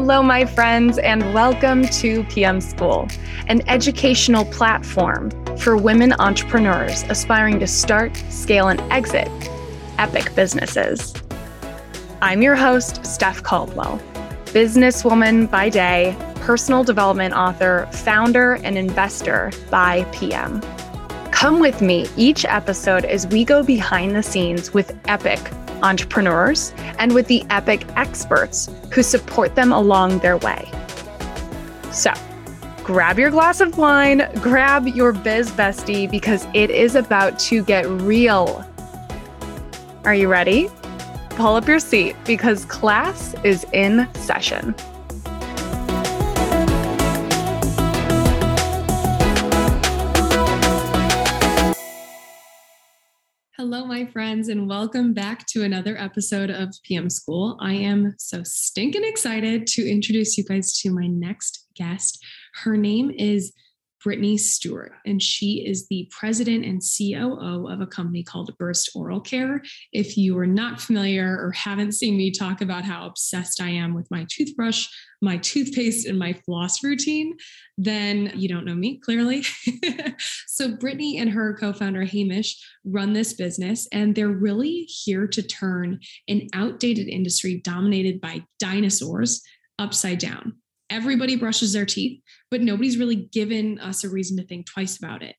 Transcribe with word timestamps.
Hello, 0.00 0.22
my 0.22 0.44
friends, 0.44 0.96
and 0.98 1.34
welcome 1.34 1.82
to 1.82 2.22
PM 2.26 2.60
School, 2.60 3.08
an 3.48 3.68
educational 3.68 4.44
platform 4.44 5.28
for 5.56 5.76
women 5.76 6.12
entrepreneurs 6.20 7.02
aspiring 7.08 7.58
to 7.58 7.66
start, 7.66 8.16
scale, 8.30 8.68
and 8.68 8.80
exit 8.92 9.28
epic 9.98 10.32
businesses. 10.36 11.12
I'm 12.22 12.42
your 12.42 12.54
host, 12.54 13.04
Steph 13.04 13.42
Caldwell, 13.42 14.00
businesswoman 14.54 15.50
by 15.50 15.68
day, 15.68 16.16
personal 16.36 16.84
development 16.84 17.34
author, 17.34 17.88
founder, 17.90 18.60
and 18.62 18.78
investor 18.78 19.50
by 19.68 20.04
PM. 20.12 20.60
Come 21.32 21.58
with 21.58 21.82
me 21.82 22.06
each 22.16 22.44
episode 22.44 23.04
as 23.04 23.26
we 23.26 23.44
go 23.44 23.64
behind 23.64 24.14
the 24.14 24.22
scenes 24.22 24.72
with 24.72 24.96
epic 25.08 25.40
entrepreneurs 25.82 26.72
and 26.98 27.14
with 27.14 27.26
the 27.26 27.44
epic 27.50 27.86
experts 27.96 28.68
who 28.92 29.02
support 29.02 29.54
them 29.54 29.72
along 29.72 30.18
their 30.18 30.36
way. 30.38 30.70
So, 31.90 32.12
grab 32.84 33.18
your 33.18 33.30
glass 33.30 33.60
of 33.60 33.76
wine, 33.78 34.30
grab 34.36 34.86
your 34.86 35.12
biz 35.12 35.50
bestie 35.50 36.10
because 36.10 36.46
it 36.54 36.70
is 36.70 36.94
about 36.94 37.38
to 37.40 37.62
get 37.64 37.86
real. 37.86 38.64
Are 40.04 40.14
you 40.14 40.28
ready? 40.28 40.68
Pull 41.30 41.54
up 41.54 41.68
your 41.68 41.80
seat 41.80 42.16
because 42.24 42.64
class 42.64 43.34
is 43.44 43.64
in 43.72 44.08
session. 44.14 44.74
Hello, 53.70 53.84
my 53.84 54.06
friends, 54.06 54.48
and 54.48 54.66
welcome 54.66 55.12
back 55.12 55.44
to 55.48 55.62
another 55.62 55.94
episode 55.98 56.48
of 56.48 56.74
PM 56.84 57.10
School. 57.10 57.58
I 57.60 57.74
am 57.74 58.14
so 58.16 58.42
stinking 58.42 59.04
excited 59.04 59.66
to 59.66 59.86
introduce 59.86 60.38
you 60.38 60.44
guys 60.44 60.80
to 60.80 60.90
my 60.90 61.06
next 61.06 61.66
guest. 61.76 62.18
Her 62.62 62.78
name 62.78 63.10
is 63.10 63.52
Brittany 64.02 64.38
Stewart, 64.38 64.92
and 65.04 65.20
she 65.20 65.64
is 65.66 65.88
the 65.88 66.08
president 66.10 66.64
and 66.64 66.80
COO 66.80 67.68
of 67.68 67.80
a 67.80 67.86
company 67.86 68.22
called 68.22 68.56
Burst 68.56 68.90
Oral 68.94 69.20
Care. 69.20 69.62
If 69.92 70.16
you 70.16 70.38
are 70.38 70.46
not 70.46 70.80
familiar 70.80 71.36
or 71.36 71.50
haven't 71.52 71.92
seen 71.92 72.16
me 72.16 72.30
talk 72.30 72.60
about 72.60 72.84
how 72.84 73.06
obsessed 73.06 73.60
I 73.60 73.70
am 73.70 73.94
with 73.94 74.08
my 74.10 74.24
toothbrush, 74.30 74.86
my 75.20 75.38
toothpaste, 75.38 76.06
and 76.06 76.18
my 76.18 76.32
floss 76.32 76.84
routine, 76.84 77.36
then 77.76 78.32
you 78.36 78.48
don't 78.48 78.64
know 78.64 78.74
me 78.74 78.98
clearly. 78.98 79.44
so, 80.46 80.76
Brittany 80.76 81.18
and 81.18 81.30
her 81.30 81.56
co 81.58 81.72
founder 81.72 82.04
Hamish 82.04 82.56
run 82.84 83.12
this 83.12 83.32
business, 83.32 83.88
and 83.92 84.14
they're 84.14 84.28
really 84.28 84.82
here 84.82 85.26
to 85.26 85.42
turn 85.42 85.98
an 86.28 86.46
outdated 86.54 87.08
industry 87.08 87.60
dominated 87.64 88.20
by 88.20 88.44
dinosaurs 88.60 89.42
upside 89.78 90.18
down 90.18 90.54
everybody 90.90 91.36
brushes 91.36 91.72
their 91.72 91.86
teeth, 91.86 92.20
but 92.50 92.60
nobody's 92.60 92.98
really 92.98 93.28
given 93.32 93.78
us 93.80 94.04
a 94.04 94.08
reason 94.08 94.36
to 94.36 94.46
think 94.46 94.66
twice 94.66 94.98
about 94.98 95.22
it. 95.22 95.36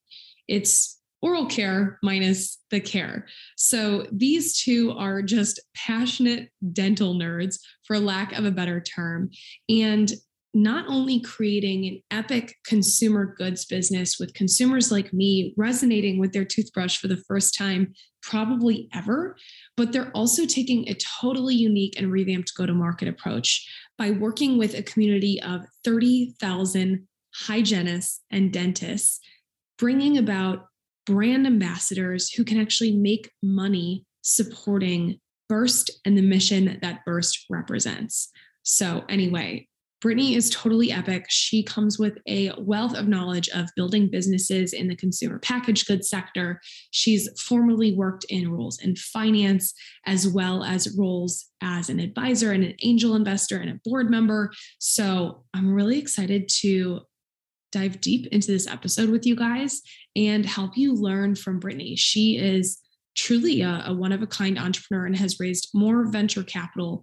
It's 0.48 1.00
oral 1.22 1.46
care 1.46 1.98
minus 2.02 2.58
the 2.70 2.80
care. 2.80 3.26
So 3.56 4.06
these 4.10 4.60
two 4.62 4.92
are 4.92 5.22
just 5.22 5.60
passionate 5.74 6.50
dental 6.72 7.14
nerds, 7.14 7.58
for 7.86 7.98
lack 7.98 8.32
of 8.32 8.44
a 8.44 8.50
better 8.50 8.80
term. 8.80 9.30
And 9.68 10.12
not 10.52 10.86
only 10.88 11.20
creating 11.20 11.86
an 11.86 12.02
epic 12.10 12.56
consumer 12.64 13.34
goods 13.36 13.64
business 13.64 14.16
with 14.18 14.34
consumers 14.34 14.90
like 14.90 15.12
me 15.12 15.54
resonating 15.56 16.18
with 16.18 16.32
their 16.32 16.44
toothbrush 16.44 16.98
for 16.98 17.06
the 17.08 17.22
first 17.28 17.56
time, 17.56 17.92
probably 18.22 18.88
ever, 18.94 19.36
but 19.76 19.92
they're 19.92 20.10
also 20.12 20.46
taking 20.46 20.88
a 20.88 20.96
totally 21.20 21.54
unique 21.54 21.94
and 21.98 22.12
revamped 22.12 22.52
go 22.56 22.66
to 22.66 22.72
market 22.72 23.08
approach 23.08 23.66
by 23.98 24.10
working 24.10 24.58
with 24.58 24.74
a 24.74 24.82
community 24.82 25.40
of 25.42 25.62
30,000 25.84 27.06
hygienists 27.34 28.20
and 28.30 28.52
dentists, 28.52 29.20
bringing 29.78 30.18
about 30.18 30.66
brand 31.06 31.46
ambassadors 31.46 32.30
who 32.30 32.44
can 32.44 32.60
actually 32.60 32.96
make 32.96 33.30
money 33.42 34.04
supporting 34.22 35.18
Burst 35.48 35.90
and 36.04 36.16
the 36.16 36.22
mission 36.22 36.78
that 36.80 37.04
Burst 37.04 37.46
represents. 37.50 38.30
So, 38.62 39.04
anyway, 39.08 39.66
Brittany 40.00 40.34
is 40.34 40.48
totally 40.48 40.90
epic. 40.90 41.26
She 41.28 41.62
comes 41.62 41.98
with 41.98 42.16
a 42.26 42.52
wealth 42.58 42.96
of 42.96 43.06
knowledge 43.06 43.50
of 43.50 43.68
building 43.76 44.08
businesses 44.08 44.72
in 44.72 44.88
the 44.88 44.96
consumer 44.96 45.38
packaged 45.38 45.86
goods 45.86 46.08
sector. 46.08 46.60
She's 46.90 47.28
formerly 47.38 47.94
worked 47.94 48.24
in 48.30 48.50
roles 48.50 48.80
in 48.80 48.96
finance, 48.96 49.74
as 50.06 50.26
well 50.26 50.64
as 50.64 50.96
roles 50.96 51.46
as 51.62 51.90
an 51.90 52.00
advisor 52.00 52.52
and 52.52 52.64
an 52.64 52.74
angel 52.82 53.14
investor 53.14 53.58
and 53.58 53.70
a 53.70 53.80
board 53.84 54.10
member. 54.10 54.50
So 54.78 55.44
I'm 55.52 55.72
really 55.72 55.98
excited 55.98 56.48
to 56.60 57.00
dive 57.70 58.00
deep 58.00 58.26
into 58.28 58.48
this 58.50 58.66
episode 58.66 59.10
with 59.10 59.26
you 59.26 59.36
guys 59.36 59.82
and 60.16 60.46
help 60.46 60.76
you 60.76 60.94
learn 60.94 61.34
from 61.34 61.60
Brittany. 61.60 61.94
She 61.94 62.38
is 62.38 62.78
truly 63.14 63.60
a, 63.60 63.84
a 63.86 63.94
one 63.94 64.12
of 64.12 64.22
a 64.22 64.26
kind 64.26 64.58
entrepreneur 64.58 65.04
and 65.04 65.16
has 65.16 65.38
raised 65.38 65.68
more 65.74 66.10
venture 66.10 66.42
capital 66.42 67.02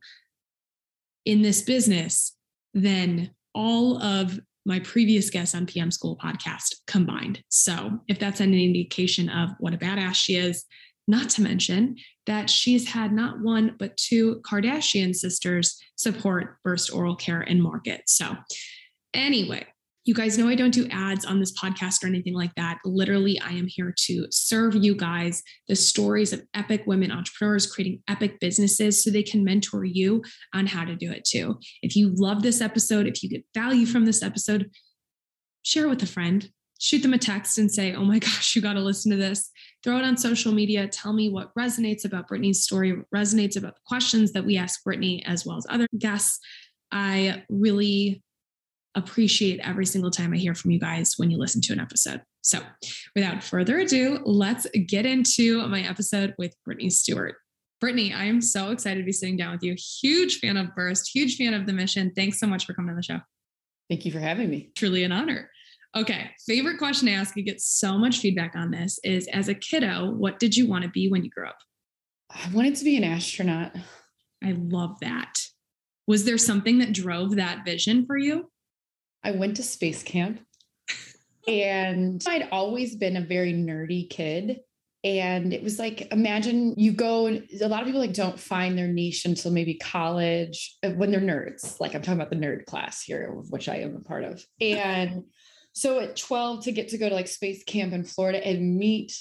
in 1.25 1.44
this 1.44 1.62
business 1.62 2.36
than 2.77 3.31
all 3.53 4.01
of 4.01 4.39
my 4.65 4.79
previous 4.79 5.29
guests 5.29 5.55
on 5.55 5.65
PM 5.65 5.91
School 5.91 6.17
podcast 6.17 6.75
combined. 6.88 7.41
So, 7.49 7.99
if 8.07 8.19
that's 8.19 8.39
an 8.39 8.53
indication 8.53 9.29
of 9.29 9.49
what 9.59 9.73
a 9.73 9.77
badass 9.77 10.15
she 10.15 10.35
is, 10.35 10.65
not 11.07 11.29
to 11.31 11.41
mention 11.41 11.95
that 12.25 12.49
she's 12.49 12.89
had 12.89 13.13
not 13.13 13.39
one, 13.41 13.75
but 13.79 13.95
two 13.95 14.41
Kardashian 14.41 15.16
sisters 15.16 15.81
support 15.95 16.57
Burst 16.63 16.93
Oral 16.93 17.16
Care 17.16 17.41
and 17.41 17.63
market. 17.63 18.01
So, 18.07 18.35
anyway, 19.13 19.66
you 20.07 20.13
guys 20.13 20.38
know 20.38 20.47
I 20.47 20.56
don't 20.56 20.73
do 20.73 20.88
ads 20.90 21.25
on 21.25 21.41
this 21.41 21.51
podcast 21.59 22.01
or 22.01 22.07
anything 22.07 22.34
like 22.34 22.56
that. 22.56 22.79
Literally, 22.85 23.38
I 23.41 23.51
am 23.51 23.68
here 23.68 23.94
to 24.06 24.25
serve 24.31 24.73
you 24.73 24.95
guys 24.95 25.44
the 25.68 25.75
stories 25.75 26.31
of 26.31 26.41
epic 26.53 26.84
women 26.88 27.12
entrepreneurs 27.12 27.69
creating 27.69 28.01
epic 28.07 28.40
businesses 28.40 29.03
so 29.03 29.12
they 29.12 29.22
can 29.22 29.44
mentor 29.44 29.84
you 29.84 30.23
on 30.53 30.66
how 30.66 30.85
to 30.85 30.96
do 30.96 31.12
it 31.12 31.25
too. 31.25 31.59
If 31.81 31.97
you 31.97 32.13
love 32.16 32.41
this 32.41 32.62
episode, 32.62 33.06
if 33.06 33.22
you 33.22 33.29
get 33.29 33.44
value 33.53 33.85
from 33.85 34.06
this 34.06 34.23
episode, 34.23 34.72
share 35.63 35.90
with 35.90 36.01
a 36.01 36.07
friend. 36.07 36.50
Shoot 36.79 37.01
them 37.01 37.13
a 37.13 37.17
text 37.17 37.57
and 37.57 37.69
say, 37.69 37.94
Oh 37.94 38.06
my 38.06 38.19
gosh, 38.19 38.56
you 38.56 38.62
got 38.62 38.73
to 38.73 38.79
listen 38.79 39.12
to 39.12 39.17
this. 39.17 39.51
Throw 39.84 39.97
it 39.97 40.06
on 40.06 40.16
social 40.16 40.53
media. 40.53 40.88
Tell 40.88 41.12
me 41.12 41.29
what 41.29 41.53
resonates 41.59 42.06
about 42.06 42.29
Brittany's 42.29 42.63
story, 42.63 42.96
resonates 43.13 43.57
about 43.57 43.75
the 43.75 43.81
questions 43.85 44.31
that 44.31 44.46
we 44.46 44.57
ask 44.57 44.84
Brittany, 44.85 45.22
as 45.25 45.46
well 45.46 45.57
as 45.57 45.66
other 45.69 45.88
guests. 45.97 46.40
I 46.94 47.44
really 47.50 48.23
appreciate 48.97 49.59
every 49.63 49.85
single 49.85 50.12
time 50.12 50.34
I 50.34 50.38
hear 50.38 50.56
from 50.56 50.72
you 50.72 50.80
guys 50.80 51.13
when 51.18 51.31
you 51.31 51.38
listen 51.38 51.62
to 51.62 51.74
an 51.74 51.80
episode. 51.80 52.22
So, 52.41 52.59
without 53.16 53.44
further 53.44 53.80
ado, 53.80 54.19
let's 54.25 54.68
get 54.88 55.06
into 55.06 55.66
my 55.68 55.81
episode 55.81 56.34
with 56.38 56.56
Brittany 56.66 56.90
Stewart. 56.90 57.35
Brittany, 57.80 58.13
I 58.13 58.25
am 58.25 58.41
so 58.41 58.72
excited 58.72 59.02
to 59.02 59.06
be 59.06 59.12
sitting 59.12 59.38
down 59.38 59.52
with 59.52 59.63
you. 59.63 59.75
Huge 60.02 60.40
fan 60.40 60.58
of 60.58 60.74
Burst, 60.75 61.09
huge 61.13 61.38
fan 61.38 61.53
of 61.53 61.66
the 61.66 61.74
mission. 61.74 62.12
Thanks 62.16 62.40
so 62.40 62.47
much 62.47 62.66
for 62.66 62.74
coming 62.74 62.90
on 62.90 62.96
the 62.96 63.03
show. 63.03 63.19
Thank 63.90 64.06
you 64.06 64.12
for 64.12 64.19
having 64.19 64.50
me. 64.50 64.72
Truly 64.75 65.03
an 65.03 65.12
honor. 65.12 65.50
Okay, 65.96 66.31
favorite 66.46 66.78
question 66.78 67.08
to 67.08 67.14
ask, 67.14 67.35
you 67.35 67.44
get 67.44 67.62
so 67.62 67.97
much 67.97 68.19
feedback 68.19 68.56
on 68.56 68.72
this 68.72 69.00
is 69.03 69.28
as 69.28 69.47
a 69.47 69.53
kiddo, 69.53 70.12
what 70.12 70.40
did 70.40 70.56
you 70.56 70.68
want 70.68 70.84
to 70.84 70.90
be 70.90 71.09
when 71.09 71.24
you 71.24 71.29
grew 71.29 71.47
up? 71.47 71.58
I 72.29 72.50
wanted 72.53 72.75
to 72.75 72.84
be 72.84 72.97
an 72.97 73.03
astronaut. 73.03 73.72
I 74.44 74.52
love 74.58 75.00
that. 75.02 75.40
Was 76.08 76.25
there 76.25 76.38
something 76.38 76.79
that 76.79 76.94
drove 76.94 77.35
that 77.35 77.66
vision 77.66 78.06
for 78.06 78.18
you? 78.18 78.50
I 79.27 79.31
went 79.31 79.57
to 79.57 79.63
space 79.63 80.03
camp 80.03 80.39
and 81.47 82.23
I'd 82.25 82.47
always 82.49 82.95
been 82.95 83.17
a 83.17 83.21
very 83.21 83.51
nerdy 83.51 84.09
kid. 84.09 84.61
And 85.03 85.53
it 85.53 85.61
was 85.61 85.78
like, 85.78 86.13
imagine 86.13 86.73
you 86.78 86.93
go, 86.93 87.28
a 87.28 87.67
lot 87.67 87.81
of 87.81 87.85
people 87.85 87.99
like 87.99 88.13
don't 88.13 88.40
find 88.40 88.78
their 88.78 88.87
niche 88.87 89.25
until 89.25 89.52
maybe 89.52 89.73
college 89.73 90.78
uh, 90.81 90.91
when 90.91 91.11
they're 91.11 91.19
nerds. 91.19 91.78
Like 91.81 91.93
I'm 91.93 92.02
talking 92.02 92.19
about 92.19 92.29
the 92.29 92.37
nerd 92.37 92.66
class 92.66 93.03
here, 93.03 93.31
which 93.49 93.67
I 93.67 93.79
am 93.79 93.97
a 93.97 93.99
part 93.99 94.23
of. 94.23 94.46
And 94.61 95.25
so 95.73 95.99
at 95.99 96.16
12 96.16 96.63
to 96.63 96.72
get 96.72 96.90
to 96.90 96.97
go 96.97 97.09
to 97.09 97.16
like 97.16 97.28
space 97.28 97.66
camp 97.66 97.91
in 97.91 98.05
Florida 98.05 98.46
and 98.46 98.78
meet 98.78 99.13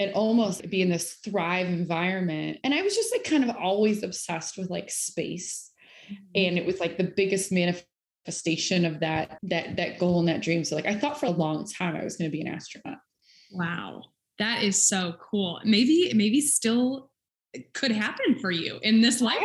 and 0.00 0.12
almost 0.14 0.68
be 0.68 0.82
in 0.82 0.90
this 0.90 1.14
thrive 1.24 1.68
environment. 1.68 2.58
And 2.64 2.74
I 2.74 2.82
was 2.82 2.96
just 2.96 3.12
like 3.12 3.22
kind 3.22 3.48
of 3.48 3.56
always 3.56 4.02
obsessed 4.02 4.58
with 4.58 4.68
like 4.68 4.90
space. 4.90 5.70
Mm-hmm. 6.06 6.24
And 6.34 6.58
it 6.58 6.66
was 6.66 6.80
like 6.80 6.98
the 6.98 7.04
biggest 7.04 7.52
manifestation 7.52 7.88
manifestation 8.26 8.84
of 8.84 9.00
that 9.00 9.38
that 9.42 9.76
that 9.76 9.98
goal 9.98 10.18
and 10.20 10.28
that 10.28 10.42
dream. 10.42 10.64
So 10.64 10.76
like 10.76 10.86
I 10.86 10.94
thought 10.94 11.18
for 11.18 11.26
a 11.26 11.30
long 11.30 11.66
time 11.66 11.96
I 11.96 12.04
was 12.04 12.16
going 12.16 12.30
to 12.30 12.36
be 12.36 12.40
an 12.40 12.48
astronaut. 12.48 12.98
Wow. 13.52 14.02
That 14.38 14.62
is 14.62 14.86
so 14.88 15.14
cool. 15.20 15.60
Maybe 15.64 16.12
maybe 16.14 16.40
still 16.40 17.10
eh, 17.54 17.60
could 17.72 17.92
happen 17.92 18.38
for 18.40 18.50
you 18.50 18.78
in 18.82 19.00
this 19.00 19.20
life. 19.20 19.42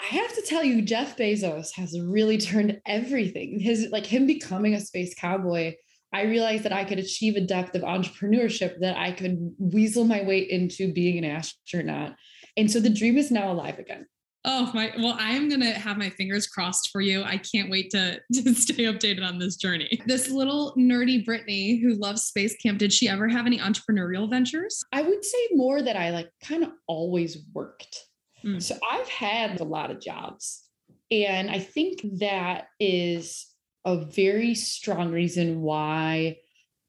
I 0.00 0.06
have 0.06 0.34
to 0.34 0.42
tell 0.42 0.62
you, 0.62 0.82
Jeff 0.82 1.16
Bezos 1.16 1.72
has 1.76 1.98
really 1.98 2.36
turned 2.36 2.80
everything. 2.86 3.58
His 3.58 3.88
like 3.90 4.06
him 4.06 4.26
becoming 4.26 4.74
a 4.74 4.80
space 4.80 5.14
cowboy. 5.14 5.74
I 6.12 6.22
realized 6.22 6.62
that 6.62 6.72
I 6.72 6.84
could 6.84 7.00
achieve 7.00 7.34
a 7.34 7.40
depth 7.40 7.74
of 7.74 7.82
entrepreneurship 7.82 8.78
that 8.80 8.96
I 8.96 9.10
could 9.10 9.52
weasel 9.58 10.04
my 10.04 10.22
way 10.22 10.38
into 10.38 10.92
being 10.92 11.18
an 11.18 11.24
astronaut. 11.24 12.14
And 12.56 12.70
so 12.70 12.78
the 12.78 12.90
dream 12.90 13.18
is 13.18 13.32
now 13.32 13.50
alive 13.50 13.80
again. 13.80 14.06
Oh 14.46 14.70
my! 14.74 14.92
Well, 14.98 15.16
I 15.18 15.30
am 15.30 15.48
gonna 15.48 15.72
have 15.72 15.96
my 15.96 16.10
fingers 16.10 16.46
crossed 16.46 16.90
for 16.92 17.00
you. 17.00 17.22
I 17.22 17.38
can't 17.38 17.70
wait 17.70 17.90
to 17.90 18.20
to 18.32 18.54
stay 18.54 18.84
updated 18.84 19.26
on 19.26 19.38
this 19.38 19.56
journey. 19.56 20.00
This 20.06 20.28
little 20.28 20.74
nerdy 20.76 21.24
Brittany 21.24 21.80
who 21.80 21.94
loves 21.94 22.24
space 22.24 22.54
camp. 22.56 22.78
Did 22.78 22.92
she 22.92 23.08
ever 23.08 23.26
have 23.28 23.46
any 23.46 23.58
entrepreneurial 23.58 24.28
ventures? 24.28 24.84
I 24.92 25.02
would 25.02 25.24
say 25.24 25.38
more 25.52 25.80
that 25.82 25.96
I 25.96 26.10
like 26.10 26.30
kind 26.42 26.62
of 26.62 26.72
always 26.86 27.38
worked. 27.54 27.98
Mm. 28.44 28.62
So 28.62 28.76
I've 28.88 29.08
had 29.08 29.60
a 29.60 29.64
lot 29.64 29.90
of 29.90 30.00
jobs, 30.00 30.64
and 31.10 31.50
I 31.50 31.58
think 31.58 32.00
that 32.18 32.66
is 32.78 33.46
a 33.86 34.04
very 34.04 34.54
strong 34.54 35.10
reason 35.10 35.62
why 35.62 36.36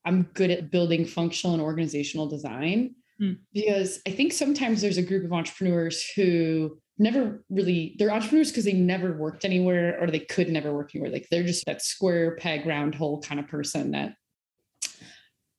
I'm 0.06 0.24
good 0.34 0.52
at 0.52 0.72
building 0.72 1.06
functional 1.06 1.54
and 1.54 1.64
organizational 1.64 2.28
design. 2.28 2.96
Mm. 3.22 3.38
Because 3.54 4.02
I 4.06 4.12
think 4.12 4.34
sometimes 4.34 4.82
there's 4.82 4.98
a 4.98 5.02
group 5.02 5.24
of 5.24 5.32
entrepreneurs 5.32 6.06
who 6.16 6.78
never 6.98 7.44
really 7.50 7.96
they're 8.00 8.12
entrepreneurs 8.12 8.52
because 8.52 8.66
they 8.66 8.74
never 8.74 9.14
worked 9.14 9.44
anywhere 9.44 9.98
or 10.02 10.08
they 10.08 10.20
could 10.20 10.50
never 10.50 10.74
work 10.74 10.92
anywhere. 10.94 11.12
Like 11.12 11.28
they're 11.30 11.44
just 11.44 11.66
that 11.66 11.82
square 11.82 12.36
peg 12.38 12.66
round 12.66 12.96
hole 12.96 13.22
kind 13.22 13.40
of 13.40 13.48
person 13.48 13.92
that 13.92 14.16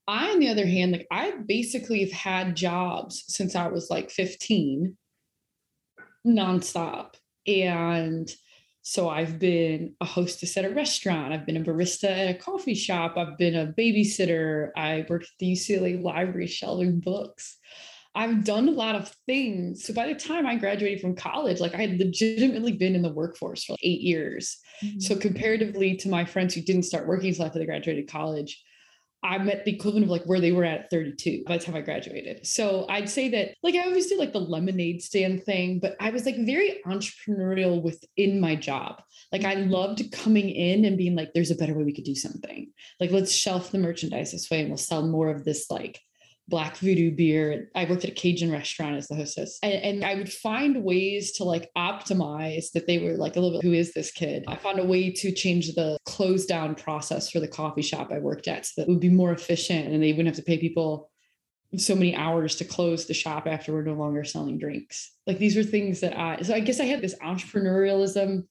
i 0.09 0.31
on 0.31 0.39
the 0.39 0.49
other 0.49 0.67
hand 0.67 0.93
like 0.93 1.07
i 1.11 1.33
basically 1.47 2.01
have 2.05 2.13
had 2.13 2.55
jobs 2.55 3.25
since 3.27 3.57
i 3.57 3.67
was 3.67 3.91
like 3.91 4.11
15 4.11 4.97
nonstop. 6.27 7.15
And 7.47 8.29
so 8.83 9.09
i've 9.09 9.39
been 9.39 9.95
a 10.01 10.05
hostess 10.05 10.57
at 10.57 10.65
a 10.65 10.71
restaurant. 10.71 11.33
I've 11.33 11.47
been 11.47 11.57
a 11.57 11.65
barista 11.65 12.11
at 12.11 12.35
a 12.35 12.39
coffee 12.39 12.75
shop. 12.75 13.17
I've 13.17 13.39
been 13.39 13.57
a 13.57 13.73
babysitter. 13.73 14.71
I 14.77 15.07
worked 15.09 15.27
at 15.27 15.39
the 15.39 15.53
ucla 15.53 16.03
library 16.03 16.47
shelving 16.47 17.01
books 17.01 17.59
I've 18.17 18.45
done 18.45 18.67
a 18.67 18.73
lot 18.73 18.95
of 18.95 19.15
things. 19.27 19.85
So 19.85 19.93
by 19.93 20.07
the 20.07 20.19
time 20.19 20.47
I 20.47 20.57
graduated 20.57 21.03
from 21.03 21.15
college, 21.15 21.61
like 21.61 21.75
I 21.75 21.83
had 21.83 21.99
legitimately 21.99 22.73
been 22.73 22.95
in 22.95 23.03
the 23.03 23.13
workforce 23.13 23.65
for 23.65 23.75
like 23.75 23.85
eight 23.85 24.01
years. 24.01 24.57
Mm-hmm. 24.83 25.01
So 25.01 25.17
comparatively 25.17 25.97
to 25.99 26.09
my 26.09 26.25
friends 26.25 26.55
who 26.55 26.63
didn't 26.63 26.85
start 26.85 27.07
working 27.07 27.29
until 27.29 27.45
after 27.45 27.59
they 27.59 27.67
graduated 27.67 28.09
college, 28.09 28.65
I'm 29.23 29.49
at 29.51 29.65
the 29.65 29.75
equivalent 29.75 30.05
of 30.05 30.11
like 30.11 30.25
where 30.25 30.41
they 30.41 30.53
were 30.53 30.65
at 30.65 30.89
32 30.91 31.45
by 31.47 31.59
the 31.59 31.65
time 31.65 31.75
I 31.75 31.83
graduated. 31.83 32.47
So 32.47 32.87
I'd 32.89 33.11
say 33.11 33.29
that 33.31 33.55
like 33.63 33.75
I 33.75 33.85
always 33.85 34.07
do 34.07 34.19
like 34.19 34.33
the 34.33 34.41
lemonade 34.41 35.03
stand 35.03 35.45
thing, 35.45 35.81
but 35.81 35.95
I 36.01 36.09
was 36.11 36.25
like 36.25 36.37
very 36.39 36.81
entrepreneurial 36.87 37.83
within 37.83 38.41
my 38.41 38.57
job. 38.57 39.03
Like 39.31 39.45
I 39.45 39.57
mm-hmm. 39.57 39.71
loved 39.71 40.13
coming 40.13 40.49
in 40.49 40.87
and 40.87 40.97
being 40.97 41.17
like, 41.17 41.33
there's 41.35 41.51
a 41.51 41.57
better 41.57 41.75
way 41.75 41.85
we 41.85 41.95
could 41.95 42.05
do 42.05 42.15
something. 42.15 42.73
Like 42.99 43.11
let's 43.11 43.33
shelf 43.33 43.73
the 43.73 43.79
merchandise 43.79 44.33
this 44.33 44.51
way 44.51 44.61
and 44.61 44.71
we'll 44.71 44.79
sell 44.79 45.07
more 45.07 45.29
of 45.29 45.45
this 45.45 45.71
like 45.71 46.01
black 46.49 46.77
voodoo 46.77 47.11
beer. 47.11 47.69
I 47.75 47.85
worked 47.87 48.05
at 48.05 48.11
a 48.11 48.15
Cajun 48.15 48.53
restaurant 48.53 48.97
as 48.97 49.09
the 49.09 49.17
hostess. 49.17 49.59
And, 49.63 49.75
and, 49.75 50.05
I 50.05 50.15
would 50.15 50.33
find 50.33 50.85
ways 50.85 51.33
to 51.33 51.45
like 51.45 51.71
optimize 51.77 52.71
that 52.73 52.87
they 52.87 52.99
were 52.99 53.15
like 53.15 53.37
a 53.37 53.41
little 53.41 53.59
bit, 53.59 53.67
who 53.67 53.73
is 53.73 53.93
this 53.93 54.13
kid? 54.13 54.45
I 54.47 54.57
found 54.57 54.79
a 54.79 54.85
way 54.85 55.11
to 55.11 55.33
change 55.33 55.75
the 55.75 55.99
close 56.05 56.47
down 56.47 56.77
process 56.77 57.31
for 57.31 57.41
the 57.41 57.49
coffee 57.49 57.83
shop 57.83 58.11
I 58.13 58.19
worked 58.19 58.47
at 58.47 58.67
so 58.67 58.73
that 58.77 58.89
it 58.89 58.93
would 58.93 59.01
be 59.01 59.09
more 59.09 59.33
efficient 59.33 59.89
and 59.89 60.03
they 60.03 60.13
wouldn't 60.13 60.29
have 60.29 60.37
to 60.37 60.43
pay 60.43 60.59
people 60.59 61.11
so 61.77 61.95
many 61.95 62.15
hours 62.15 62.55
to 62.57 62.65
close 62.65 63.07
the 63.07 63.15
shop 63.15 63.47
after 63.47 63.73
we're 63.73 63.83
no 63.83 63.95
longer 63.95 64.23
selling 64.23 64.59
drinks. 64.59 65.13
Like 65.27 65.39
these 65.39 65.57
were 65.57 65.65
things 65.65 66.01
that 66.01 66.17
I, 66.17 66.43
so 66.43 66.55
I 66.55 66.61
guess 66.61 66.79
I 66.79 66.85
had 66.85 67.03
this 67.03 67.17
entrepreneurialism 67.17 68.45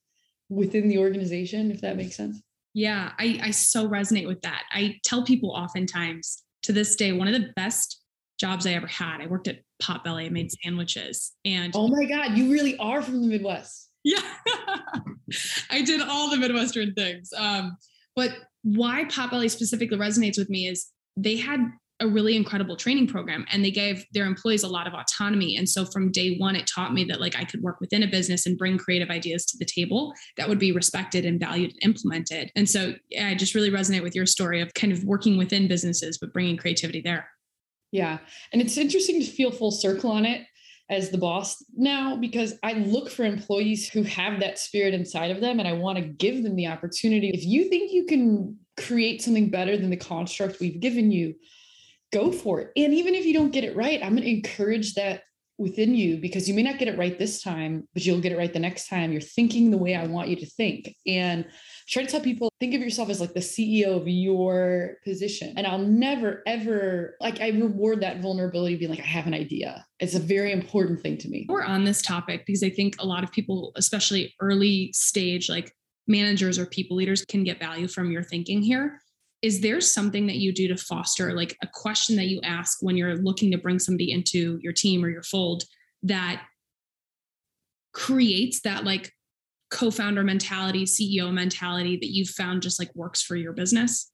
within 0.50 0.88
the 0.88 0.98
organization, 0.98 1.70
if 1.70 1.80
that 1.80 1.96
makes 1.96 2.16
sense. 2.16 2.42
Yeah, 2.74 3.12
I, 3.18 3.40
I 3.42 3.50
so 3.52 3.88
resonate 3.88 4.26
with 4.26 4.42
that. 4.42 4.64
I 4.70 4.98
tell 5.02 5.24
people 5.24 5.50
oftentimes, 5.50 6.42
to 6.66 6.72
this 6.72 6.96
day, 6.96 7.12
one 7.12 7.28
of 7.28 7.34
the 7.34 7.52
best 7.56 8.02
jobs 8.38 8.66
I 8.66 8.72
ever 8.72 8.86
had. 8.86 9.20
I 9.20 9.26
worked 9.26 9.48
at 9.48 9.60
Potbelly. 9.82 10.26
I 10.26 10.28
made 10.28 10.50
sandwiches. 10.62 11.32
And 11.44 11.72
oh 11.74 11.88
my 11.88 12.04
God, 12.04 12.36
you 12.36 12.52
really 12.52 12.76
are 12.78 13.00
from 13.02 13.22
the 13.22 13.28
Midwest. 13.28 13.88
Yeah. 14.04 14.20
I 15.70 15.82
did 15.82 16.00
all 16.00 16.30
the 16.30 16.36
Midwestern 16.36 16.92
things. 16.94 17.32
Um, 17.36 17.76
but 18.14 18.30
why 18.62 19.04
Potbelly 19.04 19.50
specifically 19.50 19.96
resonates 19.96 20.38
with 20.38 20.50
me 20.50 20.68
is 20.68 20.86
they 21.16 21.36
had 21.36 21.60
a 22.00 22.06
really 22.06 22.36
incredible 22.36 22.76
training 22.76 23.06
program 23.06 23.46
and 23.50 23.64
they 23.64 23.70
gave 23.70 24.04
their 24.12 24.26
employees 24.26 24.62
a 24.62 24.68
lot 24.68 24.86
of 24.86 24.92
autonomy. 24.92 25.56
And 25.56 25.68
so 25.68 25.84
from 25.86 26.12
day 26.12 26.36
one 26.36 26.54
it 26.54 26.66
taught 26.66 26.92
me 26.92 27.04
that 27.04 27.20
like 27.20 27.36
i 27.36 27.44
could 27.44 27.62
work 27.62 27.80
within 27.80 28.02
a 28.02 28.06
business 28.06 28.46
and 28.46 28.58
bring 28.58 28.76
creative 28.76 29.10
ideas 29.10 29.46
to 29.46 29.58
the 29.58 29.64
table 29.64 30.12
that 30.36 30.48
would 30.48 30.58
be 30.58 30.72
respected 30.72 31.24
and 31.24 31.40
valued 31.40 31.70
and 31.70 31.82
implemented. 31.82 32.50
And 32.54 32.68
so 32.68 32.94
yeah, 33.10 33.28
i 33.28 33.34
just 33.34 33.54
really 33.54 33.70
resonate 33.70 34.02
with 34.02 34.14
your 34.14 34.26
story 34.26 34.60
of 34.60 34.74
kind 34.74 34.92
of 34.92 35.04
working 35.04 35.38
within 35.38 35.68
businesses 35.68 36.18
but 36.18 36.32
bringing 36.32 36.56
creativity 36.56 37.00
there. 37.00 37.28
Yeah. 37.92 38.18
And 38.52 38.60
it's 38.60 38.76
interesting 38.76 39.20
to 39.20 39.26
feel 39.26 39.50
full 39.50 39.70
circle 39.70 40.10
on 40.10 40.26
it 40.26 40.46
as 40.88 41.10
the 41.10 41.18
boss 41.18 41.64
now 41.74 42.16
because 42.16 42.54
I 42.62 42.74
look 42.74 43.10
for 43.10 43.24
employees 43.24 43.88
who 43.88 44.02
have 44.04 44.40
that 44.40 44.58
spirit 44.58 44.94
inside 44.94 45.30
of 45.30 45.40
them 45.40 45.58
and 45.58 45.66
I 45.66 45.72
want 45.72 45.98
to 45.98 46.04
give 46.04 46.42
them 46.42 46.56
the 46.56 46.68
opportunity. 46.68 47.30
If 47.30 47.44
you 47.44 47.68
think 47.68 47.92
you 47.92 48.04
can 48.04 48.58
create 48.76 49.22
something 49.22 49.50
better 49.50 49.76
than 49.76 49.90
the 49.90 49.96
construct 49.96 50.60
we've 50.60 50.78
given 50.78 51.10
you, 51.10 51.34
go 52.12 52.32
for 52.32 52.60
it. 52.60 52.72
And 52.76 52.94
even 52.94 53.14
if 53.14 53.24
you 53.24 53.34
don't 53.34 53.52
get 53.52 53.64
it 53.64 53.76
right, 53.76 54.02
I'm 54.02 54.12
going 54.14 54.22
to 54.22 54.30
encourage 54.30 54.94
that 54.94 55.22
within 55.58 55.94
you 55.94 56.18
because 56.18 56.48
you 56.48 56.54
may 56.54 56.62
not 56.62 56.78
get 56.78 56.88
it 56.88 56.98
right 56.98 57.18
this 57.18 57.42
time, 57.42 57.88
but 57.94 58.04
you'll 58.04 58.20
get 58.20 58.32
it 58.32 58.36
right 58.36 58.52
the 58.52 58.58
next 58.58 58.88
time. 58.88 59.10
You're 59.10 59.22
thinking 59.22 59.70
the 59.70 59.78
way 59.78 59.94
I 59.94 60.06
want 60.06 60.28
you 60.28 60.36
to 60.36 60.46
think. 60.46 60.94
And 61.06 61.46
try 61.88 62.02
to 62.02 62.08
tell 62.10 62.20
people 62.20 62.52
think 62.60 62.74
of 62.74 62.80
yourself 62.80 63.08
as 63.08 63.20
like 63.20 63.32
the 63.32 63.40
CEO 63.40 63.96
of 63.96 64.06
your 64.06 64.96
position. 65.04 65.54
And 65.56 65.66
I'll 65.66 65.78
never, 65.78 66.42
ever 66.46 67.16
like 67.20 67.40
I 67.40 67.48
reward 67.50 68.02
that 68.02 68.20
vulnerability 68.20 68.76
being 68.76 68.90
like, 68.90 69.00
I 69.00 69.04
have 69.04 69.26
an 69.26 69.34
idea. 69.34 69.84
It's 69.98 70.14
a 70.14 70.20
very 70.20 70.52
important 70.52 71.00
thing 71.00 71.16
to 71.18 71.28
me. 71.28 71.46
We're 71.48 71.64
on 71.64 71.84
this 71.84 72.02
topic 72.02 72.44
because 72.46 72.62
I 72.62 72.70
think 72.70 72.96
a 72.98 73.06
lot 73.06 73.24
of 73.24 73.32
people, 73.32 73.72
especially 73.76 74.34
early 74.40 74.92
stage, 74.92 75.48
like 75.48 75.72
managers 76.06 76.58
or 76.58 76.66
people 76.66 76.96
leaders, 76.96 77.24
can 77.24 77.44
get 77.44 77.58
value 77.58 77.88
from 77.88 78.10
your 78.10 78.22
thinking 78.22 78.60
here 78.60 79.00
is 79.46 79.60
there 79.60 79.80
something 79.80 80.26
that 80.26 80.38
you 80.38 80.52
do 80.52 80.66
to 80.66 80.76
foster 80.76 81.32
like 81.32 81.56
a 81.62 81.68
question 81.72 82.16
that 82.16 82.26
you 82.26 82.40
ask 82.42 82.78
when 82.80 82.96
you're 82.96 83.14
looking 83.14 83.52
to 83.52 83.56
bring 83.56 83.78
somebody 83.78 84.10
into 84.10 84.58
your 84.60 84.72
team 84.72 85.04
or 85.04 85.08
your 85.08 85.22
fold 85.22 85.62
that 86.02 86.42
creates 87.92 88.60
that 88.62 88.82
like 88.82 89.12
co-founder 89.70 90.24
mentality 90.24 90.84
ceo 90.84 91.32
mentality 91.32 91.96
that 91.96 92.10
you've 92.10 92.28
found 92.30 92.60
just 92.60 92.80
like 92.80 92.90
works 92.96 93.22
for 93.22 93.36
your 93.36 93.52
business? 93.52 94.10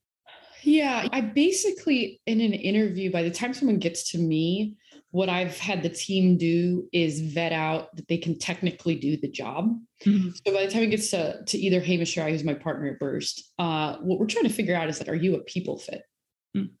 Yeah 0.61 1.07
i 1.11 1.19
basically 1.19 2.21
in 2.27 2.39
an 2.39 2.53
interview 2.53 3.11
by 3.11 3.23
the 3.23 3.31
time 3.31 3.55
someone 3.55 3.79
gets 3.79 4.11
to 4.11 4.19
me 4.19 4.75
what 5.13 5.29
I've 5.29 5.59
had 5.59 5.83
the 5.83 5.89
team 5.89 6.37
do 6.39 6.89
is 6.91 7.21
vet 7.21 7.51
out 7.51 7.95
that 7.95 8.07
they 8.07 8.17
can 8.17 8.37
technically 8.39 8.95
do 8.95 9.15
the 9.15 9.27
job. 9.27 9.79
Mm-hmm. 10.03 10.29
So 10.43 10.51
by 10.51 10.65
the 10.65 10.71
time 10.71 10.81
it 10.81 10.87
gets 10.87 11.11
to, 11.11 11.43
to 11.45 11.57
either 11.57 11.79
Hamish 11.79 12.17
or 12.17 12.23
I, 12.23 12.31
who's 12.31 12.43
my 12.43 12.55
partner 12.55 12.87
at 12.87 12.99
Burst, 12.99 13.53
uh, 13.59 13.97
what 13.97 14.19
we're 14.19 14.25
trying 14.25 14.45
to 14.45 14.49
figure 14.49 14.75
out 14.75 14.89
is 14.89 14.99
like, 14.99 15.07
are 15.07 15.13
you 15.13 15.35
a 15.35 15.43
people 15.43 15.77
fit? 15.77 16.01
Mm. 16.57 16.71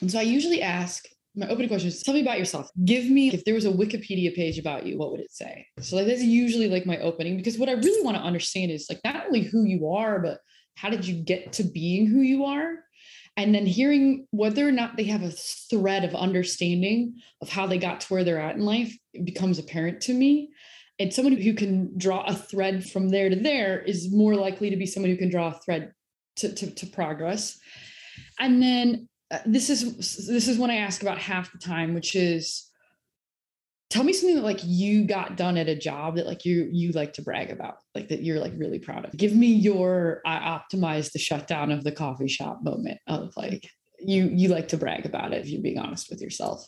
And 0.00 0.10
so 0.10 0.18
I 0.18 0.22
usually 0.22 0.62
ask 0.62 1.04
my 1.36 1.46
opening 1.46 1.68
question 1.68 1.86
is 1.86 2.02
tell 2.02 2.14
me 2.14 2.22
about 2.22 2.40
yourself. 2.40 2.68
Give 2.84 3.08
me, 3.08 3.28
if 3.28 3.44
there 3.44 3.54
was 3.54 3.66
a 3.66 3.70
Wikipedia 3.70 4.34
page 4.34 4.58
about 4.58 4.84
you, 4.84 4.98
what 4.98 5.12
would 5.12 5.20
it 5.20 5.30
say? 5.30 5.64
So 5.78 5.94
like 5.94 6.08
that's 6.08 6.24
usually 6.24 6.68
like 6.68 6.86
my 6.86 6.98
opening 6.98 7.36
because 7.36 7.56
what 7.56 7.68
I 7.68 7.74
really 7.74 8.02
want 8.02 8.16
to 8.16 8.22
understand 8.22 8.72
is 8.72 8.86
like 8.88 8.98
not 9.04 9.26
only 9.26 9.42
who 9.42 9.62
you 9.62 9.86
are, 9.90 10.18
but 10.18 10.40
how 10.74 10.90
did 10.90 11.06
you 11.06 11.14
get 11.14 11.52
to 11.52 11.62
being 11.62 12.08
who 12.08 12.22
you 12.22 12.46
are? 12.46 12.80
And 13.36 13.54
then 13.54 13.66
hearing 13.66 14.26
whether 14.30 14.66
or 14.66 14.72
not 14.72 14.96
they 14.96 15.04
have 15.04 15.22
a 15.22 15.30
thread 15.30 16.04
of 16.04 16.14
understanding 16.14 17.16
of 17.42 17.48
how 17.48 17.66
they 17.66 17.78
got 17.78 18.00
to 18.00 18.06
where 18.08 18.24
they're 18.24 18.40
at 18.40 18.56
in 18.56 18.62
life 18.62 18.96
becomes 19.24 19.58
apparent 19.58 20.00
to 20.02 20.14
me. 20.14 20.50
And 20.98 21.12
someone 21.12 21.36
who 21.36 21.52
can 21.52 21.96
draw 21.98 22.24
a 22.24 22.34
thread 22.34 22.88
from 22.88 23.10
there 23.10 23.28
to 23.28 23.36
there 23.36 23.80
is 23.80 24.10
more 24.10 24.34
likely 24.34 24.70
to 24.70 24.76
be 24.76 24.86
someone 24.86 25.10
who 25.10 25.18
can 25.18 25.30
draw 25.30 25.48
a 25.48 25.60
thread 25.64 25.92
to, 26.36 26.54
to, 26.54 26.70
to 26.74 26.86
progress. 26.86 27.58
And 28.38 28.62
then 28.62 29.08
uh, 29.30 29.38
this 29.44 29.70
is 29.70 29.96
this 30.28 30.46
is 30.46 30.56
when 30.56 30.70
i 30.70 30.76
ask 30.76 31.02
about 31.02 31.18
half 31.18 31.50
the 31.50 31.58
time 31.58 31.94
which 31.94 32.14
is 32.14 32.70
tell 33.90 34.02
me 34.02 34.12
something 34.12 34.36
that 34.36 34.44
like 34.44 34.60
you 34.64 35.06
got 35.06 35.36
done 35.36 35.56
at 35.56 35.68
a 35.68 35.76
job 35.76 36.16
that 36.16 36.26
like 36.26 36.44
you 36.44 36.68
you 36.72 36.92
like 36.92 37.12
to 37.14 37.22
brag 37.22 37.50
about 37.50 37.76
like 37.94 38.08
that 38.08 38.22
you're 38.22 38.40
like 38.40 38.52
really 38.56 38.78
proud 38.78 39.04
of. 39.04 39.16
Give 39.16 39.34
me 39.34 39.48
your 39.48 40.20
i 40.26 40.36
optimized 40.38 41.12
the 41.12 41.18
shutdown 41.18 41.70
of 41.70 41.84
the 41.84 41.92
coffee 41.92 42.28
shop 42.28 42.60
moment 42.62 42.98
of 43.06 43.32
like 43.36 43.68
you 43.98 44.28
you 44.34 44.48
like 44.48 44.68
to 44.68 44.76
brag 44.76 45.06
about 45.06 45.32
it 45.32 45.40
if 45.40 45.48
you're 45.48 45.62
being 45.62 45.78
honest 45.78 46.10
with 46.10 46.20
yourself. 46.20 46.66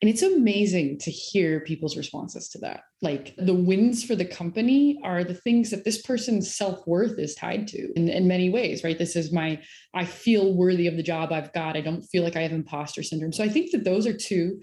And 0.00 0.10
it's 0.10 0.22
amazing 0.22 0.98
to 1.00 1.10
hear 1.10 1.60
people's 1.60 1.96
responses 1.96 2.48
to 2.50 2.58
that. 2.58 2.82
Like 3.02 3.34
the 3.38 3.54
wins 3.54 4.04
for 4.04 4.14
the 4.14 4.24
company 4.24 5.00
are 5.02 5.24
the 5.24 5.34
things 5.34 5.70
that 5.70 5.84
this 5.84 6.02
person's 6.02 6.54
self-worth 6.54 7.18
is 7.18 7.34
tied 7.34 7.66
to 7.68 7.92
in, 7.96 8.08
in 8.08 8.28
many 8.28 8.50
ways 8.50 8.84
right? 8.84 8.98
This 8.98 9.16
is 9.16 9.32
my 9.32 9.60
i 9.94 10.04
feel 10.04 10.54
worthy 10.54 10.86
of 10.86 10.96
the 10.96 11.02
job 11.02 11.32
i've 11.32 11.52
got. 11.54 11.78
I 11.78 11.80
don't 11.80 12.02
feel 12.02 12.22
like 12.22 12.36
i 12.36 12.42
have 12.42 12.52
imposter 12.52 13.02
syndrome. 13.02 13.32
So 13.32 13.42
i 13.42 13.48
think 13.48 13.70
that 13.72 13.84
those 13.84 14.06
are 14.06 14.16
two 14.16 14.60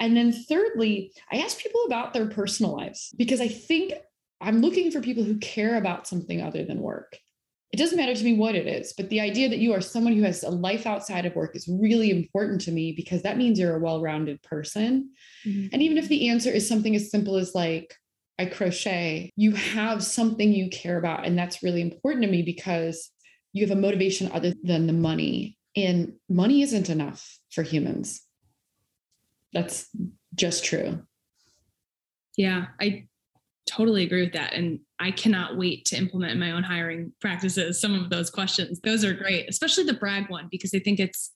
and 0.00 0.16
then 0.16 0.32
thirdly, 0.32 1.12
I 1.30 1.36
ask 1.36 1.58
people 1.58 1.82
about 1.86 2.14
their 2.14 2.26
personal 2.26 2.76
lives 2.76 3.14
because 3.16 3.40
I 3.40 3.48
think 3.48 3.92
I'm 4.40 4.60
looking 4.60 4.90
for 4.90 5.00
people 5.00 5.22
who 5.22 5.36
care 5.38 5.76
about 5.76 6.08
something 6.08 6.40
other 6.40 6.64
than 6.64 6.80
work. 6.80 7.18
It 7.72 7.76
doesn't 7.76 7.98
matter 7.98 8.14
to 8.14 8.24
me 8.24 8.32
what 8.32 8.56
it 8.56 8.66
is, 8.66 8.94
but 8.96 9.10
the 9.10 9.20
idea 9.20 9.48
that 9.48 9.58
you 9.58 9.72
are 9.74 9.80
someone 9.80 10.14
who 10.14 10.24
has 10.24 10.42
a 10.42 10.50
life 10.50 10.86
outside 10.86 11.24
of 11.24 11.36
work 11.36 11.54
is 11.54 11.68
really 11.68 12.10
important 12.10 12.62
to 12.62 12.72
me 12.72 12.92
because 12.92 13.22
that 13.22 13.36
means 13.36 13.60
you're 13.60 13.76
a 13.76 13.80
well 13.80 14.02
rounded 14.02 14.42
person. 14.42 15.10
Mm-hmm. 15.46 15.68
And 15.72 15.82
even 15.82 15.98
if 15.98 16.08
the 16.08 16.30
answer 16.30 16.50
is 16.50 16.68
something 16.68 16.96
as 16.96 17.10
simple 17.10 17.36
as 17.36 17.54
like, 17.54 17.94
I 18.40 18.46
crochet. 18.46 19.30
You 19.36 19.52
have 19.52 20.02
something 20.02 20.50
you 20.50 20.70
care 20.70 20.96
about. 20.96 21.26
And 21.26 21.38
that's 21.38 21.62
really 21.62 21.82
important 21.82 22.24
to 22.24 22.30
me 22.30 22.40
because 22.40 23.10
you 23.52 23.66
have 23.66 23.76
a 23.76 23.80
motivation 23.80 24.32
other 24.32 24.54
than 24.62 24.86
the 24.86 24.94
money. 24.94 25.58
And 25.76 26.14
money 26.28 26.62
isn't 26.62 26.88
enough 26.88 27.38
for 27.52 27.62
humans. 27.62 28.22
That's 29.52 29.88
just 30.34 30.64
true. 30.64 31.02
Yeah, 32.36 32.66
I 32.80 33.06
totally 33.66 34.04
agree 34.04 34.22
with 34.22 34.32
that. 34.32 34.52
And 34.54 34.80
I 34.98 35.10
cannot 35.10 35.56
wait 35.56 35.84
to 35.86 35.96
implement 35.96 36.38
my 36.38 36.52
own 36.52 36.62
hiring 36.62 37.12
practices 37.20 37.80
some 37.80 37.94
of 37.94 38.10
those 38.10 38.30
questions. 38.30 38.80
Those 38.80 39.04
are 39.04 39.12
great, 39.12 39.48
especially 39.48 39.84
the 39.84 39.94
brag 39.94 40.30
one, 40.30 40.48
because 40.50 40.72
I 40.74 40.78
think 40.78 41.00
it's 41.00 41.32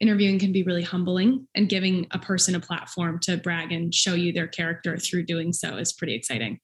interviewing 0.00 0.38
can 0.38 0.52
be 0.52 0.62
really 0.62 0.82
humbling 0.82 1.46
and 1.54 1.68
giving 1.68 2.06
a 2.10 2.18
person 2.18 2.54
a 2.54 2.60
platform 2.60 3.18
to 3.20 3.36
brag 3.36 3.72
and 3.72 3.94
show 3.94 4.14
you 4.14 4.32
their 4.32 4.48
character 4.48 4.98
through 4.98 5.24
doing 5.24 5.52
so 5.52 5.76
is 5.76 5.92
pretty 5.92 6.14
exciting. 6.14 6.58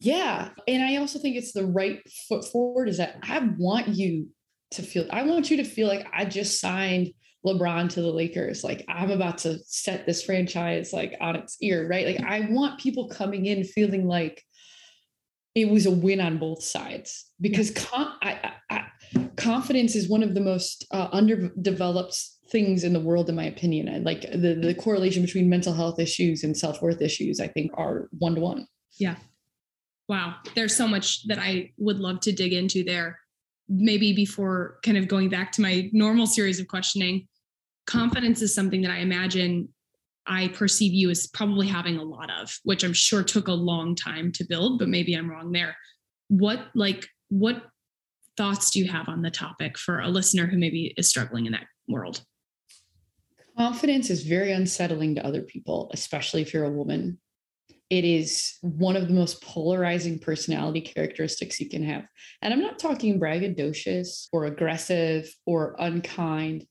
Yeah. 0.00 0.50
And 0.66 0.82
I 0.82 0.96
also 0.96 1.18
think 1.18 1.36
it's 1.36 1.52
the 1.52 1.66
right 1.66 2.02
foot 2.28 2.44
forward 2.44 2.88
is 2.88 2.98
that 2.98 3.18
I 3.22 3.38
want 3.58 3.88
you 3.88 4.28
to 4.72 4.82
feel, 4.82 5.06
I 5.10 5.22
want 5.22 5.50
you 5.50 5.58
to 5.58 5.64
feel 5.64 5.88
like 5.88 6.06
I 6.12 6.24
just 6.24 6.60
signed 6.60 7.12
LeBron 7.44 7.90
to 7.90 8.02
the 8.02 8.10
Lakers. 8.10 8.64
Like 8.64 8.84
I'm 8.88 9.10
about 9.10 9.38
to 9.38 9.58
set 9.66 10.06
this 10.06 10.22
franchise 10.22 10.92
like 10.92 11.16
on 11.20 11.36
its 11.36 11.56
ear, 11.60 11.86
right? 11.88 12.06
Like 12.06 12.22
I 12.22 12.48
want 12.50 12.80
people 12.80 13.08
coming 13.08 13.46
in 13.46 13.64
feeling 13.64 14.06
like 14.06 14.42
it 15.54 15.68
was 15.68 15.86
a 15.86 15.90
win 15.90 16.20
on 16.20 16.38
both 16.38 16.62
sides 16.62 17.30
because 17.40 17.70
con- 17.70 18.14
I, 18.22 18.52
I, 18.70 18.86
confidence 19.36 19.94
is 19.94 20.08
one 20.08 20.22
of 20.22 20.34
the 20.34 20.40
most 20.40 20.86
uh, 20.90 21.08
underdeveloped 21.12 22.18
things 22.50 22.84
in 22.84 22.92
the 22.92 23.00
world, 23.00 23.28
in 23.28 23.36
my 23.36 23.44
opinion. 23.44 23.88
And 23.88 24.04
like 24.04 24.22
the, 24.22 24.58
the 24.60 24.74
correlation 24.74 25.22
between 25.22 25.48
mental 25.48 25.72
health 25.72 26.00
issues 26.00 26.42
and 26.42 26.56
self 26.56 26.82
worth 26.82 27.00
issues, 27.00 27.40
I 27.40 27.48
think 27.48 27.70
are 27.74 28.08
one 28.18 28.34
to 28.34 28.40
one. 28.40 28.66
Yeah. 28.98 29.16
Wow. 30.08 30.36
There's 30.54 30.76
so 30.76 30.86
much 30.86 31.26
that 31.28 31.38
I 31.38 31.72
would 31.78 31.98
love 31.98 32.20
to 32.20 32.32
dig 32.32 32.52
into 32.52 32.84
there. 32.84 33.20
Maybe 33.68 34.12
before 34.12 34.78
kind 34.84 34.98
of 34.98 35.08
going 35.08 35.30
back 35.30 35.52
to 35.52 35.62
my 35.62 35.88
normal 35.92 36.26
series 36.26 36.60
of 36.60 36.68
questioning, 36.68 37.26
confidence 37.86 38.42
is 38.42 38.54
something 38.54 38.82
that 38.82 38.90
I 38.90 38.98
imagine 38.98 39.68
I 40.26 40.48
perceive 40.48 40.92
you 40.92 41.10
as 41.10 41.26
probably 41.26 41.66
having 41.66 41.98
a 41.98 42.02
lot 42.02 42.30
of, 42.30 42.58
which 42.64 42.82
I'm 42.82 42.92
sure 42.92 43.22
took 43.22 43.48
a 43.48 43.52
long 43.52 43.94
time 43.94 44.32
to 44.32 44.44
build, 44.44 44.78
but 44.78 44.88
maybe 44.88 45.14
I'm 45.14 45.30
wrong 45.30 45.52
there. 45.52 45.76
What 46.28 46.66
like 46.74 47.06
what 47.28 47.62
thoughts 48.36 48.70
do 48.70 48.78
you 48.80 48.90
have 48.90 49.08
on 49.08 49.22
the 49.22 49.30
topic 49.30 49.78
for 49.78 50.00
a 50.00 50.08
listener 50.08 50.46
who 50.46 50.56
maybe 50.56 50.94
is 50.96 51.08
struggling 51.08 51.46
in 51.46 51.52
that 51.52 51.66
world? 51.88 52.24
Confidence 53.56 54.10
is 54.10 54.24
very 54.24 54.50
unsettling 54.52 55.14
to 55.14 55.24
other 55.24 55.42
people, 55.42 55.90
especially 55.92 56.42
if 56.42 56.52
you're 56.52 56.64
a 56.64 56.70
woman. 56.70 57.18
It 57.90 58.04
is 58.04 58.56
one 58.62 58.96
of 58.96 59.06
the 59.06 59.14
most 59.14 59.42
polarizing 59.42 60.18
personality 60.18 60.80
characteristics 60.80 61.60
you 61.60 61.68
can 61.68 61.84
have. 61.84 62.04
And 62.42 62.52
I'm 62.52 62.62
not 62.62 62.78
talking 62.78 63.20
braggadocious 63.20 64.28
or 64.32 64.46
aggressive 64.46 65.32
or 65.46 65.76
unkind 65.78 66.66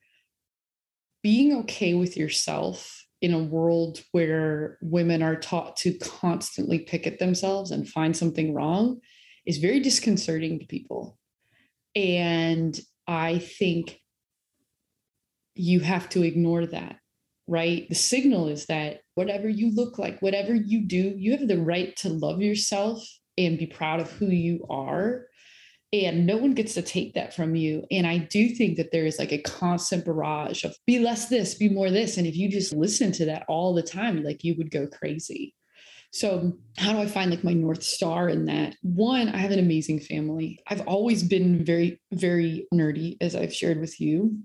being 1.23 1.55
okay 1.55 1.93
with 1.93 2.17
yourself 2.17 3.05
in 3.21 3.33
a 3.33 3.41
world 3.41 4.03
where 4.11 4.77
women 4.81 5.23
are 5.23 5.37
taught 5.37 5.77
to 5.77 5.93
constantly 5.93 6.79
pick 6.79 7.07
at 7.07 7.19
themselves 7.19 7.71
and 7.71 7.87
find 7.87 8.15
something 8.15 8.53
wrong 8.53 8.99
is 9.45 9.57
very 9.57 9.79
disconcerting 9.79 10.59
to 10.59 10.65
people. 10.65 11.17
And 11.95 12.77
I 13.07 13.39
think 13.39 13.97
you 15.55 15.79
have 15.79 16.09
to 16.09 16.23
ignore 16.23 16.65
that, 16.65 16.97
right? 17.47 17.87
The 17.87 17.95
signal 17.95 18.49
is 18.49 18.65
that 18.65 18.99
whatever 19.15 19.47
you 19.47 19.73
look 19.73 19.97
like, 19.97 20.21
whatever 20.21 20.53
you 20.53 20.81
do, 20.81 21.15
you 21.17 21.31
have 21.31 21.47
the 21.47 21.61
right 21.61 21.95
to 21.97 22.09
love 22.09 22.41
yourself 22.41 23.01
and 23.37 23.57
be 23.57 23.67
proud 23.67 24.01
of 24.01 24.11
who 24.11 24.27
you 24.27 24.65
are 24.69 25.27
and 25.93 26.25
no 26.25 26.37
one 26.37 26.55
gets 26.55 26.73
to 26.73 26.81
take 26.81 27.13
that 27.13 27.33
from 27.33 27.55
you. 27.55 27.85
And 27.91 28.07
i 28.07 28.17
do 28.17 28.49
think 28.49 28.77
that 28.77 28.91
there 28.91 29.05
is 29.05 29.19
like 29.19 29.31
a 29.31 29.41
constant 29.41 30.05
barrage 30.05 30.63
of 30.63 30.75
be 30.87 30.99
less 30.99 31.29
this 31.29 31.55
be 31.55 31.69
more 31.69 31.91
this. 31.91 32.17
And 32.17 32.25
if 32.25 32.35
you 32.35 32.49
just 32.49 32.73
listen 32.73 33.11
to 33.13 33.25
that 33.25 33.45
all 33.47 33.73
the 33.73 33.83
time 33.83 34.23
like 34.23 34.43
you 34.43 34.55
would 34.57 34.71
go 34.71 34.87
crazy. 34.87 35.53
So 36.11 36.53
how 36.77 36.93
do 36.93 36.99
i 36.99 37.05
find 37.05 37.31
like 37.31 37.43
my 37.43 37.53
north 37.53 37.83
star 37.83 38.27
in 38.27 38.45
that? 38.45 38.75
One 38.81 39.29
i 39.29 39.37
have 39.37 39.51
an 39.51 39.59
amazing 39.59 39.99
family. 39.99 40.59
I've 40.67 40.87
always 40.87 41.23
been 41.23 41.63
very 41.63 42.01
very 42.11 42.67
nerdy 42.73 43.17
as 43.21 43.35
i've 43.35 43.53
shared 43.53 43.79
with 43.79 44.01
you. 44.01 44.39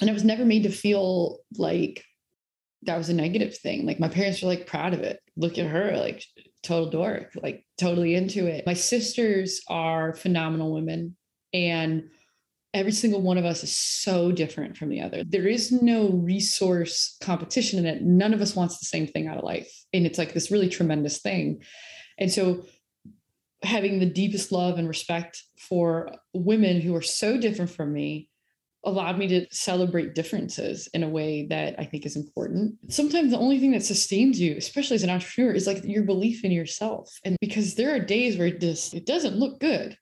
And 0.00 0.10
i 0.10 0.12
was 0.12 0.24
never 0.24 0.44
made 0.44 0.64
to 0.64 0.70
feel 0.70 1.38
like 1.56 2.04
that 2.82 2.98
was 2.98 3.08
a 3.08 3.14
negative 3.14 3.56
thing. 3.56 3.86
Like 3.86 3.98
my 3.98 4.08
parents 4.08 4.42
were 4.42 4.48
like 4.48 4.66
proud 4.66 4.92
of 4.92 5.00
it. 5.00 5.18
Look 5.36 5.56
at 5.56 5.66
her 5.66 5.96
like 5.96 6.22
total 6.64 6.90
dork, 6.90 7.32
like 7.42 7.64
totally 7.78 8.14
into 8.14 8.46
it. 8.46 8.66
My 8.66 8.74
sisters 8.74 9.60
are 9.68 10.14
phenomenal 10.14 10.74
women, 10.74 11.16
and 11.52 12.04
every 12.74 12.92
single 12.92 13.22
one 13.22 13.38
of 13.38 13.44
us 13.44 13.62
is 13.62 13.74
so 13.74 14.32
different 14.32 14.76
from 14.76 14.88
the 14.88 15.00
other. 15.00 15.22
There 15.24 15.46
is 15.46 15.70
no 15.70 16.10
resource 16.10 17.16
competition 17.20 17.78
in 17.78 17.86
it. 17.86 18.02
None 18.02 18.34
of 18.34 18.42
us 18.42 18.56
wants 18.56 18.78
the 18.78 18.86
same 18.86 19.06
thing 19.06 19.28
out 19.28 19.38
of 19.38 19.44
life. 19.44 19.70
And 19.92 20.04
it's 20.04 20.18
like 20.18 20.34
this 20.34 20.50
really 20.50 20.68
tremendous 20.68 21.20
thing. 21.20 21.62
And 22.18 22.32
so 22.32 22.64
having 23.62 24.00
the 24.00 24.06
deepest 24.06 24.50
love 24.50 24.76
and 24.76 24.88
respect 24.88 25.40
for 25.56 26.10
women 26.34 26.80
who 26.80 26.94
are 26.96 27.02
so 27.02 27.38
different 27.38 27.70
from 27.70 27.92
me 27.92 28.28
allowed 28.84 29.18
me 29.18 29.26
to 29.28 29.46
celebrate 29.50 30.14
differences 30.14 30.88
in 30.94 31.02
a 31.02 31.08
way 31.08 31.46
that 31.46 31.74
I 31.78 31.84
think 31.84 32.06
is 32.06 32.16
important. 32.16 32.76
Sometimes 32.88 33.30
the 33.30 33.38
only 33.38 33.58
thing 33.58 33.72
that 33.72 33.84
sustains 33.84 34.40
you, 34.40 34.56
especially 34.56 34.96
as 34.96 35.02
an 35.02 35.10
entrepreneur, 35.10 35.52
is 35.52 35.66
like 35.66 35.84
your 35.84 36.04
belief 36.04 36.44
in 36.44 36.50
yourself. 36.50 37.10
And 37.24 37.36
because 37.40 37.74
there 37.74 37.94
are 37.94 38.00
days 38.00 38.36
where 38.36 38.48
it 38.48 38.60
just 38.60 38.94
it 38.94 39.06
doesn't 39.06 39.36
look 39.36 39.60
good 39.60 39.96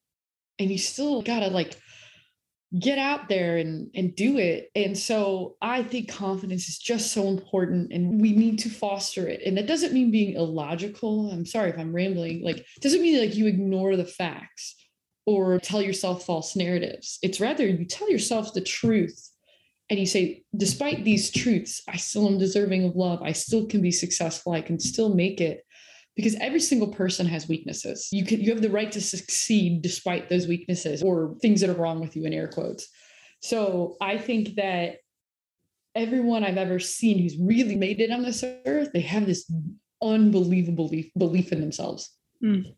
and 0.59 0.71
you 0.71 0.79
still 0.79 1.23
gotta 1.23 1.49
like 1.49 1.77
get 2.79 2.99
out 2.99 3.29
there 3.29 3.59
and 3.59 3.91
and 3.95 4.17
do 4.17 4.39
it. 4.39 4.71
And 4.75 4.97
so 4.97 5.57
I 5.61 5.83
think 5.83 6.09
confidence 6.09 6.69
is 6.69 6.79
just 6.79 7.13
so 7.13 7.29
important 7.29 7.93
and 7.93 8.21
we 8.21 8.33
need 8.33 8.59
to 8.61 8.71
foster 8.71 9.29
it. 9.29 9.43
And 9.45 9.57
that 9.59 9.67
doesn't 9.67 9.93
mean 9.93 10.11
being 10.11 10.35
illogical. 10.35 11.31
I'm 11.31 11.47
sorry 11.47 11.71
if 11.71 11.79
I'm 11.79 11.95
rambling. 11.95 12.43
Like 12.43 12.65
doesn't 12.81 13.03
mean 13.03 13.21
like 13.21 13.37
you 13.37 13.47
ignore 13.47 13.97
the 13.97 14.05
facts 14.05 14.77
or 15.27 15.59
tell 15.59 15.83
yourself 15.83 16.25
false 16.25 16.57
narratives. 16.57 17.19
It's 17.23 17.41
rather 17.41 17.67
you 17.67 17.85
tell 17.85 18.11
yourself 18.11 18.55
the 18.55 18.61
truth 18.61 19.31
and 19.91 19.99
you 19.99 20.07
say, 20.07 20.43
despite 20.57 21.05
these 21.05 21.31
truths, 21.31 21.83
I 21.89 21.97
still 21.97 22.27
am 22.27 22.39
deserving 22.39 22.85
of 22.85 22.97
love. 22.97 23.23
I 23.23 23.33
still 23.33 23.67
can 23.67 23.83
be 23.83 23.91
successful. 23.91 24.53
I 24.53 24.63
can 24.63 24.79
still 24.79 25.15
make 25.15 25.41
it 25.41 25.65
because 26.17 26.35
every 26.37 26.61
single 26.61 26.89
person 26.89 27.27
has 27.27 27.49
weaknesses. 27.49 28.09
You 28.13 28.25
can 28.25 28.41
you 28.41 28.51
have 28.53 28.63
the 28.63 28.71
right 28.71 28.91
to 28.93 29.01
succeed 29.01 29.83
despite 29.83 30.29
those 30.29 30.47
weaknesses 30.47 31.03
or 31.03 31.37
things 31.41 31.61
that 31.61 31.71
are 31.71 31.81
wrong 31.81 32.01
with 32.01 32.17
you 32.17 32.25
in 32.25 32.33
air 32.33 32.49
quotes. 32.49 32.89
So 33.41 33.97
I 34.01 34.19
think 34.19 34.55
that 34.57 34.97
everyone 35.95 36.45
I've 36.45 36.57
ever 36.57 36.79
seen 36.79 37.19
who's 37.19 37.37
really 37.37 37.77
made 37.77 38.01
it 38.01 38.11
on 38.11 38.23
this 38.23 38.45
earth, 38.67 38.91
they 38.93 39.01
have 39.01 39.27
this 39.27 39.51
unbelievable 40.03 40.89
belief, 40.89 41.11
belief 41.17 41.53
in 41.53 41.61
themselves. 41.61 42.11
Mm. 42.43 42.75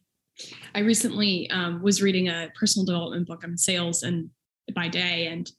I 0.74 0.80
recently 0.80 1.48
um, 1.50 1.82
was 1.82 2.02
reading 2.02 2.28
a 2.28 2.50
personal 2.58 2.86
development 2.86 3.28
book 3.28 3.44
on 3.44 3.56
sales 3.56 4.02
and 4.02 4.30
by 4.74 4.88
day, 4.88 5.26
and 5.26 5.50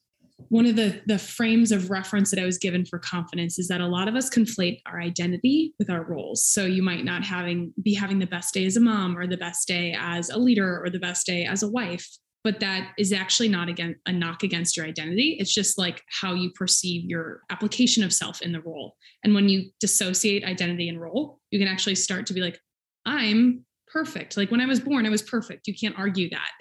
one 0.50 0.66
of 0.66 0.76
the 0.76 1.02
the 1.06 1.18
frames 1.18 1.72
of 1.72 1.90
reference 1.90 2.30
that 2.32 2.40
I 2.40 2.46
was 2.46 2.58
given 2.58 2.86
for 2.86 3.00
confidence 3.00 3.58
is 3.58 3.68
that 3.70 3.82
a 3.82 3.88
lot 3.88 4.08
of 4.08 4.16
us 4.16 4.30
conflate 4.30 4.82
our 4.86 5.00
identity 5.00 5.74
with 5.80 5.90
our 5.90 6.04
roles. 6.04 6.46
So 6.46 6.66
you 6.66 6.84
might 6.84 7.06
not 7.06 7.24
having 7.24 7.74
be 7.82 7.94
having 7.94 8.20
the 8.20 8.28
best 8.28 8.54
day 8.54 8.66
as 8.66 8.78
a 8.78 8.82
mom 8.82 9.18
or 9.18 9.28
the 9.28 9.38
best 9.38 9.68
day 9.68 9.96
as 9.98 10.30
a 10.30 10.38
leader 10.38 10.84
or 10.84 10.90
the 10.90 11.00
best 11.00 11.26
day 11.26 11.46
as 11.46 11.64
a 11.64 11.70
wife, 11.70 12.08
but 12.44 12.60
that 12.60 12.92
is 12.98 13.12
actually 13.12 13.50
not 13.50 13.70
again 13.70 13.96
a 14.06 14.12
knock 14.12 14.44
against 14.44 14.78
your 14.78 14.86
identity. 14.86 15.38
It's 15.40 15.54
just 15.54 15.78
like 15.78 16.04
how 16.10 16.34
you 16.34 16.52
perceive 16.52 17.06
your 17.06 17.42
application 17.50 18.04
of 18.04 18.14
self 18.14 18.42
in 18.42 18.52
the 18.52 18.62
role. 18.62 18.96
And 19.24 19.34
when 19.34 19.50
you 19.50 19.72
dissociate 19.80 20.44
identity 20.44 20.90
and 20.90 21.02
role, 21.02 21.40
you 21.50 21.60
can 21.60 21.68
actually 21.68 21.96
start 21.96 22.28
to 22.28 22.34
be 22.34 22.42
like, 22.42 22.60
I'm 23.06 23.65
perfect. 23.88 24.38
Like 24.38 24.52
when 24.52 24.62
I 24.62 24.66
was 24.66 24.80
born, 24.80 25.06
I 25.06 25.10
was 25.10 25.22
perfect. 25.22 25.68
You 25.68 25.74
can't 25.74 25.98
argue 25.98 26.30
that. 26.30 26.52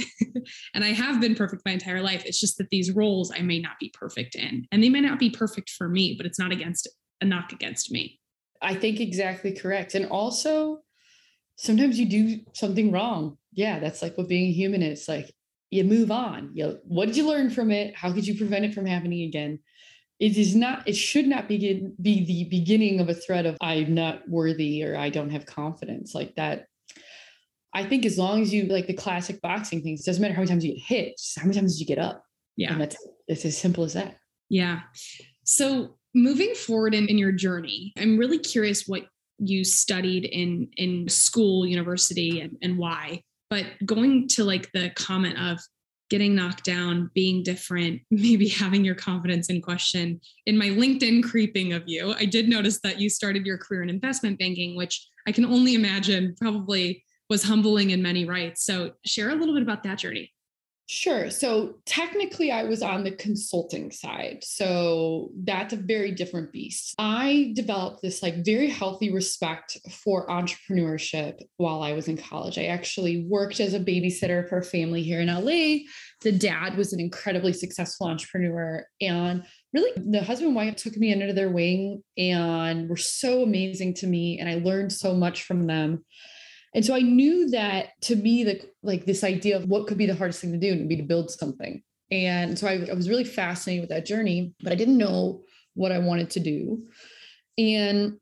and 0.74 0.84
I 0.84 0.88
have 0.88 1.20
been 1.20 1.34
perfect 1.34 1.62
my 1.64 1.72
entire 1.72 2.02
life. 2.02 2.24
It's 2.24 2.40
just 2.40 2.58
that 2.58 2.70
these 2.70 2.92
roles 2.92 3.32
I 3.34 3.40
may 3.40 3.58
not 3.58 3.78
be 3.80 3.92
perfect 3.94 4.34
in, 4.34 4.66
and 4.72 4.82
they 4.82 4.88
may 4.88 5.00
not 5.00 5.18
be 5.18 5.30
perfect 5.30 5.70
for 5.70 5.88
me, 5.88 6.14
but 6.16 6.26
it's 6.26 6.38
not 6.38 6.52
against 6.52 6.88
a 7.20 7.24
knock 7.24 7.52
against 7.52 7.90
me. 7.90 8.20
I 8.60 8.74
think 8.74 9.00
exactly 9.00 9.52
correct. 9.52 9.94
And 9.94 10.06
also, 10.06 10.80
sometimes 11.56 11.98
you 11.98 12.06
do 12.06 12.40
something 12.52 12.90
wrong. 12.90 13.38
Yeah, 13.52 13.78
that's 13.78 14.02
like 14.02 14.16
what 14.16 14.28
being 14.28 14.52
human 14.52 14.82
is. 14.82 15.08
Like 15.08 15.32
you 15.70 15.84
move 15.84 16.10
on. 16.10 16.50
You 16.54 16.78
what 16.84 17.06
did 17.06 17.16
you 17.16 17.26
learn 17.26 17.50
from 17.50 17.70
it? 17.70 17.94
How 17.96 18.12
could 18.12 18.26
you 18.26 18.36
prevent 18.36 18.64
it 18.64 18.74
from 18.74 18.86
happening 18.86 19.22
again? 19.22 19.58
It 20.20 20.36
is 20.36 20.54
not, 20.54 20.88
it 20.88 20.94
should 20.94 21.26
not 21.26 21.48
begin 21.48 21.94
be 22.00 22.24
the 22.24 22.44
beginning 22.44 23.00
of 23.00 23.08
a 23.08 23.14
threat 23.14 23.46
of 23.46 23.56
I'm 23.60 23.94
not 23.94 24.28
worthy 24.28 24.84
or 24.84 24.96
I 24.96 25.10
don't 25.10 25.30
have 25.30 25.44
confidence. 25.44 26.14
Like 26.14 26.36
that 26.36 26.66
I 27.74 27.84
think 27.84 28.06
as 28.06 28.16
long 28.16 28.40
as 28.40 28.54
you 28.54 28.64
like 28.66 28.86
the 28.86 28.94
classic 28.94 29.40
boxing 29.42 29.82
things, 29.82 30.00
it 30.00 30.06
doesn't 30.06 30.22
matter 30.22 30.34
how 30.34 30.40
many 30.40 30.48
times 30.48 30.64
you 30.64 30.74
get 30.74 30.82
hit, 30.82 31.18
just 31.18 31.38
how 31.38 31.44
many 31.44 31.58
times 31.58 31.74
did 31.74 31.80
you 31.80 31.86
get 31.86 32.02
up? 32.02 32.24
Yeah. 32.56 32.72
And 32.72 32.80
that's 32.80 32.96
it's 33.26 33.44
as 33.44 33.58
simple 33.58 33.84
as 33.84 33.94
that. 33.94 34.16
Yeah. 34.48 34.80
So 35.44 35.96
moving 36.14 36.54
forward 36.54 36.94
in, 36.94 37.08
in 37.08 37.18
your 37.18 37.32
journey, 37.32 37.92
I'm 37.98 38.16
really 38.16 38.38
curious 38.38 38.86
what 38.86 39.06
you 39.38 39.64
studied 39.64 40.24
in 40.24 40.68
in 40.76 41.08
school, 41.08 41.66
university, 41.66 42.40
and, 42.40 42.56
and 42.62 42.78
why. 42.78 43.22
But 43.50 43.66
going 43.84 44.28
to 44.28 44.44
like 44.44 44.70
the 44.72 44.90
comment 44.90 45.38
of 45.38 45.58
getting 46.10 46.34
knocked 46.34 46.64
down, 46.64 47.10
being 47.14 47.42
different, 47.42 48.00
maybe 48.10 48.48
having 48.48 48.84
your 48.84 48.94
confidence 48.94 49.48
in 49.48 49.60
question. 49.60 50.20
In 50.46 50.56
my 50.56 50.68
LinkedIn 50.68 51.24
creeping 51.24 51.72
of 51.72 51.82
you, 51.86 52.14
I 52.16 52.24
did 52.24 52.48
notice 52.48 52.80
that 52.82 53.00
you 53.00 53.08
started 53.08 53.44
your 53.44 53.58
career 53.58 53.82
in 53.82 53.90
investment 53.90 54.38
banking, 54.38 54.76
which 54.76 55.08
I 55.26 55.32
can 55.32 55.44
only 55.44 55.74
imagine 55.74 56.34
probably 56.38 57.03
was 57.30 57.42
humbling 57.44 57.90
in 57.90 58.02
many 58.02 58.24
rights. 58.24 58.64
So, 58.64 58.92
share 59.04 59.30
a 59.30 59.34
little 59.34 59.54
bit 59.54 59.62
about 59.62 59.82
that 59.84 59.98
journey. 59.98 60.30
Sure. 60.86 61.30
So 61.30 61.76
technically, 61.86 62.52
I 62.52 62.64
was 62.64 62.82
on 62.82 63.04
the 63.04 63.10
consulting 63.12 63.90
side. 63.90 64.40
So 64.42 65.30
that's 65.44 65.72
a 65.72 65.78
very 65.78 66.10
different 66.10 66.52
beast. 66.52 66.94
I 66.98 67.52
developed 67.56 68.02
this 68.02 68.22
like 68.22 68.44
very 68.44 68.68
healthy 68.68 69.10
respect 69.10 69.78
for 69.90 70.28
entrepreneurship 70.28 71.40
while 71.56 71.82
I 71.82 71.92
was 71.94 72.08
in 72.08 72.18
college. 72.18 72.58
I 72.58 72.66
actually 72.66 73.24
worked 73.26 73.60
as 73.60 73.72
a 73.72 73.80
babysitter 73.80 74.46
for 74.46 74.58
a 74.58 74.62
family 74.62 75.02
here 75.02 75.20
in 75.20 75.28
LA. 75.28 75.84
The 76.20 76.32
dad 76.32 76.76
was 76.76 76.92
an 76.92 77.00
incredibly 77.00 77.54
successful 77.54 78.06
entrepreneur. 78.06 78.86
And 79.00 79.44
really, 79.72 79.90
the 79.96 80.22
husband 80.22 80.48
and 80.48 80.56
wife 80.56 80.76
took 80.76 80.98
me 80.98 81.14
under 81.14 81.32
their 81.32 81.48
wing 81.48 82.02
and 82.18 82.90
were 82.90 82.98
so 82.98 83.42
amazing 83.42 83.94
to 83.94 84.06
me. 84.06 84.38
And 84.38 84.50
I 84.50 84.56
learned 84.56 84.92
so 84.92 85.14
much 85.14 85.44
from 85.44 85.66
them. 85.66 86.04
And 86.74 86.84
so 86.84 86.94
I 86.94 87.00
knew 87.00 87.48
that 87.50 87.90
to 88.02 88.16
me, 88.16 88.44
the 88.44 88.60
like 88.82 89.06
this 89.06 89.22
idea 89.24 89.56
of 89.56 89.64
what 89.64 89.86
could 89.86 89.98
be 89.98 90.06
the 90.06 90.14
hardest 90.14 90.40
thing 90.40 90.52
to 90.52 90.58
do 90.58 90.76
would 90.76 90.88
be 90.88 90.96
to 90.96 91.02
build 91.02 91.30
something. 91.30 91.82
And 92.10 92.58
so 92.58 92.66
I, 92.66 92.86
I 92.90 92.94
was 92.94 93.08
really 93.08 93.24
fascinated 93.24 93.82
with 93.82 93.90
that 93.90 94.06
journey, 94.06 94.54
but 94.62 94.72
I 94.72 94.76
didn't 94.76 94.98
know 94.98 95.42
what 95.74 95.92
I 95.92 95.98
wanted 95.98 96.30
to 96.30 96.40
do. 96.40 96.82
And 97.56 98.18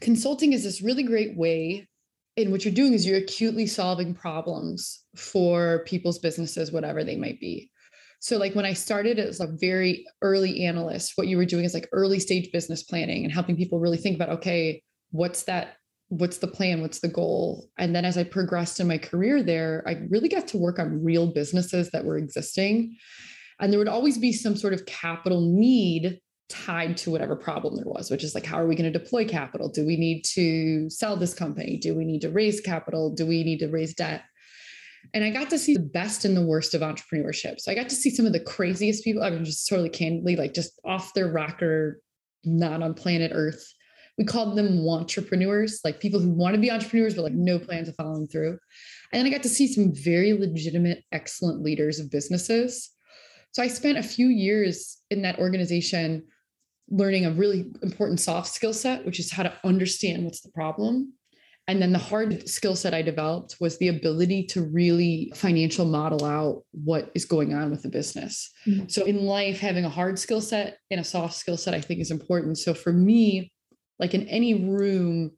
consulting 0.00 0.52
is 0.52 0.64
this 0.64 0.82
really 0.82 1.02
great 1.02 1.36
way 1.36 1.88
in 2.36 2.50
what 2.50 2.64
you're 2.64 2.74
doing 2.74 2.94
is 2.94 3.06
you're 3.06 3.18
acutely 3.18 3.66
solving 3.66 4.14
problems 4.14 5.02
for 5.16 5.84
people's 5.86 6.18
businesses, 6.18 6.72
whatever 6.72 7.04
they 7.04 7.16
might 7.16 7.40
be. 7.40 7.70
So, 8.20 8.36
like 8.36 8.54
when 8.54 8.66
I 8.66 8.74
started 8.74 9.18
as 9.18 9.40
a 9.40 9.46
very 9.46 10.04
early 10.22 10.64
analyst, 10.64 11.12
what 11.16 11.26
you 11.26 11.36
were 11.36 11.46
doing 11.46 11.64
is 11.64 11.74
like 11.74 11.88
early 11.92 12.20
stage 12.20 12.52
business 12.52 12.82
planning 12.82 13.24
and 13.24 13.32
helping 13.32 13.56
people 13.56 13.80
really 13.80 13.96
think 13.96 14.16
about, 14.16 14.28
okay, 14.28 14.82
what's 15.10 15.44
that 15.44 15.76
what's 16.10 16.38
the 16.38 16.48
plan 16.48 16.82
what's 16.82 16.98
the 16.98 17.08
goal? 17.08 17.70
And 17.78 17.94
then 17.94 18.04
as 18.04 18.18
i 18.18 18.24
progressed 18.24 18.80
in 18.80 18.88
my 18.88 18.98
career 18.98 19.42
there 19.42 19.82
i 19.86 19.92
really 20.10 20.28
got 20.28 20.48
to 20.48 20.58
work 20.58 20.78
on 20.78 21.02
real 21.02 21.28
businesses 21.28 21.90
that 21.90 22.04
were 22.04 22.18
existing. 22.18 22.96
And 23.60 23.72
there 23.72 23.78
would 23.78 23.88
always 23.88 24.18
be 24.18 24.32
some 24.32 24.56
sort 24.56 24.74
of 24.74 24.86
capital 24.86 25.40
need 25.40 26.20
tied 26.48 26.96
to 26.96 27.10
whatever 27.10 27.36
problem 27.36 27.76
there 27.76 27.86
was 27.86 28.10
which 28.10 28.24
is 28.24 28.34
like 28.34 28.44
how 28.44 28.58
are 28.58 28.66
we 28.66 28.74
going 28.74 28.92
to 28.92 28.98
deploy 28.98 29.24
capital? 29.24 29.68
Do 29.68 29.86
we 29.86 29.96
need 29.96 30.22
to 30.34 30.90
sell 30.90 31.16
this 31.16 31.32
company? 31.32 31.78
Do 31.78 31.94
we 31.94 32.04
need 32.04 32.22
to 32.22 32.30
raise 32.30 32.60
capital? 32.60 33.14
Do 33.14 33.24
we 33.24 33.44
need 33.44 33.60
to 33.60 33.68
raise 33.68 33.94
debt? 33.94 34.24
And 35.14 35.24
I 35.24 35.30
got 35.30 35.48
to 35.50 35.58
see 35.58 35.74
the 35.74 35.80
best 35.80 36.24
and 36.24 36.36
the 36.36 36.44
worst 36.44 36.74
of 36.74 36.82
entrepreneurship. 36.82 37.60
So 37.60 37.72
I 37.72 37.74
got 37.74 37.88
to 37.88 37.94
see 37.94 38.10
some 38.10 38.26
of 38.26 38.32
the 38.32 38.40
craziest 38.40 39.02
people. 39.02 39.22
I 39.22 39.30
mean, 39.30 39.46
just 39.46 39.66
totally 39.66 39.88
candidly, 39.88 40.36
like 40.36 40.52
just 40.52 40.78
off 40.84 41.14
their 41.14 41.28
rocker, 41.28 42.02
not 42.44 42.82
on 42.82 42.92
planet 42.92 43.32
Earth 43.34 43.64
we 44.20 44.26
called 44.26 44.54
them 44.54 44.86
entrepreneurs, 44.86 45.80
like 45.82 45.98
people 45.98 46.20
who 46.20 46.28
want 46.28 46.54
to 46.54 46.60
be 46.60 46.70
entrepreneurs, 46.70 47.14
but 47.14 47.22
like 47.22 47.32
no 47.32 47.58
plans 47.58 47.88
of 47.88 47.96
following 47.96 48.26
through. 48.26 48.58
And 49.12 49.18
then 49.18 49.26
I 49.26 49.30
got 49.30 49.42
to 49.44 49.48
see 49.48 49.66
some 49.66 49.94
very 49.94 50.34
legitimate, 50.34 51.04
excellent 51.10 51.62
leaders 51.62 51.98
of 51.98 52.10
businesses. 52.10 52.90
So 53.52 53.62
I 53.62 53.68
spent 53.68 53.96
a 53.96 54.02
few 54.02 54.26
years 54.26 54.98
in 55.10 55.22
that 55.22 55.38
organization 55.38 56.24
learning 56.90 57.24
a 57.24 57.30
really 57.30 57.72
important 57.82 58.20
soft 58.20 58.48
skill 58.48 58.74
set, 58.74 59.06
which 59.06 59.18
is 59.18 59.32
how 59.32 59.42
to 59.42 59.54
understand 59.64 60.22
what's 60.22 60.42
the 60.42 60.50
problem. 60.50 61.14
And 61.66 61.80
then 61.80 61.92
the 61.92 61.98
hard 61.98 62.46
skill 62.46 62.76
set 62.76 62.92
I 62.92 63.00
developed 63.00 63.56
was 63.58 63.78
the 63.78 63.88
ability 63.88 64.44
to 64.48 64.64
really 64.64 65.32
financial 65.34 65.86
model 65.86 66.26
out 66.26 66.64
what 66.72 67.10
is 67.14 67.24
going 67.24 67.54
on 67.54 67.70
with 67.70 67.82
the 67.82 67.88
business. 67.88 68.50
Mm-hmm. 68.66 68.88
So 68.88 69.06
in 69.06 69.24
life, 69.24 69.60
having 69.60 69.86
a 69.86 69.88
hard 69.88 70.18
skill 70.18 70.42
set 70.42 70.76
and 70.90 71.00
a 71.00 71.04
soft 71.04 71.36
skill 71.36 71.56
set, 71.56 71.72
I 71.72 71.80
think 71.80 72.00
is 72.00 72.10
important. 72.10 72.58
So 72.58 72.74
for 72.74 72.92
me, 72.92 73.50
like 74.00 74.14
in 74.14 74.26
any 74.28 74.54
room 74.54 75.30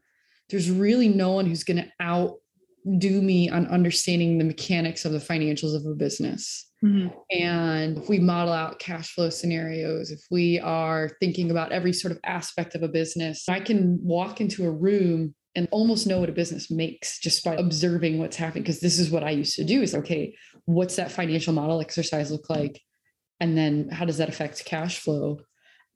there's 0.49 0.71
really 0.71 1.09
no 1.09 1.33
one 1.33 1.47
who's 1.47 1.65
going 1.65 1.79
to 1.79 1.91
outdo 2.03 3.23
me 3.23 3.49
on 3.49 3.67
understanding 3.69 4.39
the 4.39 4.45
mechanics 4.45 5.05
of 5.05 5.13
the 5.13 5.19
financials 5.19 5.75
of 5.75 5.87
a 5.87 5.95
business. 5.95 6.69
Mm-hmm. 6.85 7.17
and 7.31 7.99
if 7.99 8.09
we 8.09 8.19
model 8.19 8.53
out 8.53 8.81
cash 8.81 9.15
flow 9.15 9.31
scenarios 9.31 10.11
if 10.11 10.19
we 10.33 10.59
are 10.59 11.13
thinking 11.21 11.53
about 11.53 11.71
every 11.71 11.93
sort 11.93 12.11
of 12.11 12.19
aspect 12.25 12.75
of 12.75 12.83
a 12.83 12.89
business 12.89 13.49
i 13.49 13.61
can 13.61 14.01
walk 14.03 14.41
into 14.41 14.67
a 14.67 14.71
room 14.73 15.33
and 15.55 15.69
almost 15.71 16.09
know 16.09 16.19
what 16.19 16.29
a 16.29 16.33
business 16.33 16.73
makes 16.73 17.21
just 17.21 17.45
by 17.45 17.55
observing 17.55 18.19
what's 18.19 18.35
happening 18.35 18.65
because 18.65 18.81
this 18.81 18.99
is 18.99 19.13
what 19.13 19.23
i 19.23 19.31
used 19.31 19.55
to 19.55 19.63
do 19.63 19.81
is 19.81 19.95
okay 19.95 20.35
what's 20.65 20.97
that 20.97 21.11
financial 21.13 21.53
model 21.53 21.81
exercise 21.81 22.31
look 22.31 22.49
like? 22.49 22.81
And 23.41 23.57
then 23.57 23.89
how 23.89 24.05
does 24.05 24.19
that 24.19 24.29
affect 24.29 24.65
cash 24.65 24.99
flow 24.99 25.41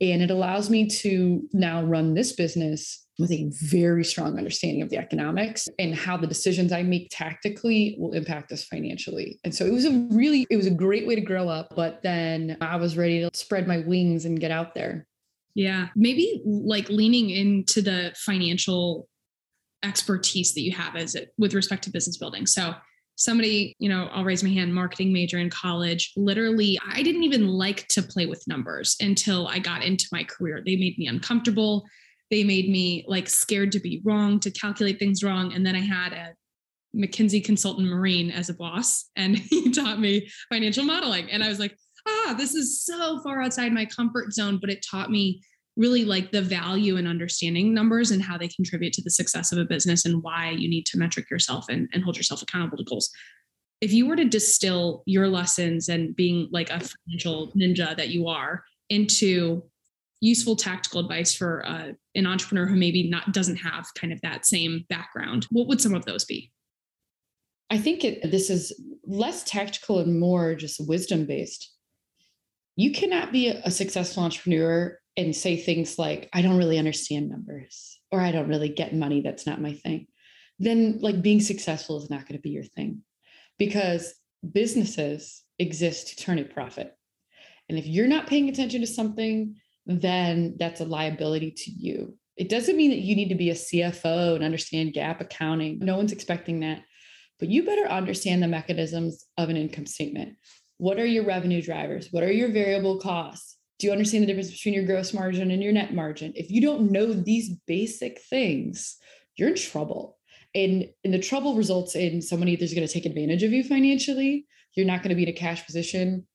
and 0.00 0.22
it 0.22 0.30
allows 0.30 0.68
me 0.68 0.86
to 0.86 1.48
now 1.52 1.82
run 1.82 2.14
this 2.14 2.32
business 2.32 3.06
with 3.18 3.32
a 3.32 3.50
very 3.62 4.04
strong 4.04 4.36
understanding 4.36 4.82
of 4.82 4.90
the 4.90 4.98
economics 4.98 5.68
and 5.78 5.94
how 5.94 6.18
the 6.18 6.26
decisions 6.26 6.70
I 6.70 6.82
make 6.82 7.08
tactically 7.10 7.96
will 7.98 8.12
impact 8.12 8.52
us 8.52 8.64
financially. 8.64 9.40
And 9.42 9.54
so 9.54 9.64
it 9.64 9.72
was 9.72 9.86
a 9.86 10.06
really, 10.10 10.46
it 10.50 10.56
was 10.56 10.66
a 10.66 10.70
great 10.70 11.06
way 11.06 11.14
to 11.14 11.22
grow 11.22 11.48
up. 11.48 11.72
But 11.74 12.02
then 12.02 12.58
I 12.60 12.76
was 12.76 12.96
ready 12.96 13.20
to 13.20 13.30
spread 13.32 13.66
my 13.66 13.78
wings 13.78 14.26
and 14.26 14.38
get 14.38 14.50
out 14.50 14.74
there. 14.74 15.06
Yeah. 15.54 15.88
Maybe 15.96 16.42
like 16.44 16.90
leaning 16.90 17.30
into 17.30 17.80
the 17.80 18.12
financial 18.16 19.08
expertise 19.82 20.52
that 20.52 20.60
you 20.60 20.72
have 20.72 20.96
as 20.96 21.14
it 21.14 21.32
with 21.38 21.54
respect 21.54 21.84
to 21.84 21.90
business 21.90 22.18
building. 22.18 22.44
So 22.44 22.74
somebody, 23.16 23.74
you 23.78 23.88
know, 23.88 24.08
I'll 24.12 24.24
raise 24.24 24.42
my 24.42 24.50
hand, 24.50 24.74
marketing 24.74 25.12
major 25.12 25.38
in 25.38 25.50
college. 25.50 26.12
Literally, 26.16 26.78
I 26.86 27.02
didn't 27.02 27.24
even 27.24 27.48
like 27.48 27.88
to 27.88 28.02
play 28.02 28.26
with 28.26 28.46
numbers 28.46 28.96
until 29.00 29.48
I 29.48 29.58
got 29.58 29.82
into 29.82 30.06
my 30.12 30.22
career. 30.24 30.62
They 30.64 30.76
made 30.76 30.98
me 30.98 31.06
uncomfortable. 31.06 31.86
They 32.30 32.44
made 32.44 32.68
me 32.68 33.04
like 33.08 33.28
scared 33.28 33.72
to 33.72 33.80
be 33.80 34.02
wrong, 34.04 34.38
to 34.40 34.50
calculate 34.50 34.98
things 34.98 35.22
wrong. 35.22 35.52
And 35.54 35.64
then 35.64 35.74
I 35.74 35.80
had 35.80 36.12
a 36.12 36.34
McKinsey 36.96 37.44
consultant 37.44 37.88
Marine 37.88 38.30
as 38.30 38.48
a 38.48 38.54
boss, 38.54 39.10
and 39.16 39.36
he 39.50 39.70
taught 39.70 40.00
me 40.00 40.28
financial 40.50 40.84
modeling. 40.84 41.30
And 41.30 41.42
I 41.42 41.48
was 41.48 41.58
like, 41.58 41.76
ah, 42.06 42.34
this 42.36 42.54
is 42.54 42.84
so 42.84 43.20
far 43.22 43.42
outside 43.42 43.72
my 43.72 43.86
comfort 43.86 44.32
zone, 44.32 44.58
but 44.60 44.70
it 44.70 44.84
taught 44.88 45.10
me 45.10 45.42
really 45.76 46.04
like 46.04 46.30
the 46.30 46.42
value 46.42 46.96
in 46.96 47.06
understanding 47.06 47.74
numbers 47.74 48.10
and 48.10 48.22
how 48.22 48.38
they 48.38 48.48
contribute 48.48 48.92
to 48.94 49.02
the 49.02 49.10
success 49.10 49.52
of 49.52 49.58
a 49.58 49.64
business 49.64 50.04
and 50.04 50.22
why 50.22 50.50
you 50.50 50.68
need 50.68 50.86
to 50.86 50.98
metric 50.98 51.30
yourself 51.30 51.66
and, 51.68 51.88
and 51.92 52.02
hold 52.02 52.16
yourself 52.16 52.42
accountable 52.42 52.78
to 52.78 52.84
goals. 52.84 53.10
If 53.80 53.92
you 53.92 54.06
were 54.06 54.16
to 54.16 54.24
distill 54.24 55.02
your 55.04 55.28
lessons 55.28 55.88
and 55.88 56.16
being 56.16 56.48
like 56.50 56.70
a 56.70 56.80
financial 56.80 57.52
ninja 57.52 57.94
that 57.96 58.08
you 58.08 58.26
are 58.26 58.64
into 58.88 59.62
useful 60.20 60.56
tactical 60.56 61.00
advice 61.00 61.34
for 61.34 61.66
uh, 61.66 61.92
an 62.14 62.26
entrepreneur 62.26 62.66
who 62.66 62.76
maybe 62.76 63.08
not 63.08 63.32
doesn't 63.32 63.56
have 63.56 63.86
kind 63.94 64.12
of 64.12 64.20
that 64.22 64.46
same 64.46 64.86
background, 64.88 65.46
what 65.50 65.68
would 65.68 65.80
some 65.80 65.94
of 65.94 66.06
those 66.06 66.24
be? 66.24 66.50
I 67.68 67.78
think 67.78 68.04
it, 68.04 68.30
this 68.30 68.48
is 68.48 68.72
less 69.04 69.44
tactical 69.44 69.98
and 69.98 70.18
more 70.18 70.54
just 70.54 70.86
wisdom 70.88 71.26
based. 71.26 71.72
You 72.76 72.92
cannot 72.92 73.32
be 73.32 73.48
a 73.48 73.70
successful 73.70 74.22
entrepreneur 74.22 74.98
and 75.16 75.34
say 75.34 75.56
things 75.56 75.98
like, 75.98 76.28
I 76.32 76.42
don't 76.42 76.58
really 76.58 76.78
understand 76.78 77.30
numbers 77.30 77.98
or 78.10 78.20
I 78.20 78.32
don't 78.32 78.48
really 78.48 78.68
get 78.68 78.94
money. 78.94 79.20
That's 79.20 79.46
not 79.46 79.60
my 79.60 79.72
thing. 79.72 80.06
Then, 80.58 80.98
like, 81.00 81.22
being 81.22 81.40
successful 81.40 82.02
is 82.02 82.10
not 82.10 82.22
going 82.22 82.38
to 82.38 82.42
be 82.42 82.50
your 82.50 82.64
thing 82.64 83.02
because 83.58 84.14
businesses 84.52 85.42
exist 85.58 86.08
to 86.08 86.16
turn 86.16 86.38
a 86.38 86.44
profit. 86.44 86.94
And 87.68 87.78
if 87.78 87.86
you're 87.86 88.06
not 88.06 88.26
paying 88.26 88.48
attention 88.48 88.80
to 88.80 88.86
something, 88.86 89.56
then 89.86 90.56
that's 90.58 90.80
a 90.80 90.84
liability 90.84 91.50
to 91.50 91.70
you. 91.70 92.16
It 92.36 92.48
doesn't 92.48 92.76
mean 92.76 92.90
that 92.90 93.00
you 93.00 93.16
need 93.16 93.30
to 93.30 93.34
be 93.34 93.50
a 93.50 93.54
CFO 93.54 94.34
and 94.34 94.44
understand 94.44 94.92
GAAP 94.94 95.20
accounting. 95.20 95.78
No 95.80 95.96
one's 95.96 96.12
expecting 96.12 96.60
that. 96.60 96.82
But 97.38 97.48
you 97.48 97.64
better 97.64 97.86
understand 97.86 98.42
the 98.42 98.48
mechanisms 98.48 99.24
of 99.36 99.48
an 99.48 99.56
income 99.56 99.86
statement. 99.86 100.36
What 100.78 100.98
are 100.98 101.06
your 101.06 101.24
revenue 101.24 101.62
drivers? 101.62 102.08
What 102.10 102.22
are 102.22 102.32
your 102.32 102.50
variable 102.50 102.98
costs? 102.98 103.55
Do 103.78 103.86
you 103.86 103.92
understand 103.92 104.22
the 104.22 104.26
difference 104.26 104.50
between 104.50 104.74
your 104.74 104.86
gross 104.86 105.12
margin 105.12 105.50
and 105.50 105.62
your 105.62 105.72
net 105.72 105.94
margin? 105.94 106.32
If 106.34 106.50
you 106.50 106.60
don't 106.60 106.90
know 106.90 107.12
these 107.12 107.50
basic 107.66 108.20
things, 108.22 108.96
you're 109.36 109.50
in 109.50 109.54
trouble. 109.54 110.16
And, 110.54 110.88
and 111.04 111.12
the 111.12 111.18
trouble 111.18 111.56
results 111.56 111.94
in 111.94 112.22
someone 112.22 112.48
either 112.48 112.64
is 112.64 112.72
going 112.72 112.86
to 112.86 112.92
take 112.92 113.04
advantage 113.04 113.42
of 113.42 113.52
you 113.52 113.62
financially. 113.62 114.46
You're 114.74 114.86
not 114.86 115.02
going 115.02 115.10
to 115.10 115.14
be 115.14 115.24
in 115.24 115.28
a 115.28 115.32
cash 115.32 115.66
position 115.66 116.26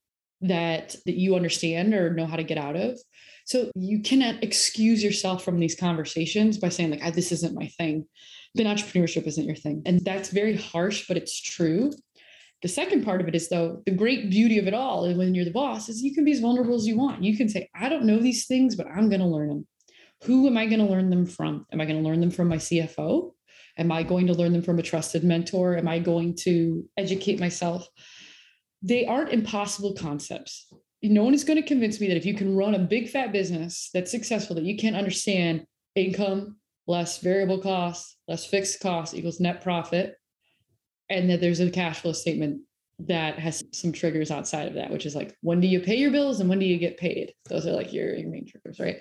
that 0.42 0.96
that 1.06 1.20
you 1.20 1.36
understand 1.36 1.94
or 1.94 2.14
know 2.14 2.26
how 2.26 2.36
to 2.36 2.44
get 2.44 2.58
out 2.58 2.76
of. 2.76 3.00
So 3.46 3.72
you 3.76 4.02
cannot 4.02 4.44
excuse 4.44 5.04
yourself 5.04 5.44
from 5.44 5.60
these 5.60 5.76
conversations 5.76 6.58
by 6.58 6.70
saying 6.70 6.92
like, 6.92 7.14
"This 7.14 7.32
isn't 7.32 7.56
my 7.56 7.68
thing." 7.68 8.06
Then 8.56 8.66
entrepreneurship 8.66 9.28
isn't 9.28 9.46
your 9.46 9.56
thing, 9.56 9.82
and 9.86 10.04
that's 10.04 10.30
very 10.30 10.56
harsh, 10.56 11.08
but 11.08 11.18
it's 11.18 11.40
true. 11.40 11.92
The 12.62 12.68
second 12.68 13.04
part 13.04 13.22
of 13.22 13.28
it 13.28 13.36
is 13.36 13.50
though 13.50 13.82
the 13.86 13.92
great 13.92 14.30
beauty 14.30 14.60
of 14.60 14.68
it 14.68 14.74
all, 14.74 15.06
and 15.06 15.18
when 15.18 15.34
you're 15.34 15.46
the 15.46 15.52
boss, 15.52 15.90
is 15.90 16.02
you 16.02 16.14
can 16.14 16.24
be 16.24 16.32
as 16.32 16.40
vulnerable 16.40 16.76
as 16.76 16.88
you 16.88 16.96
want. 16.96 17.24
You 17.24 17.36
can 17.36 17.50
say, 17.50 17.70
I 17.76 17.90
don't 17.90 18.06
know 18.06 18.20
these 18.20 18.46
things, 18.46 18.76
but 18.76 18.88
I'm 18.88 19.10
going 19.10 19.22
to 19.22 19.28
learn 19.28 19.50
them. 19.50 19.68
Who 20.24 20.48
am 20.48 20.58
I 20.58 20.68
going 20.68 20.80
to 20.80 20.92
learn 20.92 21.10
them 21.10 21.26
from? 21.26 21.66
Am 21.72 21.82
I 21.82 21.86
going 21.86 22.02
to 22.02 22.08
learn 22.08 22.20
them 22.20 22.30
from 22.30 22.48
my 22.48 22.58
CFO? 22.58 23.32
Am 23.78 23.92
I 23.92 24.04
going 24.04 24.28
to 24.28 24.34
learn 24.34 24.54
them 24.54 24.62
from 24.62 24.78
a 24.78 24.84
trusted 24.84 25.24
mentor? 25.24 25.76
Am 25.76 25.88
I 25.88 25.98
going 25.98 26.36
to 26.42 26.88
educate 26.98 27.40
myself? 27.40 27.88
They 28.84 29.06
aren't 29.06 29.34
impossible 29.34 29.94
concepts. 29.94 30.72
No 31.02 31.24
one 31.24 31.34
is 31.34 31.44
going 31.44 31.60
to 31.60 31.68
convince 31.68 32.00
me 32.00 32.08
that 32.10 32.18
if 32.18 32.26
you 32.26 32.36
can 32.36 32.56
run 32.56 32.76
a 32.76 32.80
big 32.80 33.10
fat 33.10 33.32
business 33.32 33.90
that's 33.92 34.12
successful, 34.12 34.56
that 34.56 34.66
you 34.66 34.78
can't 34.78 34.96
understand 34.96 35.66
income 35.96 36.58
less 36.88 37.20
variable 37.20 37.60
costs, 37.60 38.18
less 38.28 38.46
fixed 38.46 38.80
costs 38.82 39.16
equals 39.16 39.40
net 39.40 39.62
profit. 39.62 40.16
And 41.12 41.30
that 41.30 41.42
there's 41.42 41.60
a 41.60 41.70
cash 41.70 42.00
flow 42.00 42.14
statement 42.14 42.62
that 43.08 43.38
has 43.40 43.64
some 43.74 43.92
triggers 43.92 44.32
outside 44.32 44.68
of 44.68 44.76
that, 44.76 44.92
which 44.92 45.06
is 45.06 45.16
like 45.16 45.36
when 45.42 45.60
do 45.60 45.68
you 45.68 45.80
pay 45.80 45.96
your 45.96 46.12
bills 46.12 46.40
and 46.40 46.50
when 46.50 46.60
do 46.60 46.66
you 46.66 46.78
get 46.78 46.98
paid? 46.98 47.34
Those 47.50 47.68
are 47.68 47.74
like 47.74 47.92
your, 47.92 48.16
your 48.16 48.30
main 48.30 48.46
triggers, 48.48 48.80
right? 48.80 48.98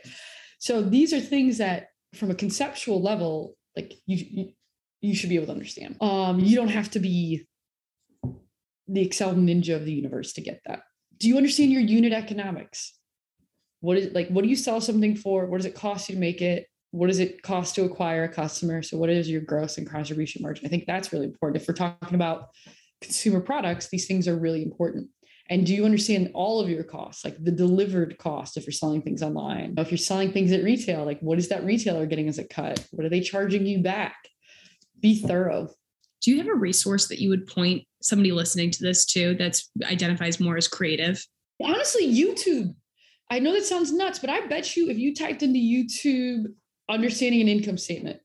So 0.58 0.82
these 0.82 1.12
are 1.12 1.20
things 1.20 1.58
that 1.58 1.88
from 2.14 2.30
a 2.30 2.34
conceptual 2.34 3.00
level, 3.00 3.54
like 3.76 3.94
you, 4.06 4.26
you 4.30 4.52
you 5.00 5.14
should 5.14 5.30
be 5.30 5.36
able 5.36 5.46
to 5.46 5.52
understand. 5.52 5.96
Um, 6.00 6.40
you 6.40 6.56
don't 6.56 6.68
have 6.68 6.90
to 6.90 6.98
be 6.98 7.46
the 8.88 9.02
Excel 9.02 9.34
ninja 9.34 9.74
of 9.74 9.84
the 9.84 9.92
universe 9.92 10.34
to 10.34 10.40
get 10.40 10.60
that. 10.66 10.82
Do 11.18 11.28
you 11.28 11.36
understand 11.36 11.70
your 11.70 11.80
unit 11.80 12.12
economics? 12.12 12.94
What 13.80 13.96
is 13.96 14.12
like 14.12 14.28
what 14.28 14.42
do 14.42 14.50
you 14.50 14.56
sell 14.56 14.80
something 14.80 15.16
for? 15.16 15.46
What 15.46 15.58
does 15.58 15.66
it 15.66 15.74
cost 15.74 16.08
you 16.08 16.16
to 16.16 16.20
make 16.20 16.42
it? 16.42 16.66
What 16.92 17.06
does 17.06 17.20
it 17.20 17.42
cost 17.42 17.74
to 17.76 17.84
acquire 17.84 18.24
a 18.24 18.28
customer? 18.28 18.82
So 18.82 18.98
what 18.98 19.10
is 19.10 19.30
your 19.30 19.42
gross 19.42 19.78
and 19.78 19.88
contribution 19.88 20.42
margin? 20.42 20.66
I 20.66 20.68
think 20.68 20.86
that's 20.86 21.12
really 21.12 21.26
important. 21.26 21.62
If 21.62 21.68
we're 21.68 21.74
talking 21.74 22.14
about 22.14 22.48
consumer 23.00 23.40
products, 23.40 23.88
these 23.88 24.06
things 24.06 24.26
are 24.26 24.36
really 24.36 24.62
important. 24.62 25.08
And 25.50 25.66
do 25.66 25.74
you 25.74 25.84
understand 25.84 26.30
all 26.32 26.60
of 26.60 26.68
your 26.68 26.84
costs, 26.84 27.24
like 27.24 27.36
the 27.42 27.50
delivered 27.50 28.16
cost 28.18 28.56
if 28.56 28.64
you're 28.66 28.72
selling 28.72 29.02
things 29.02 29.22
online? 29.22 29.74
If 29.78 29.90
you're 29.90 29.98
selling 29.98 30.32
things 30.32 30.52
at 30.52 30.62
retail, 30.62 31.04
like 31.04 31.20
what 31.20 31.38
is 31.38 31.48
that 31.48 31.64
retailer 31.64 32.06
getting 32.06 32.28
as 32.28 32.38
a 32.38 32.44
cut? 32.44 32.86
What 32.92 33.04
are 33.04 33.08
they 33.08 33.20
charging 33.20 33.66
you 33.66 33.82
back? 33.82 34.16
Be 35.00 35.20
thorough. 35.20 35.68
Do 36.22 36.30
you 36.30 36.38
have 36.38 36.46
a 36.46 36.54
resource 36.54 37.08
that 37.08 37.18
you 37.18 37.30
would 37.30 37.48
point 37.48 37.84
somebody 38.00 38.30
listening 38.30 38.70
to 38.70 38.82
this 38.82 39.04
to 39.06 39.34
that 39.36 39.60
identifies 39.84 40.38
more 40.38 40.56
as 40.56 40.68
creative? 40.68 41.24
Honestly, 41.60 42.06
YouTube. 42.06 42.74
I 43.28 43.40
know 43.40 43.52
that 43.52 43.64
sounds 43.64 43.92
nuts, 43.92 44.20
but 44.20 44.30
I 44.30 44.46
bet 44.46 44.76
you 44.76 44.88
if 44.88 44.98
you 44.98 45.14
typed 45.14 45.42
into 45.42 45.58
YouTube 45.58 46.52
understanding 46.90 47.40
an 47.40 47.48
income 47.48 47.78
statement, 47.78 48.20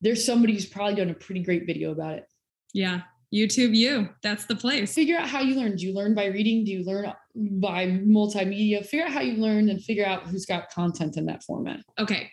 there's 0.00 0.24
somebody 0.24 0.52
who's 0.52 0.66
probably 0.66 0.96
done 0.96 1.10
a 1.10 1.14
pretty 1.14 1.42
great 1.42 1.66
video 1.66 1.92
about 1.92 2.14
it. 2.14 2.26
Yeah. 2.72 3.02
YouTube 3.34 3.74
you. 3.74 4.08
That's 4.22 4.46
the 4.46 4.54
place. 4.54 4.94
Figure 4.94 5.16
out 5.16 5.28
how 5.28 5.40
you 5.40 5.56
learn. 5.56 5.76
Do 5.76 5.86
you 5.86 5.94
learn 5.94 6.14
by 6.14 6.26
reading? 6.26 6.64
Do 6.64 6.70
you 6.70 6.84
learn 6.84 7.12
by 7.34 7.86
multimedia? 7.86 8.86
Figure 8.86 9.06
out 9.06 9.12
how 9.12 9.22
you 9.22 9.42
learn 9.42 9.70
and 9.70 9.82
figure 9.82 10.06
out 10.06 10.26
who's 10.26 10.46
got 10.46 10.70
content 10.70 11.16
in 11.16 11.26
that 11.26 11.42
format. 11.42 11.80
Okay. 11.98 12.30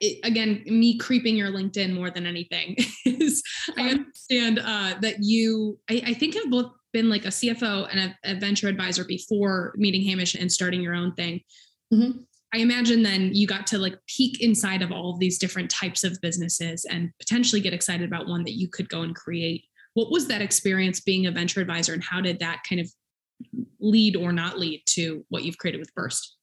It, 0.00 0.20
again, 0.24 0.62
me 0.66 0.98
creeping 0.98 1.36
your 1.36 1.50
LinkedIn 1.50 1.92
more 1.92 2.10
than 2.10 2.26
anything 2.26 2.76
is 3.04 3.42
I 3.76 3.90
understand 3.90 4.60
uh, 4.60 4.94
that 5.00 5.16
you, 5.20 5.78
I, 5.90 6.02
I, 6.06 6.14
think 6.14 6.34
have 6.34 6.48
both 6.48 6.72
been 6.94 7.10
like 7.10 7.26
a 7.26 7.28
CFO 7.28 7.86
and 7.90 8.14
a, 8.24 8.30
a, 8.32 8.34
venture 8.40 8.68
advisor 8.68 9.04
before 9.04 9.74
meeting 9.76 10.00
Hamish 10.02 10.34
and 10.34 10.50
starting 10.50 10.80
your 10.80 10.94
own 10.94 11.12
thing. 11.12 11.42
Mm-hmm. 11.92 12.20
I 12.56 12.60
imagine 12.60 13.02
then 13.02 13.34
you 13.34 13.46
got 13.46 13.66
to 13.66 13.78
like 13.78 13.98
peek 14.06 14.40
inside 14.40 14.80
of 14.80 14.90
all 14.90 15.12
of 15.12 15.18
these 15.18 15.38
different 15.38 15.70
types 15.70 16.04
of 16.04 16.18
businesses 16.22 16.86
and 16.90 17.10
potentially 17.20 17.60
get 17.60 17.74
excited 17.74 18.08
about 18.08 18.28
one 18.28 18.44
that 18.44 18.54
you 18.54 18.66
could 18.66 18.88
go 18.88 19.02
and 19.02 19.14
create 19.14 19.66
what 19.92 20.10
was 20.10 20.26
that 20.28 20.40
experience 20.40 21.00
being 21.00 21.26
a 21.26 21.30
venture 21.30 21.60
advisor 21.60 21.92
and 21.92 22.02
how 22.02 22.22
did 22.22 22.38
that 22.38 22.62
kind 22.66 22.80
of 22.80 22.90
lead 23.78 24.16
or 24.16 24.32
not 24.32 24.58
lead 24.58 24.82
to 24.86 25.22
what 25.28 25.42
you've 25.42 25.58
created 25.58 25.80
with 25.80 25.94
Burst? 25.94 26.36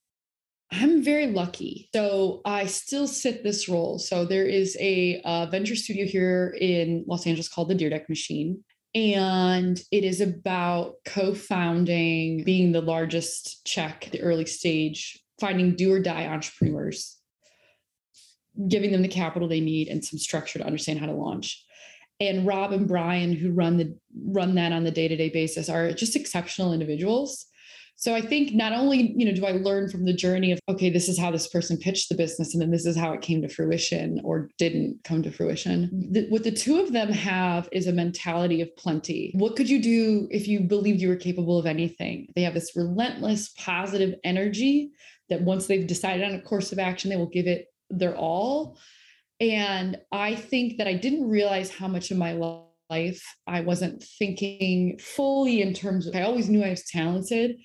I'm 0.71 1.03
very 1.03 1.27
lucky. 1.27 1.89
So 1.95 2.41
I 2.45 2.67
still 2.67 3.07
sit 3.07 3.43
this 3.43 3.67
role. 3.67 3.97
So 3.97 4.23
there 4.23 4.45
is 4.45 4.77
a 4.79 5.19
uh, 5.25 5.47
venture 5.47 5.75
studio 5.75 6.05
here 6.05 6.55
in 6.61 7.05
Los 7.07 7.25
Angeles 7.25 7.49
called 7.49 7.69
the 7.69 7.75
Dyrdek 7.75 8.07
Machine. 8.07 8.63
And 8.93 9.81
it 9.91 10.03
is 10.03 10.21
about 10.21 10.95
co 11.05 11.33
founding, 11.33 12.43
being 12.43 12.71
the 12.71 12.81
largest 12.81 13.65
check, 13.65 14.09
the 14.11 14.21
early 14.21 14.45
stage, 14.45 15.22
finding 15.39 15.75
do 15.75 15.91
or 15.91 15.99
die 15.99 16.27
entrepreneurs, 16.27 17.17
giving 18.67 18.91
them 18.91 19.01
the 19.01 19.07
capital 19.07 19.47
they 19.47 19.61
need 19.61 19.87
and 19.87 20.03
some 20.03 20.19
structure 20.19 20.59
to 20.59 20.65
understand 20.65 20.99
how 20.99 21.05
to 21.05 21.13
launch 21.13 21.63
and 22.19 22.45
Rob 22.45 22.71
and 22.71 22.87
Brian, 22.87 23.33
who 23.33 23.51
run 23.51 23.77
the 23.77 23.95
run 24.25 24.55
that 24.55 24.71
on 24.71 24.83
the 24.83 24.91
day 24.91 25.07
to 25.07 25.15
day 25.15 25.29
basis, 25.29 25.69
are 25.69 25.91
just 25.91 26.15
exceptional 26.15 26.73
individuals. 26.73 27.45
So 27.95 28.15
I 28.15 28.21
think 28.21 28.53
not 28.53 28.73
only 28.73 29.13
you 29.15 29.25
know 29.25 29.33
do 29.33 29.45
I 29.45 29.51
learn 29.51 29.89
from 29.89 30.05
the 30.05 30.13
journey 30.13 30.51
of 30.51 30.59
okay, 30.67 30.89
this 30.89 31.07
is 31.07 31.17
how 31.17 31.31
this 31.31 31.47
person 31.47 31.77
pitched 31.77 32.09
the 32.09 32.15
business, 32.15 32.53
and 32.53 32.61
then 32.61 32.71
this 32.71 32.85
is 32.85 32.97
how 32.97 33.13
it 33.13 33.21
came 33.21 33.41
to 33.41 33.49
fruition 33.49 34.19
or 34.23 34.49
didn't 34.57 34.99
come 35.03 35.23
to 35.23 35.31
fruition. 35.31 36.09
The, 36.11 36.27
what 36.29 36.43
the 36.43 36.51
two 36.51 36.79
of 36.79 36.91
them 36.91 37.09
have 37.09 37.69
is 37.71 37.87
a 37.87 37.93
mentality 37.93 38.61
of 38.61 38.75
plenty. 38.77 39.31
What 39.35 39.55
could 39.55 39.69
you 39.69 39.81
do 39.81 40.27
if 40.31 40.47
you 40.47 40.61
believed 40.61 41.01
you 41.01 41.09
were 41.09 41.15
capable 41.15 41.59
of 41.59 41.65
anything? 41.65 42.27
They 42.35 42.43
have 42.43 42.53
this 42.53 42.75
relentless 42.75 43.49
positive 43.57 44.15
energy 44.23 44.91
that 45.33 45.41
once 45.41 45.67
they've 45.67 45.87
decided 45.87 46.23
on 46.23 46.35
a 46.35 46.41
course 46.41 46.71
of 46.71 46.79
action, 46.79 47.09
they 47.09 47.17
will 47.17 47.25
give 47.25 47.47
it 47.47 47.67
their 47.89 48.15
all 48.15 48.77
and 49.43 49.97
I 50.11 50.35
think 50.35 50.77
that 50.77 50.87
I 50.87 50.93
didn't 50.93 51.29
realize 51.29 51.69
how 51.69 51.89
much 51.89 52.11
of 52.11 52.17
my 52.17 52.31
life 52.31 53.23
I 53.45 53.59
wasn't 53.59 54.01
thinking 54.03 54.97
fully 54.99 55.61
in 55.61 55.73
terms 55.73 56.07
of, 56.07 56.15
I 56.15 56.21
always 56.21 56.47
knew 56.47 56.63
I 56.63 56.69
was 56.69 56.85
talented, 56.85 57.57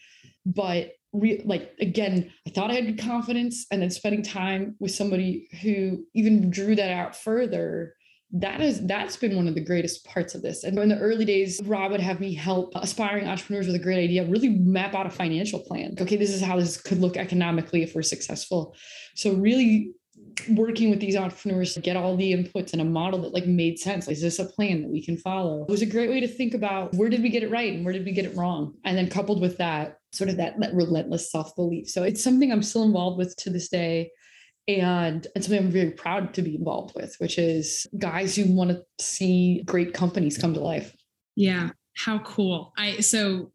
but 0.44 0.92
re- 1.12 1.42
like, 1.44 1.74
again, 1.80 2.32
I 2.46 2.50
thought 2.50 2.72
I 2.72 2.74
had 2.74 2.98
confidence. 2.98 3.66
And 3.70 3.80
then 3.80 3.90
spending 3.90 4.22
time 4.22 4.74
with 4.80 4.90
somebody 4.90 5.48
who 5.62 6.04
even 6.14 6.50
drew 6.50 6.74
that 6.74 6.90
out 6.90 7.14
further 7.14 7.94
that 8.30 8.60
is 8.60 8.86
that's 8.86 9.16
been 9.16 9.36
one 9.36 9.48
of 9.48 9.54
the 9.54 9.64
greatest 9.64 10.04
parts 10.04 10.34
of 10.34 10.42
this 10.42 10.64
and 10.64 10.78
in 10.78 10.90
the 10.90 10.98
early 10.98 11.24
days 11.24 11.60
rob 11.64 11.90
would 11.90 12.00
have 12.00 12.20
me 12.20 12.34
help 12.34 12.72
aspiring 12.76 13.26
entrepreneurs 13.26 13.66
with 13.66 13.74
a 13.74 13.78
great 13.78 14.04
idea 14.04 14.24
really 14.26 14.50
map 14.50 14.94
out 14.94 15.06
a 15.06 15.10
financial 15.10 15.60
plan 15.60 15.94
okay 15.98 16.16
this 16.16 16.30
is 16.30 16.42
how 16.42 16.56
this 16.56 16.78
could 16.78 16.98
look 16.98 17.16
economically 17.16 17.82
if 17.82 17.94
we're 17.94 18.02
successful 18.02 18.74
so 19.14 19.32
really 19.32 19.94
working 20.50 20.90
with 20.90 21.00
these 21.00 21.16
entrepreneurs 21.16 21.74
to 21.74 21.80
get 21.80 21.96
all 21.96 22.16
the 22.16 22.32
inputs 22.32 22.72
and 22.72 22.80
a 22.80 22.84
model 22.84 23.20
that 23.22 23.34
like 23.34 23.46
made 23.46 23.78
sense. 23.78 24.08
Is 24.08 24.20
this 24.20 24.38
a 24.38 24.44
plan 24.44 24.82
that 24.82 24.90
we 24.90 25.02
can 25.02 25.16
follow? 25.16 25.62
It 25.62 25.70
was 25.70 25.82
a 25.82 25.86
great 25.86 26.10
way 26.10 26.20
to 26.20 26.28
think 26.28 26.54
about 26.54 26.94
where 26.94 27.08
did 27.08 27.22
we 27.22 27.28
get 27.28 27.42
it 27.42 27.50
right 27.50 27.72
and 27.72 27.84
where 27.84 27.92
did 27.92 28.04
we 28.04 28.12
get 28.12 28.24
it 28.24 28.36
wrong? 28.36 28.74
And 28.84 28.96
then 28.96 29.08
coupled 29.08 29.40
with 29.40 29.58
that, 29.58 29.98
sort 30.12 30.30
of 30.30 30.36
that, 30.36 30.58
that 30.60 30.74
relentless 30.74 31.30
self-belief. 31.30 31.88
So 31.88 32.02
it's 32.02 32.22
something 32.22 32.52
I'm 32.52 32.62
still 32.62 32.84
involved 32.84 33.18
with 33.18 33.36
to 33.36 33.50
this 33.50 33.68
day. 33.68 34.10
And 34.68 35.26
it's 35.34 35.46
something 35.46 35.64
I'm 35.66 35.72
very 35.72 35.92
proud 35.92 36.34
to 36.34 36.42
be 36.42 36.54
involved 36.54 36.94
with, 36.94 37.16
which 37.18 37.38
is 37.38 37.86
guys 37.98 38.36
who 38.36 38.52
want 38.54 38.70
to 38.70 38.82
see 39.00 39.62
great 39.64 39.94
companies 39.94 40.36
come 40.36 40.52
to 40.52 40.60
life. 40.60 40.94
Yeah. 41.36 41.70
How 41.96 42.18
cool. 42.18 42.74
I 42.76 43.00
so 43.00 43.50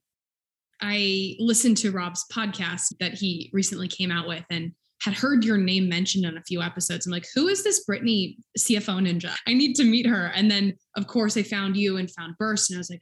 I 0.81 1.35
listened 1.39 1.77
to 1.77 1.91
Rob's 1.91 2.25
podcast 2.33 2.97
that 2.99 3.13
he 3.13 3.51
recently 3.53 3.87
came 3.87 4.11
out 4.11 4.27
with 4.27 4.43
and 4.49 4.71
had 5.01 5.13
heard 5.13 5.43
your 5.43 5.57
name 5.57 5.87
mentioned 5.87 6.25
on 6.25 6.37
a 6.37 6.43
few 6.43 6.61
episodes. 6.61 7.05
I'm 7.05 7.11
like, 7.11 7.27
who 7.35 7.47
is 7.47 7.63
this 7.63 7.83
Brittany 7.83 8.37
CFO 8.57 8.99
ninja? 9.05 9.35
I 9.47 9.53
need 9.53 9.75
to 9.75 9.83
meet 9.83 10.07
her. 10.07 10.27
And 10.27 10.49
then, 10.49 10.73
of 10.97 11.07
course, 11.07 11.37
I 11.37 11.43
found 11.43 11.77
you 11.77 11.97
and 11.97 12.09
found 12.09 12.37
Burst. 12.39 12.71
And 12.71 12.77
I 12.77 12.79
was 12.79 12.89
like, 12.89 13.01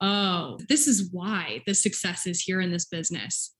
oh, 0.00 0.58
this 0.68 0.86
is 0.86 1.08
why 1.10 1.62
the 1.66 1.74
success 1.74 2.26
is 2.26 2.40
here 2.40 2.60
in 2.60 2.70
this 2.70 2.84
business. 2.84 3.54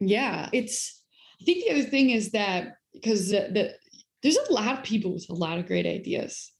Yeah. 0.00 0.48
It's, 0.52 1.02
I 1.40 1.44
think 1.44 1.64
the 1.64 1.72
other 1.72 1.90
thing 1.90 2.10
is 2.10 2.30
that 2.32 2.74
because 2.94 3.30
the, 3.30 3.48
the, 3.52 3.74
there's 4.22 4.36
a 4.36 4.52
lot 4.52 4.78
of 4.78 4.84
people 4.84 5.12
with 5.12 5.26
a 5.28 5.34
lot 5.34 5.58
of 5.58 5.66
great 5.66 5.86
ideas 5.86 6.50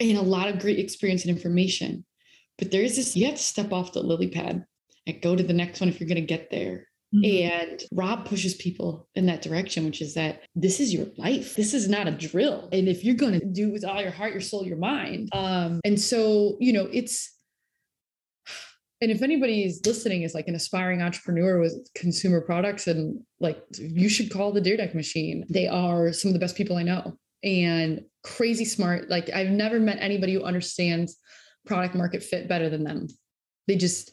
and 0.00 0.16
a 0.16 0.22
lot 0.22 0.48
of 0.48 0.58
great 0.58 0.78
experience 0.78 1.24
and 1.24 1.36
information. 1.36 2.04
But 2.58 2.70
there 2.70 2.82
is 2.82 2.96
this, 2.96 3.14
you 3.16 3.26
have 3.26 3.36
to 3.36 3.42
step 3.42 3.72
off 3.72 3.92
the 3.92 4.02
lily 4.02 4.28
pad 4.28 4.64
and 5.06 5.22
go 5.22 5.36
to 5.36 5.42
the 5.42 5.52
next 5.52 5.80
one 5.80 5.88
if 5.88 6.00
you're 6.00 6.08
going 6.08 6.16
to 6.16 6.22
get 6.22 6.50
there. 6.50 6.86
Mm-hmm. 7.14 7.52
And 7.52 7.82
Rob 7.92 8.24
pushes 8.26 8.54
people 8.54 9.08
in 9.14 9.26
that 9.26 9.42
direction, 9.42 9.84
which 9.84 10.00
is 10.00 10.14
that 10.14 10.40
this 10.54 10.80
is 10.80 10.92
your 10.92 11.06
life. 11.18 11.54
This 11.54 11.74
is 11.74 11.88
not 11.88 12.08
a 12.08 12.12
drill. 12.12 12.68
And 12.72 12.88
if 12.88 13.04
you're 13.04 13.14
going 13.14 13.38
to 13.38 13.46
do 13.46 13.70
with 13.70 13.84
all 13.84 14.00
your 14.00 14.10
heart, 14.10 14.32
your 14.32 14.40
soul, 14.40 14.66
your 14.66 14.78
mind. 14.78 15.28
Um, 15.32 15.80
and 15.84 16.00
so, 16.00 16.56
you 16.58 16.72
know, 16.72 16.88
it's, 16.92 17.35
and 19.02 19.10
if 19.10 19.22
anybody 19.22 19.64
is 19.64 19.80
listening 19.84 20.22
is 20.22 20.34
like 20.34 20.48
an 20.48 20.54
aspiring 20.54 21.02
entrepreneur 21.02 21.60
with 21.60 21.88
consumer 21.94 22.40
products 22.40 22.86
and 22.86 23.20
like 23.40 23.62
you 23.78 24.08
should 24.08 24.30
call 24.30 24.52
the 24.52 24.60
Dyrdek 24.60 24.94
Machine 24.94 25.44
they 25.50 25.68
are 25.68 26.12
some 26.12 26.28
of 26.28 26.32
the 26.32 26.40
best 26.40 26.56
people 26.56 26.76
i 26.76 26.82
know 26.82 27.16
and 27.42 28.00
crazy 28.24 28.64
smart 28.64 29.08
like 29.10 29.30
i've 29.34 29.50
never 29.50 29.78
met 29.78 29.98
anybody 30.00 30.34
who 30.34 30.42
understands 30.42 31.16
product 31.66 31.94
market 31.94 32.22
fit 32.22 32.48
better 32.48 32.68
than 32.68 32.84
them 32.84 33.06
they 33.66 33.76
just 33.76 34.12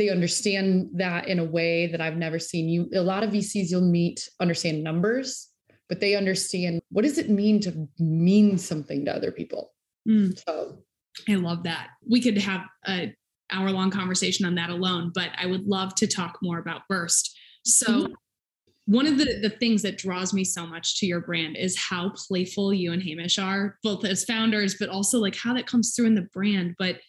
they 0.00 0.08
understand 0.08 0.88
that 0.94 1.28
in 1.28 1.38
a 1.38 1.44
way 1.44 1.86
that 1.88 2.00
I've 2.00 2.16
never 2.16 2.38
seen. 2.38 2.70
You 2.70 2.88
a 2.94 3.02
lot 3.02 3.22
of 3.22 3.32
VCs 3.32 3.70
you'll 3.70 3.82
meet 3.82 4.30
understand 4.40 4.82
numbers, 4.82 5.48
but 5.90 6.00
they 6.00 6.14
understand 6.14 6.80
what 6.88 7.02
does 7.02 7.18
it 7.18 7.28
mean 7.28 7.60
to 7.60 7.86
mean 7.98 8.56
something 8.56 9.04
to 9.04 9.14
other 9.14 9.30
people. 9.30 9.74
Mm. 10.08 10.40
So 10.48 10.78
I 11.28 11.34
love 11.34 11.64
that. 11.64 11.88
We 12.08 12.22
could 12.22 12.38
have 12.38 12.62
a 12.86 13.14
hour 13.52 13.70
long 13.70 13.90
conversation 13.90 14.46
on 14.46 14.54
that 14.56 14.70
alone, 14.70 15.12
but 15.14 15.30
I 15.36 15.46
would 15.46 15.66
love 15.66 15.94
to 15.96 16.06
talk 16.06 16.38
more 16.42 16.58
about 16.58 16.82
Burst. 16.88 17.36
So 17.64 17.86
mm-hmm. 17.86 18.12
one 18.86 19.06
of 19.06 19.18
the, 19.18 19.38
the 19.42 19.50
things 19.50 19.82
that 19.82 19.98
draws 19.98 20.32
me 20.32 20.44
so 20.44 20.66
much 20.66 20.98
to 21.00 21.06
your 21.06 21.20
brand 21.20 21.56
is 21.56 21.78
how 21.78 22.12
playful 22.28 22.72
you 22.72 22.92
and 22.92 23.02
Hamish 23.02 23.38
are, 23.38 23.78
both 23.82 24.04
as 24.04 24.24
founders, 24.24 24.76
but 24.78 24.88
also 24.88 25.18
like 25.18 25.36
how 25.36 25.54
that 25.54 25.66
comes 25.66 25.94
through 25.94 26.06
in 26.06 26.14
the 26.14 26.28
brand. 26.32 26.74
But 26.78 27.00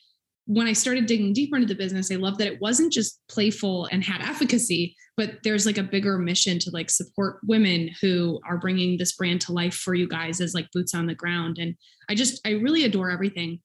when 0.47 0.67
I 0.67 0.73
started 0.73 1.05
digging 1.05 1.33
deeper 1.33 1.55
into 1.55 1.67
the 1.67 1.75
business, 1.75 2.11
I 2.11 2.15
love 2.15 2.37
that 2.39 2.47
it 2.47 2.61
wasn't 2.61 2.91
just 2.91 3.21
playful 3.29 3.87
and 3.91 4.03
had 4.03 4.21
efficacy, 4.21 4.95
but 5.15 5.35
there's 5.43 5.65
like 5.65 5.77
a 5.77 5.83
bigger 5.83 6.17
mission 6.17 6.59
to 6.59 6.71
like 6.71 6.89
support 6.89 7.39
women 7.47 7.89
who 8.01 8.39
are 8.45 8.57
bringing 8.57 8.97
this 8.97 9.15
brand 9.15 9.39
to 9.41 9.53
life 9.53 9.75
for 9.75 9.93
you 9.93 10.07
guys 10.07 10.41
as 10.41 10.53
like 10.53 10.67
boots 10.73 10.93
on 10.93 11.05
the 11.05 11.15
ground. 11.15 11.57
And 11.57 11.75
I 12.09 12.15
just, 12.15 12.45
I 12.45 12.51
really 12.51 12.83
adore 12.83 13.11
everything. 13.11 13.59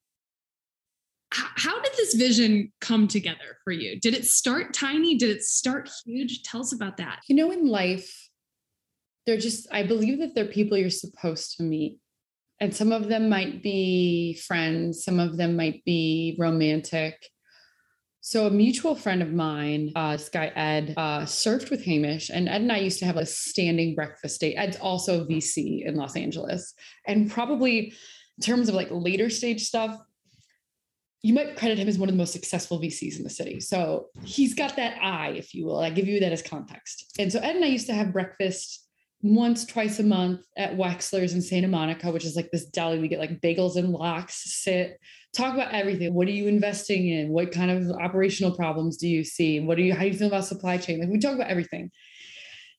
How 1.32 1.80
did 1.80 1.92
this 1.96 2.14
vision 2.14 2.72
come 2.80 3.08
together 3.08 3.58
for 3.64 3.72
you? 3.72 3.98
Did 4.00 4.14
it 4.14 4.24
start 4.24 4.72
tiny? 4.72 5.16
Did 5.16 5.30
it 5.30 5.42
start 5.42 5.90
huge? 6.04 6.42
Tell 6.42 6.60
us 6.60 6.72
about 6.72 6.96
that. 6.98 7.20
You 7.28 7.36
know, 7.36 7.50
in 7.50 7.66
life, 7.66 8.30
they're 9.26 9.36
just, 9.36 9.66
I 9.72 9.82
believe 9.82 10.20
that 10.20 10.34
they're 10.34 10.46
people 10.46 10.78
you're 10.78 10.90
supposed 10.90 11.56
to 11.56 11.64
meet 11.64 11.98
and 12.60 12.74
some 12.74 12.92
of 12.92 13.08
them 13.08 13.28
might 13.28 13.62
be 13.62 14.34
friends, 14.46 15.04
some 15.04 15.20
of 15.20 15.36
them 15.36 15.56
might 15.56 15.84
be 15.84 16.36
romantic. 16.38 17.28
So 18.22 18.46
a 18.46 18.50
mutual 18.50 18.96
friend 18.96 19.22
of 19.22 19.32
mine, 19.32 19.92
uh, 19.94 20.16
this 20.16 20.28
guy 20.28 20.46
Ed, 20.56 20.94
uh, 20.96 21.20
surfed 21.20 21.70
with 21.70 21.84
Hamish, 21.84 22.30
and 22.30 22.48
Ed 22.48 22.62
and 22.62 22.72
I 22.72 22.78
used 22.78 22.98
to 23.00 23.04
have 23.04 23.18
a 23.18 23.26
standing 23.26 23.94
breakfast 23.94 24.40
date. 24.40 24.56
Ed's 24.56 24.78
also 24.78 25.24
VC 25.26 25.86
in 25.86 25.94
Los 25.94 26.16
Angeles, 26.16 26.74
and 27.06 27.30
probably 27.30 27.92
in 28.38 28.42
terms 28.42 28.68
of 28.68 28.74
like 28.74 28.88
later 28.90 29.30
stage 29.30 29.62
stuff, 29.62 29.96
you 31.22 31.34
might 31.34 31.56
credit 31.56 31.78
him 31.78 31.88
as 31.88 31.98
one 31.98 32.08
of 32.08 32.14
the 32.14 32.18
most 32.18 32.32
successful 32.32 32.80
VCs 32.80 33.16
in 33.16 33.24
the 33.24 33.30
city. 33.30 33.60
So 33.60 34.06
he's 34.22 34.54
got 34.54 34.76
that 34.76 35.02
eye, 35.02 35.34
if 35.36 35.54
you 35.54 35.66
will. 35.66 35.78
I 35.78 35.90
give 35.90 36.06
you 36.06 36.20
that 36.20 36.32
as 36.32 36.42
context. 36.42 37.12
And 37.18 37.32
so 37.32 37.40
Ed 37.40 37.56
and 37.56 37.64
I 37.64 37.68
used 37.68 37.86
to 37.86 37.94
have 37.94 38.12
breakfast 38.12 38.86
once, 39.22 39.64
twice 39.64 39.98
a 39.98 40.04
month 40.04 40.42
at 40.56 40.76
Wexler's 40.76 41.32
in 41.32 41.42
Santa 41.42 41.68
Monica, 41.68 42.10
which 42.10 42.24
is 42.24 42.36
like 42.36 42.50
this 42.52 42.66
deli. 42.66 42.98
We 42.98 43.08
get 43.08 43.18
like 43.18 43.40
bagels 43.40 43.76
and 43.76 43.90
lox, 43.90 44.34
sit, 44.62 45.00
talk 45.34 45.54
about 45.54 45.72
everything. 45.72 46.14
What 46.14 46.28
are 46.28 46.32
you 46.32 46.48
investing 46.48 47.08
in? 47.08 47.30
What 47.30 47.50
kind 47.50 47.70
of 47.70 47.90
operational 47.98 48.54
problems 48.54 48.96
do 48.96 49.08
you 49.08 49.24
see? 49.24 49.60
What 49.60 49.78
are 49.78 49.82
you, 49.82 49.94
how 49.94 50.02
do 50.02 50.08
you 50.08 50.14
feel 50.14 50.28
about 50.28 50.44
supply 50.44 50.76
chain? 50.76 51.00
Like 51.00 51.08
we 51.08 51.18
talk 51.18 51.34
about 51.34 51.50
everything. 51.50 51.90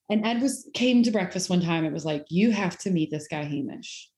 And 0.09 0.25
Ed 0.25 0.41
was 0.41 0.69
came 0.73 1.03
to 1.03 1.11
breakfast 1.11 1.49
one 1.49 1.61
time. 1.61 1.83
It 1.83 1.91
was 1.91 2.05
like, 2.05 2.25
you 2.29 2.51
have 2.51 2.77
to 2.79 2.91
meet 2.91 3.11
this 3.11 3.27
guy, 3.27 3.43
Hamish. 3.43 4.09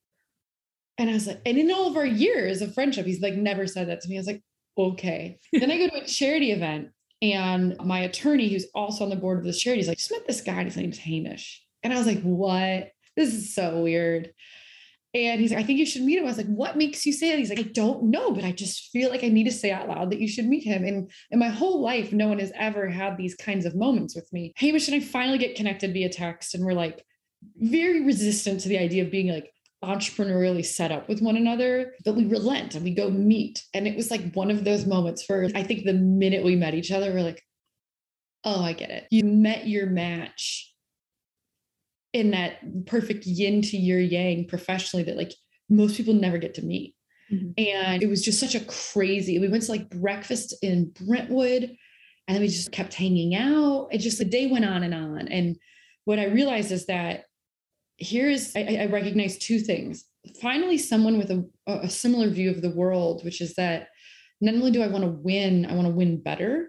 And 0.99 1.09
I 1.09 1.13
was 1.13 1.27
like, 1.27 1.41
and 1.45 1.57
in 1.57 1.71
all 1.71 1.87
of 1.87 1.95
our 1.95 2.05
years 2.05 2.61
of 2.61 2.73
friendship, 2.73 3.05
he's 3.05 3.21
like 3.21 3.33
never 3.33 3.65
said 3.65 3.87
that 3.87 4.01
to 4.01 4.09
me. 4.09 4.17
I 4.17 4.19
was 4.19 4.27
like, 4.27 4.43
okay. 4.77 5.39
then 5.53 5.71
I 5.71 5.77
go 5.77 5.87
to 5.87 6.03
a 6.03 6.05
charity 6.05 6.51
event 6.51 6.89
and 7.21 7.75
my 7.83 8.01
attorney, 8.01 8.49
who's 8.49 8.67
also 8.75 9.05
on 9.05 9.09
the 9.09 9.15
board 9.15 9.39
of 9.39 9.45
this 9.45 9.59
charity, 9.59 9.81
is 9.81 9.87
like, 9.87 9.97
just 9.97 10.11
met 10.11 10.27
this 10.27 10.41
guy. 10.41 10.63
His 10.63 10.77
name's 10.77 10.97
Hamish. 10.99 11.63
And 11.83 11.93
I 11.93 11.97
was 11.97 12.05
like, 12.05 12.21
what? 12.21 12.91
This 13.15 13.33
is 13.33 13.55
so 13.55 13.81
weird. 13.81 14.33
And 15.13 15.41
he's 15.41 15.51
like, 15.51 15.59
I 15.59 15.63
think 15.63 15.79
you 15.79 15.85
should 15.85 16.03
meet 16.03 16.19
him. 16.19 16.25
I 16.25 16.27
was 16.27 16.37
like, 16.37 16.47
what 16.47 16.77
makes 16.77 17.05
you 17.05 17.13
say 17.13 17.31
that? 17.31 17.39
He's 17.39 17.49
like, 17.49 17.59
I 17.59 17.63
don't 17.63 18.03
know, 18.03 18.31
but 18.31 18.43
I 18.43 18.51
just 18.51 18.91
feel 18.91 19.09
like 19.09 19.23
I 19.23 19.29
need 19.29 19.45
to 19.45 19.51
say 19.51 19.71
out 19.71 19.87
loud 19.87 20.11
that 20.11 20.19
you 20.19 20.27
should 20.27 20.45
meet 20.45 20.63
him. 20.63 20.85
And 20.85 21.09
in 21.31 21.39
my 21.39 21.49
whole 21.49 21.81
life, 21.81 22.13
no 22.13 22.27
one 22.27 22.39
has 22.39 22.51
ever 22.55 22.87
had 22.87 23.17
these 23.17 23.35
kinds 23.35 23.65
of 23.65 23.75
moments 23.75 24.15
with 24.15 24.31
me. 24.31 24.53
Hamish 24.57 24.87
and 24.87 24.95
I 24.95 24.99
finally 24.99 25.39
get 25.39 25.55
connected 25.55 25.93
via 25.93 26.09
text, 26.09 26.53
and 26.53 26.63
we're 26.63 26.73
like 26.73 27.03
very 27.55 28.05
resistant 28.05 28.59
to 28.61 28.69
the 28.69 28.77
idea 28.77 29.03
of 29.03 29.11
being 29.11 29.29
like 29.29 29.51
entrepreneurially 29.83 30.65
set 30.65 30.91
up 30.91 31.07
with 31.07 31.21
one 31.21 31.37
another, 31.37 31.93
but 32.03 32.15
we 32.15 32.25
relent 32.25 32.75
and 32.75 32.83
we 32.83 32.93
go 32.93 33.09
meet. 33.09 33.63
And 33.73 33.87
it 33.87 33.95
was 33.95 34.11
like 34.11 34.33
one 34.33 34.51
of 34.51 34.63
those 34.63 34.85
moments 34.85 35.23
where 35.27 35.49
I 35.55 35.63
think 35.63 35.85
the 35.85 35.93
minute 35.93 36.43
we 36.43 36.55
met 36.55 36.73
each 36.73 36.91
other, 36.91 37.11
we're 37.11 37.23
like, 37.23 37.41
oh, 38.43 38.61
I 38.63 38.73
get 38.73 38.89
it. 38.89 39.07
You 39.09 39.23
met 39.23 39.67
your 39.67 39.85
match 39.85 40.73
in 42.11 42.31
that 42.31 42.85
perfect 42.87 43.25
yin 43.25 43.61
to 43.61 43.77
your 43.77 43.99
yang 43.99 44.47
professionally 44.47 45.03
that 45.03 45.17
like 45.17 45.33
most 45.69 45.95
people 45.95 46.13
never 46.13 46.37
get 46.37 46.55
to 46.55 46.65
meet. 46.65 46.95
Mm-hmm. 47.31 47.51
And 47.57 48.03
it 48.03 48.09
was 48.09 48.23
just 48.23 48.39
such 48.39 48.55
a 48.55 48.65
crazy, 48.65 49.39
we 49.39 49.47
went 49.47 49.63
to 49.63 49.71
like 49.71 49.89
breakfast 49.89 50.55
in 50.61 50.91
Brentwood 51.05 51.63
and 52.27 52.35
then 52.35 52.41
we 52.41 52.47
just 52.47 52.71
kept 52.71 52.93
hanging 52.93 53.35
out. 53.35 53.89
It 53.91 53.99
just 53.99 54.17
the 54.17 54.25
day 54.25 54.47
went 54.47 54.65
on 54.65 54.83
and 54.83 54.93
on. 54.93 55.27
And 55.27 55.57
what 56.05 56.19
I 56.19 56.25
realized 56.25 56.71
is 56.71 56.87
that 56.87 57.25
here 57.99 58.29
is 58.29 58.53
I, 58.55 58.79
I 58.81 58.85
recognize 58.87 59.37
two 59.37 59.59
things. 59.59 60.05
Finally, 60.41 60.77
someone 60.77 61.17
with 61.17 61.31
a, 61.31 61.45
a 61.67 61.89
similar 61.89 62.29
view 62.29 62.49
of 62.49 62.61
the 62.61 62.71
world, 62.71 63.23
which 63.23 63.41
is 63.41 63.55
that 63.55 63.89
not 64.41 64.55
only 64.55 64.71
do 64.71 64.81
I 64.81 64.87
want 64.87 65.03
to 65.03 65.09
win, 65.09 65.65
I 65.65 65.73
want 65.73 65.87
to 65.87 65.93
win 65.93 66.21
better 66.21 66.67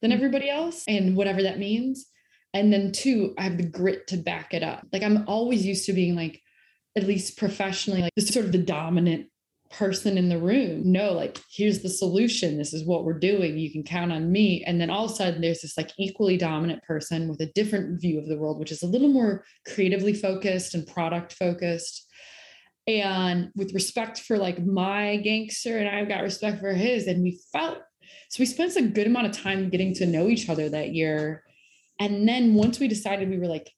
than 0.00 0.10
mm-hmm. 0.10 0.16
everybody 0.16 0.50
else, 0.50 0.84
and 0.86 1.16
whatever 1.16 1.42
that 1.42 1.58
means. 1.58 2.06
And 2.52 2.72
then 2.72 2.92
two, 2.92 3.34
I 3.38 3.42
have 3.42 3.58
the 3.58 3.66
grit 3.66 4.06
to 4.08 4.16
back 4.16 4.54
it 4.54 4.62
up. 4.62 4.86
Like 4.92 5.02
I'm 5.02 5.24
always 5.26 5.64
used 5.64 5.86
to 5.86 5.92
being 5.92 6.14
like, 6.14 6.40
at 6.96 7.04
least 7.04 7.36
professionally, 7.36 8.02
like 8.02 8.12
this 8.16 8.28
sort 8.28 8.46
of 8.46 8.52
the 8.52 8.58
dominant 8.58 9.26
person 9.70 10.18
in 10.18 10.28
the 10.28 10.38
room. 10.38 10.82
No, 10.90 11.12
like 11.12 11.38
here's 11.50 11.82
the 11.82 11.88
solution. 11.88 12.58
This 12.58 12.72
is 12.72 12.84
what 12.84 13.04
we're 13.04 13.18
doing. 13.18 13.58
You 13.58 13.70
can 13.70 13.82
count 13.82 14.12
on 14.12 14.30
me. 14.32 14.64
And 14.64 14.80
then 14.80 14.90
all 14.90 15.06
of 15.06 15.10
a 15.10 15.14
sudden 15.14 15.40
there's 15.40 15.62
this 15.62 15.76
like 15.76 15.90
equally 15.98 16.36
dominant 16.36 16.82
person 16.82 17.28
with 17.28 17.40
a 17.40 17.52
different 17.54 18.00
view 18.00 18.18
of 18.18 18.26
the 18.26 18.38
world, 18.38 18.58
which 18.58 18.72
is 18.72 18.82
a 18.82 18.86
little 18.86 19.08
more 19.08 19.44
creatively 19.66 20.12
focused 20.12 20.74
and 20.74 20.86
product 20.86 21.32
focused. 21.32 22.06
And 22.86 23.50
with 23.56 23.74
respect 23.74 24.20
for 24.20 24.38
like 24.38 24.64
my 24.64 25.16
gangster, 25.18 25.78
and 25.78 25.88
I've 25.88 26.08
got 26.08 26.22
respect 26.22 26.60
for 26.60 26.72
his. 26.72 27.06
And 27.06 27.22
we 27.22 27.40
felt 27.52 27.78
so 28.28 28.40
we 28.40 28.46
spent 28.46 28.76
a 28.76 28.82
good 28.82 29.06
amount 29.06 29.26
of 29.26 29.32
time 29.32 29.68
getting 29.68 29.92
to 29.94 30.06
know 30.06 30.28
each 30.28 30.48
other 30.48 30.68
that 30.68 30.94
year 30.94 31.42
and 31.98 32.28
then 32.28 32.54
once 32.54 32.78
we 32.78 32.88
decided 32.88 33.30
we 33.30 33.38
were 33.38 33.46
like 33.46 33.70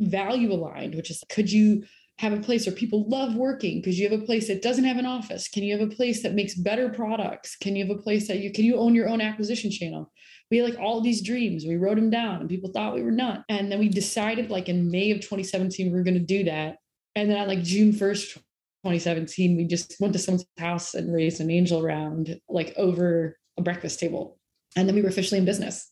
value 0.00 0.52
aligned, 0.52 0.94
which 0.94 1.10
is 1.10 1.22
could 1.28 1.50
you 1.50 1.84
have 2.18 2.32
a 2.32 2.40
place 2.40 2.66
where 2.66 2.74
people 2.74 3.08
love 3.08 3.34
working? 3.34 3.80
Because 3.80 3.98
you 3.98 4.08
have 4.08 4.18
a 4.18 4.24
place 4.24 4.48
that 4.48 4.62
doesn't 4.62 4.84
have 4.84 4.96
an 4.96 5.06
office? 5.06 5.48
Can 5.48 5.62
you 5.62 5.78
have 5.78 5.86
a 5.86 5.94
place 5.94 6.22
that 6.22 6.34
makes 6.34 6.54
better 6.54 6.88
products? 6.88 7.56
Can 7.56 7.76
you 7.76 7.86
have 7.86 7.96
a 7.96 8.02
place 8.02 8.26
that 8.28 8.38
you 8.38 8.52
can 8.52 8.64
you 8.64 8.76
own 8.76 8.94
your 8.94 9.08
own 9.08 9.20
acquisition 9.20 9.70
channel? 9.70 10.10
We 10.50 10.58
had 10.58 10.70
like 10.70 10.78
all 10.78 11.00
these 11.00 11.22
dreams. 11.22 11.64
We 11.66 11.76
wrote 11.76 11.96
them 11.96 12.10
down 12.10 12.40
and 12.40 12.48
people 12.48 12.70
thought 12.70 12.94
we 12.94 13.02
were 13.02 13.10
nuts. 13.10 13.42
And 13.48 13.70
then 13.70 13.78
we 13.78 13.88
decided 13.88 14.50
like 14.50 14.68
in 14.68 14.90
May 14.90 15.10
of 15.10 15.18
2017, 15.18 15.90
we 15.90 15.96
were 15.96 16.04
going 16.04 16.14
to 16.14 16.20
do 16.20 16.44
that. 16.44 16.76
And 17.16 17.30
then 17.30 17.38
on 17.38 17.48
like 17.48 17.62
June 17.62 17.92
1st, 17.92 18.34
2017, 18.34 19.56
we 19.56 19.64
just 19.64 19.96
went 19.98 20.12
to 20.12 20.18
someone's 20.18 20.46
house 20.58 20.94
and 20.94 21.12
raised 21.12 21.40
an 21.40 21.50
angel 21.50 21.82
round 21.82 22.38
like 22.48 22.72
over 22.76 23.36
a 23.58 23.62
breakfast 23.62 23.98
table. 23.98 24.38
And 24.76 24.88
then 24.88 24.94
we 24.94 25.02
were 25.02 25.08
officially 25.08 25.38
in 25.38 25.44
business. 25.44 25.90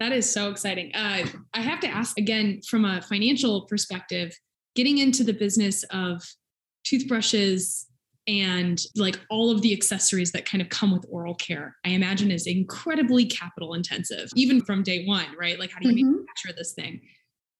That 0.00 0.12
is 0.12 0.30
so 0.30 0.50
exciting. 0.50 0.92
Uh, 0.94 1.26
I 1.52 1.60
have 1.60 1.80
to 1.80 1.88
ask 1.88 2.18
again 2.18 2.60
from 2.66 2.84
a 2.84 3.02
financial 3.02 3.62
perspective, 3.66 4.34
getting 4.74 4.98
into 4.98 5.24
the 5.24 5.32
business 5.32 5.82
of 5.84 6.22
toothbrushes 6.84 7.86
and 8.26 8.80
like 8.96 9.20
all 9.30 9.50
of 9.50 9.60
the 9.60 9.72
accessories 9.74 10.32
that 10.32 10.46
kind 10.46 10.62
of 10.62 10.68
come 10.70 10.92
with 10.92 11.04
oral 11.10 11.34
care, 11.34 11.76
I 11.84 11.90
imagine 11.90 12.30
is 12.30 12.46
incredibly 12.46 13.26
capital 13.26 13.74
intensive, 13.74 14.30
even 14.34 14.62
from 14.62 14.82
day 14.82 15.04
one, 15.04 15.26
right? 15.38 15.58
Like, 15.58 15.70
how 15.70 15.80
do 15.80 15.88
you 15.88 15.94
mm-hmm. 15.94 16.12
manufacture 16.12 16.52
this 16.56 16.72
thing? 16.72 17.00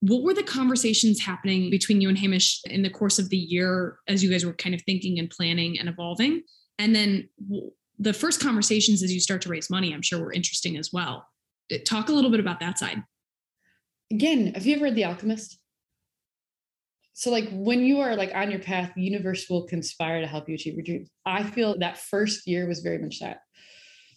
What 0.00 0.22
were 0.22 0.34
the 0.34 0.42
conversations 0.42 1.20
happening 1.20 1.70
between 1.70 2.00
you 2.00 2.08
and 2.08 2.18
Hamish 2.18 2.60
in 2.66 2.82
the 2.82 2.90
course 2.90 3.18
of 3.18 3.28
the 3.30 3.36
year 3.36 3.98
as 4.08 4.22
you 4.22 4.30
guys 4.30 4.44
were 4.44 4.52
kind 4.54 4.74
of 4.74 4.82
thinking 4.82 5.18
and 5.18 5.30
planning 5.30 5.78
and 5.78 5.88
evolving? 5.88 6.42
And 6.78 6.94
then 6.94 7.28
the 7.98 8.12
first 8.12 8.40
conversations 8.40 9.02
as 9.02 9.12
you 9.12 9.20
start 9.20 9.42
to 9.42 9.48
raise 9.48 9.70
money, 9.70 9.94
I'm 9.94 10.02
sure 10.02 10.18
were 10.18 10.32
interesting 10.32 10.76
as 10.76 10.90
well 10.92 11.26
talk 11.84 12.08
a 12.08 12.12
little 12.12 12.30
bit 12.30 12.40
about 12.40 12.60
that 12.60 12.78
side. 12.78 13.02
Again, 14.10 14.54
have 14.54 14.66
you 14.66 14.76
ever 14.76 14.84
read 14.84 14.94
The 14.94 15.04
Alchemist? 15.04 15.58
So, 17.14 17.30
like 17.30 17.48
when 17.52 17.84
you 17.84 18.00
are 18.00 18.16
like 18.16 18.34
on 18.34 18.50
your 18.50 18.60
path, 18.60 18.92
universe 18.96 19.48
will 19.48 19.66
conspire 19.66 20.20
to 20.20 20.26
help 20.26 20.48
you 20.48 20.56
achieve 20.56 20.74
your 20.74 20.84
dreams. 20.84 21.08
I 21.24 21.44
feel 21.44 21.78
that 21.78 21.98
first 21.98 22.46
year 22.46 22.68
was 22.68 22.80
very 22.80 22.98
much 22.98 23.20
that. 23.20 23.38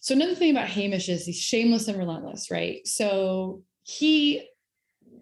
So 0.02 0.14
another 0.14 0.36
thing 0.36 0.52
about 0.52 0.70
Hamish 0.70 1.10
is 1.10 1.26
he's 1.26 1.40
shameless 1.40 1.88
and 1.88 1.98
relentless, 1.98 2.50
right? 2.52 2.86
So 2.88 3.64
he 3.84 4.48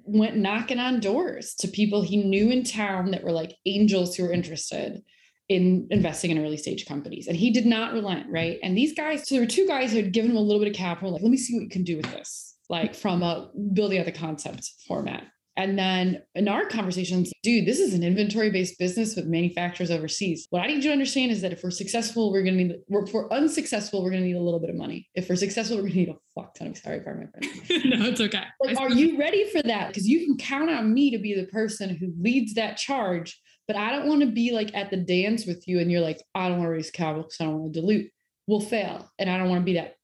went 0.04 0.38
knocking 0.38 0.80
on 0.80 1.00
doors 1.00 1.56
to 1.56 1.68
people 1.68 2.02
he 2.02 2.18
knew 2.18 2.50
in 2.50 2.64
town 2.64 3.12
that 3.12 3.24
were 3.24 3.32
like 3.32 3.56
angels 3.66 4.16
who 4.16 4.24
were 4.24 4.32
interested 4.32 5.02
in 5.50 5.88
investing 5.92 6.32
in 6.32 6.40
early 6.40 6.58
stage 6.58 6.86
companies. 6.86 7.28
And 7.28 7.36
he 7.36 7.52
did 7.52 7.66
not 7.66 7.94
relent, 7.94 8.28
right? 8.30 8.58
And 8.64 8.78
these 8.78 8.94
guys, 8.94 9.28
so 9.28 9.36
there 9.36 9.44
were 9.44 9.50
two 9.50 9.68
guys 9.68 9.92
who 9.92 9.98
had 9.98 10.12
given 10.12 10.32
him 10.32 10.38
a 10.38 10.42
little 10.42 10.60
bit 10.60 10.70
of 10.70 10.76
capital, 10.76 11.12
like, 11.12 11.22
let 11.22 11.32
me 11.32 11.38
see 11.38 11.56
what 11.56 11.64
you 11.64 11.70
can 11.70 11.84
do 11.84 11.98
with 11.98 12.12
this, 12.12 12.56
like 12.70 12.96
from 12.96 13.22
a 13.22 13.50
building 13.74 14.00
out 14.00 14.06
the 14.06 14.12
concept 14.12 14.70
format. 14.88 15.26
And 15.58 15.80
then 15.80 16.22
in 16.36 16.48
our 16.48 16.65
conversations, 16.65 17.32
dude, 17.41 17.65
this 17.65 17.80
is 17.80 17.94
an 17.94 18.04
inventory 18.04 18.50
based 18.50 18.78
business 18.78 19.15
with 19.15 19.26
manufacturers 19.26 19.89
overseas. 19.89 20.48
What 20.50 20.62
I 20.62 20.68
need 20.68 20.84
you 20.84 20.89
to 20.89 20.91
understand 20.91 21.32
is 21.32 21.41
that 21.41 21.54
if 21.54 21.63
we're 21.63 21.72
successful, 21.72 22.32
we're 22.32 22.44
going 22.44 22.58
to 22.58 22.63
need, 22.65 22.76
if 22.89 23.13
we're 23.13 23.30
unsuccessful, 23.30 24.04
we're 24.04 24.12
going 24.12 24.24
to 24.24 24.28
need 24.28 24.36
a 24.36 24.41
little 24.41 24.60
bit 24.60 24.70
of 24.70 24.76
money. 24.76 25.08
If 25.15 25.30
we're 25.30 25.38
successful, 25.38 25.78
we're 25.78 25.84
going 25.84 25.94
to 25.94 26.00
need 26.00 26.10
a 26.10 26.15
fuck 26.34 26.56
ton 26.56 26.68
of, 26.68 26.78
sorry, 26.78 27.00
pardon 27.00 27.32
my 27.34 27.48
friend. 27.48 27.86
no, 28.00 28.06
it's 28.08 28.22
okay. 28.22 28.44
Like, 28.62 28.78
are 28.78 28.91
you 28.91 29.18
ready 29.18 29.50
for 29.50 29.62
that? 29.63 29.88
Because 29.88 30.08
you 30.08 30.26
can 30.26 30.38
count 30.38 30.70
on 30.70 30.94
me 30.94 31.12
to 31.12 31.18
be 31.20 31.34
the 31.34 31.48
person 31.48 31.96
who 31.96 32.12
leads 32.20 32.54
that 32.56 32.78
charge 32.78 33.39
but 33.68 33.76
I 33.76 33.91
don't 33.91 34.08
want 34.08 34.22
to 34.22 34.28
be 34.28 34.52
like 34.52 34.76
at 34.76 34.91
the 34.91 34.98
dance 34.98 35.46
with 35.46 35.68
you 35.68 35.80
and 35.80 35.91
you're 35.91 36.02
like, 36.02 36.22
I 36.34 36.48
don't 36.48 36.60
want 36.60 36.68
to 36.68 36.72
raise 36.72 36.91
capital 36.91 37.24
because 37.24 37.38
I 37.39 37.46
don't 37.46 37.60
want 37.60 37.74
to 37.74 37.82
dilute. 37.82 38.12
We'll 38.48 38.62
fail. 38.62 39.12
And 39.18 39.30
I 39.30 39.38
don't 39.38 39.50
want 39.50 39.62
to 39.62 39.65
be 39.65 39.74
that. 39.74 39.96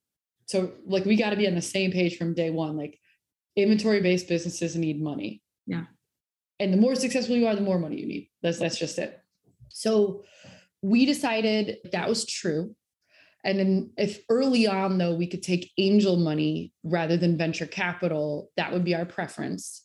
So 0.48 0.72
like 0.86 1.06
we 1.06 1.16
got 1.16 1.30
to 1.30 1.36
be 1.36 1.48
on 1.48 1.56
the 1.56 1.62
same 1.62 1.92
page 1.92 2.18
from 2.18 2.34
day 2.34 2.50
one. 2.50 2.76
Like 2.76 3.00
inventory 3.56 4.02
based 4.02 4.28
businesses 4.28 4.76
need 4.76 5.02
money. 5.02 5.42
Yeah. 5.66 5.86
And 6.60 6.74
the 6.74 6.78
more 6.78 6.96
successful 6.96 7.36
you 7.36 7.48
are, 7.48 7.56
the 7.56 7.62
more 7.62 7.80
money 7.80 8.00
you 8.00 8.08
need. 8.08 8.30
That's 8.42 8.60
that's 8.60 8.78
just 8.78 9.00
it. 9.00 9.20
So 9.70 10.24
we 10.82 11.06
decided 11.06 11.78
that 11.92 12.10
was 12.10 12.26
true. 12.26 12.76
And 13.44 13.58
then 13.58 13.92
if 13.98 14.20
early 14.30 14.68
on 14.68 14.98
though 14.98 15.16
we 15.16 15.28
could 15.28 15.42
take 15.44 15.72
angel 15.78 16.18
money 16.18 16.74
rather 16.84 17.18
than 17.18 17.38
venture 17.38 17.66
capital, 17.66 18.52
that 18.58 18.72
would 18.72 18.84
be 18.84 18.96
our 18.96 19.06
preference. 19.06 19.84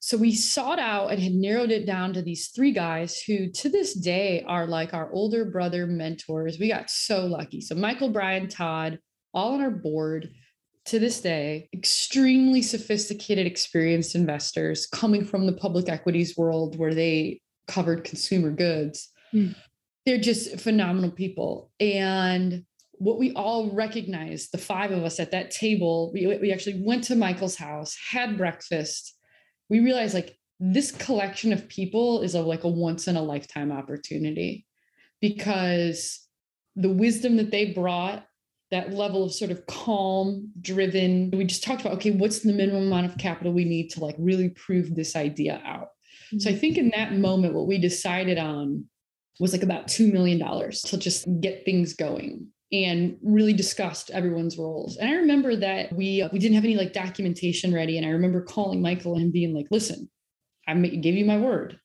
So 0.00 0.18
we 0.18 0.34
sought 0.34 0.78
out 0.78 1.10
and 1.12 1.22
had 1.22 1.32
narrowed 1.32 1.70
it 1.70 1.86
down 1.86 2.12
to 2.12 2.20
these 2.20 2.48
three 2.48 2.72
guys 2.72 3.22
who 3.22 3.50
to 3.50 3.70
this 3.70 3.94
day 3.94 4.44
are 4.46 4.66
like 4.66 4.92
our 4.92 5.10
older 5.10 5.46
brother 5.46 5.86
mentors. 5.86 6.58
We 6.58 6.68
got 6.68 6.90
so 6.90 7.24
lucky. 7.24 7.62
So 7.62 7.74
Michael, 7.74 8.10
Brian, 8.10 8.48
Todd, 8.48 8.98
all 9.32 9.54
on 9.54 9.62
our 9.62 9.70
board 9.70 10.30
to 10.86 10.98
this 10.98 11.20
day, 11.20 11.68
extremely 11.72 12.60
sophisticated, 12.60 13.46
experienced 13.46 14.14
investors 14.14 14.86
coming 14.86 15.24
from 15.24 15.46
the 15.46 15.52
public 15.52 15.88
equities 15.88 16.36
world 16.36 16.78
where 16.78 16.94
they 16.94 17.40
covered 17.68 18.04
consumer 18.04 18.50
goods. 18.50 19.10
Mm. 19.32 19.54
They're 20.04 20.18
just 20.18 20.60
phenomenal 20.60 21.10
people. 21.10 21.70
And 21.80 22.64
what 22.92 23.18
we 23.18 23.32
all 23.32 23.70
recognized, 23.70 24.52
the 24.52 24.58
five 24.58 24.90
of 24.90 25.04
us 25.04 25.18
at 25.18 25.30
that 25.30 25.50
table, 25.50 26.12
we, 26.12 26.26
we 26.26 26.52
actually 26.52 26.82
went 26.84 27.04
to 27.04 27.16
Michael's 27.16 27.56
house, 27.56 27.96
had 28.10 28.36
breakfast. 28.36 29.16
We 29.70 29.80
realized 29.80 30.14
like 30.14 30.36
this 30.60 30.92
collection 30.92 31.52
of 31.52 31.68
people 31.68 32.20
is 32.22 32.34
a 32.34 32.42
like 32.42 32.64
a 32.64 32.68
once 32.68 33.08
in 33.08 33.16
a 33.16 33.22
lifetime 33.22 33.72
opportunity 33.72 34.66
because 35.20 36.20
the 36.76 36.90
wisdom 36.90 37.36
that 37.36 37.50
they 37.50 37.72
brought 37.72 38.26
that 38.70 38.92
level 38.92 39.24
of 39.24 39.32
sort 39.32 39.50
of 39.50 39.66
calm, 39.66 40.50
driven. 40.60 41.30
We 41.32 41.44
just 41.44 41.62
talked 41.62 41.82
about, 41.82 41.94
okay, 41.94 42.10
what's 42.10 42.40
the 42.40 42.52
minimum 42.52 42.86
amount 42.86 43.06
of 43.06 43.18
capital 43.18 43.52
we 43.52 43.64
need 43.64 43.90
to 43.90 44.00
like 44.00 44.16
really 44.18 44.50
prove 44.50 44.94
this 44.94 45.16
idea 45.16 45.62
out? 45.64 45.88
Mm-hmm. 46.28 46.38
So 46.38 46.50
I 46.50 46.52
mm-hmm. 46.52 46.60
think 46.60 46.78
in 46.78 46.90
that 46.90 47.12
moment, 47.12 47.54
what 47.54 47.66
we 47.66 47.78
decided 47.78 48.38
on 48.38 48.86
was 49.40 49.52
like 49.52 49.62
about 49.62 49.88
$2 49.88 50.12
million 50.12 50.38
to 50.38 50.96
just 50.96 51.26
get 51.40 51.64
things 51.64 51.94
going 51.94 52.48
and 52.72 53.16
really 53.22 53.52
discussed 53.52 54.10
everyone's 54.10 54.58
roles. 54.58 54.96
And 54.96 55.08
I 55.08 55.14
remember 55.14 55.54
that 55.56 55.92
we 55.92 56.22
uh, 56.22 56.28
we 56.32 56.38
didn't 56.38 56.54
have 56.54 56.64
any 56.64 56.76
like 56.76 56.92
documentation 56.92 57.72
ready. 57.72 57.96
And 57.98 58.06
I 58.06 58.10
remember 58.10 58.42
calling 58.42 58.82
Michael 58.82 59.16
and 59.16 59.32
being 59.32 59.54
like, 59.54 59.66
listen, 59.70 60.10
I 60.66 60.74
gave 60.74 61.14
you 61.14 61.24
my 61.24 61.36
word. 61.36 61.78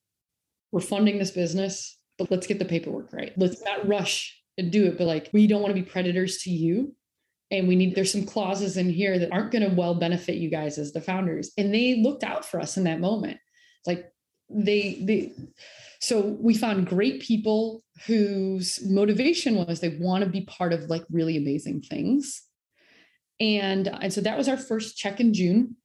We're 0.72 0.80
funding 0.80 1.20
this 1.20 1.32
business, 1.32 1.98
but 2.18 2.32
let's 2.32 2.48
get 2.48 2.60
the 2.60 2.66
paperwork 2.66 3.12
right. 3.12 3.34
Let's 3.38 3.62
not 3.64 3.88
rush 3.88 4.39
and 4.60 4.72
do 4.72 4.86
it, 4.86 4.98
but 4.98 5.08
like 5.08 5.30
we 5.34 5.48
don't 5.48 5.62
want 5.62 5.76
to 5.76 5.82
be 5.82 5.88
predators 5.88 6.40
to 6.40 6.52
you. 6.52 6.96
And 7.52 7.68
we 7.68 7.76
need, 7.76 7.96
there's 7.96 8.12
some 8.12 8.26
clauses 8.26 8.78
in 8.78 8.90
here 8.90 9.18
that 9.18 9.32
aren't 9.32 9.52
going 9.52 9.68
to 9.68 9.76
well 9.76 9.96
benefit 9.96 10.36
you 10.36 10.52
guys 10.52 10.78
as 10.78 10.94
the 10.94 11.02
founders. 11.02 11.52
And 11.58 11.74
they 11.74 12.02
looked 12.04 12.24
out 12.24 12.46
for 12.46 12.60
us 12.60 12.78
in 12.78 12.84
that 12.84 13.00
moment. 13.00 13.38
It's 13.80 13.88
like 13.88 14.12
they, 14.50 15.02
they, 15.02 15.34
so 16.00 16.22
we 16.40 16.54
found 16.54 16.86
great 16.86 17.22
people 17.22 17.84
whose 18.06 18.80
motivation 18.88 19.56
was 19.56 19.80
they 19.80 19.98
want 20.00 20.24
to 20.24 20.30
be 20.30 20.42
part 20.42 20.74
of 20.74 20.84
like 20.84 21.04
really 21.12 21.38
amazing 21.38 21.82
things. 21.82 22.44
And, 23.40 23.88
and 23.88 24.14
so 24.14 24.22
that 24.22 24.38
was 24.38 24.48
our 24.48 24.58
first 24.58 24.96
check 24.98 25.20
in 25.20 25.34
June. 25.34 25.76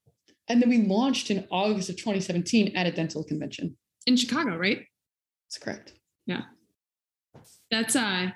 And 0.49 0.61
then 0.61 0.69
we 0.69 0.87
launched 0.87 1.31
in 1.31 1.47
August 1.51 1.89
of 1.89 1.97
2017 1.97 2.77
at 2.77 2.87
a 2.87 2.93
dental 2.93 3.25
convention. 3.25 3.79
In 4.07 4.17
Chicago, 4.17 4.57
right? 4.59 4.85
That's 5.47 5.59
correct. 5.59 5.95
Yeah. 6.27 6.43
That's 7.71 7.97
uh 7.97 8.31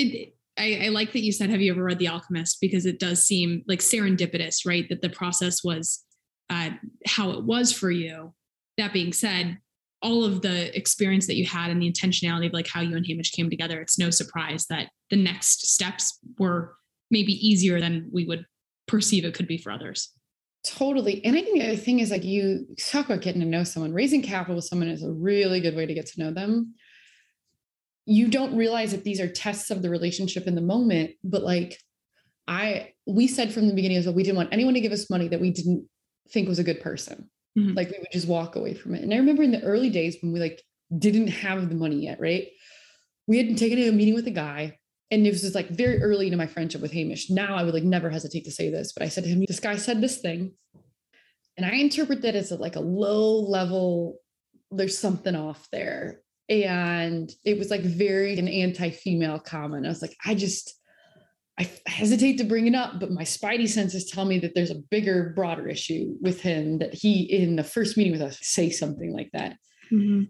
it, 0.00 0.34
I, 0.58 0.86
I, 0.86 0.88
like 0.88 1.12
that 1.12 1.22
you 1.22 1.32
said, 1.32 1.50
have 1.50 1.60
you 1.60 1.72
ever 1.72 1.82
read 1.82 1.98
The 1.98 2.08
Alchemist? 2.08 2.58
Because 2.60 2.86
it 2.86 2.98
does 2.98 3.22
seem 3.22 3.62
like 3.66 3.80
serendipitous, 3.80 4.66
right? 4.66 4.88
That 4.88 5.00
the 5.00 5.08
process 5.08 5.64
was 5.64 6.04
uh, 6.50 6.70
how 7.06 7.30
it 7.30 7.44
was 7.44 7.72
for 7.72 7.90
you. 7.90 8.34
That 8.76 8.92
being 8.92 9.12
said, 9.12 9.58
all 10.02 10.24
of 10.24 10.42
the 10.42 10.76
experience 10.76 11.26
that 11.26 11.36
you 11.36 11.46
had 11.46 11.70
and 11.70 11.80
the 11.80 11.90
intentionality 11.90 12.46
of 12.46 12.52
like 12.52 12.66
how 12.66 12.80
you 12.80 12.96
and 12.96 13.06
Hamish 13.06 13.32
came 13.32 13.50
together, 13.50 13.80
it's 13.80 13.98
no 13.98 14.10
surprise 14.10 14.66
that 14.66 14.90
the 15.10 15.16
next 15.16 15.72
steps 15.72 16.18
were 16.38 16.74
maybe 17.10 17.32
easier 17.32 17.80
than 17.80 18.08
we 18.12 18.24
would 18.24 18.46
perceive 18.86 19.24
it 19.24 19.34
could 19.34 19.46
be 19.46 19.58
for 19.58 19.72
others. 19.72 20.10
Totally. 20.64 21.24
And 21.24 21.36
I 21.36 21.42
think 21.42 21.58
the 21.58 21.66
other 21.66 21.76
thing 21.76 22.00
is 22.00 22.10
like 22.10 22.24
you 22.24 22.66
talk 22.78 23.06
about 23.06 23.22
getting 23.22 23.40
to 23.40 23.46
know 23.46 23.64
someone, 23.64 23.92
raising 23.92 24.22
capital 24.22 24.56
with 24.56 24.66
someone 24.66 24.88
is 24.88 25.02
a 25.02 25.10
really 25.10 25.60
good 25.60 25.74
way 25.74 25.86
to 25.86 25.94
get 25.94 26.06
to 26.06 26.20
know 26.20 26.32
them 26.32 26.74
you 28.10 28.26
don't 28.26 28.56
realize 28.56 28.90
that 28.90 29.04
these 29.04 29.20
are 29.20 29.28
tests 29.28 29.70
of 29.70 29.82
the 29.82 29.88
relationship 29.88 30.48
in 30.48 30.56
the 30.56 30.60
moment 30.60 31.12
but 31.22 31.42
like 31.42 31.78
i 32.48 32.92
we 33.06 33.28
said 33.28 33.52
from 33.52 33.68
the 33.68 33.74
beginning 33.74 33.96
as 33.96 34.04
well 34.04 34.14
we 34.14 34.24
didn't 34.24 34.36
want 34.36 34.52
anyone 34.52 34.74
to 34.74 34.80
give 34.80 34.90
us 34.90 35.08
money 35.08 35.28
that 35.28 35.40
we 35.40 35.50
didn't 35.50 35.88
think 36.30 36.48
was 36.48 36.58
a 36.58 36.64
good 36.64 36.80
person. 36.80 37.30
Mm-hmm. 37.58 37.74
like 37.74 37.90
we 37.90 37.98
would 37.98 38.12
just 38.12 38.28
walk 38.28 38.54
away 38.54 38.74
from 38.74 38.94
it. 38.94 39.02
And 39.02 39.12
i 39.12 39.16
remember 39.16 39.42
in 39.42 39.50
the 39.50 39.62
early 39.62 39.90
days 39.90 40.16
when 40.20 40.32
we 40.32 40.38
like 40.38 40.62
didn't 40.96 41.28
have 41.28 41.68
the 41.68 41.74
money 41.74 42.04
yet 42.04 42.20
right? 42.20 42.48
We 43.26 43.38
had 43.38 43.56
taken 43.56 43.78
a 43.78 43.92
meeting 43.92 44.14
with 44.14 44.26
a 44.26 44.32
guy 44.32 44.78
and 45.10 45.26
it 45.26 45.30
was 45.30 45.42
just 45.42 45.54
like 45.54 45.68
very 45.68 46.00
early 46.02 46.26
into 46.26 46.36
my 46.36 46.46
friendship 46.46 46.80
with 46.80 46.92
hamish. 46.92 47.30
Now 47.30 47.56
i 47.56 47.62
would 47.62 47.74
like 47.74 47.84
never 47.84 48.10
hesitate 48.10 48.44
to 48.44 48.52
say 48.52 48.70
this 48.70 48.92
but 48.92 49.04
i 49.04 49.08
said 49.08 49.24
to 49.24 49.30
him 49.30 49.44
this 49.46 49.60
guy 49.60 49.76
said 49.76 50.00
this 50.00 50.18
thing 50.18 50.52
and 51.56 51.66
i 51.66 51.74
interpret 51.74 52.22
that 52.22 52.34
as 52.34 52.50
a, 52.50 52.56
like 52.56 52.76
a 52.76 52.80
low 52.80 53.40
level 53.40 54.18
there's 54.70 54.98
something 54.98 55.34
off 55.36 55.68
there 55.72 56.22
and 56.50 57.30
it 57.44 57.56
was 57.58 57.70
like 57.70 57.82
very 57.82 58.36
an 58.38 58.48
anti-female 58.48 59.38
comment. 59.38 59.86
I 59.86 59.88
was 59.88 60.02
like, 60.02 60.16
I 60.26 60.34
just 60.34 60.74
I 61.58 61.70
hesitate 61.86 62.38
to 62.38 62.44
bring 62.44 62.66
it 62.66 62.74
up, 62.74 62.98
but 62.98 63.10
my 63.10 63.22
spidey 63.22 63.68
senses 63.68 64.10
tell 64.10 64.24
me 64.24 64.38
that 64.40 64.54
there's 64.54 64.70
a 64.70 64.82
bigger, 64.90 65.32
broader 65.36 65.68
issue 65.68 66.16
with 66.20 66.40
him 66.40 66.78
that 66.78 66.94
he 66.94 67.22
in 67.22 67.56
the 67.56 67.64
first 67.64 67.96
meeting 67.96 68.12
with 68.12 68.22
us 68.22 68.38
say 68.42 68.70
something 68.70 69.12
like 69.12 69.30
that. 69.32 69.56
Mm-hmm. 69.92 70.24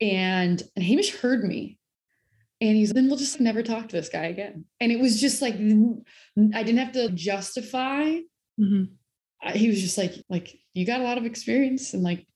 And 0.00 0.62
and 0.74 0.84
Hamish 0.84 1.14
heard 1.16 1.44
me. 1.44 1.78
And 2.60 2.74
he's 2.74 2.92
then 2.92 3.08
we'll 3.08 3.18
just 3.18 3.40
never 3.40 3.62
talk 3.62 3.88
to 3.88 3.96
this 3.96 4.08
guy 4.08 4.26
again. 4.26 4.64
And 4.80 4.90
it 4.90 4.98
was 4.98 5.20
just 5.20 5.42
like 5.42 5.54
I 5.54 6.62
didn't 6.62 6.78
have 6.78 6.92
to 6.92 7.10
justify. 7.10 8.20
Mm-hmm. 8.58 8.84
He 9.52 9.68
was 9.68 9.80
just 9.82 9.98
like, 9.98 10.14
like, 10.30 10.58
you 10.72 10.86
got 10.86 11.00
a 11.00 11.04
lot 11.04 11.18
of 11.18 11.26
experience 11.26 11.92
and 11.92 12.02
like, 12.02 12.26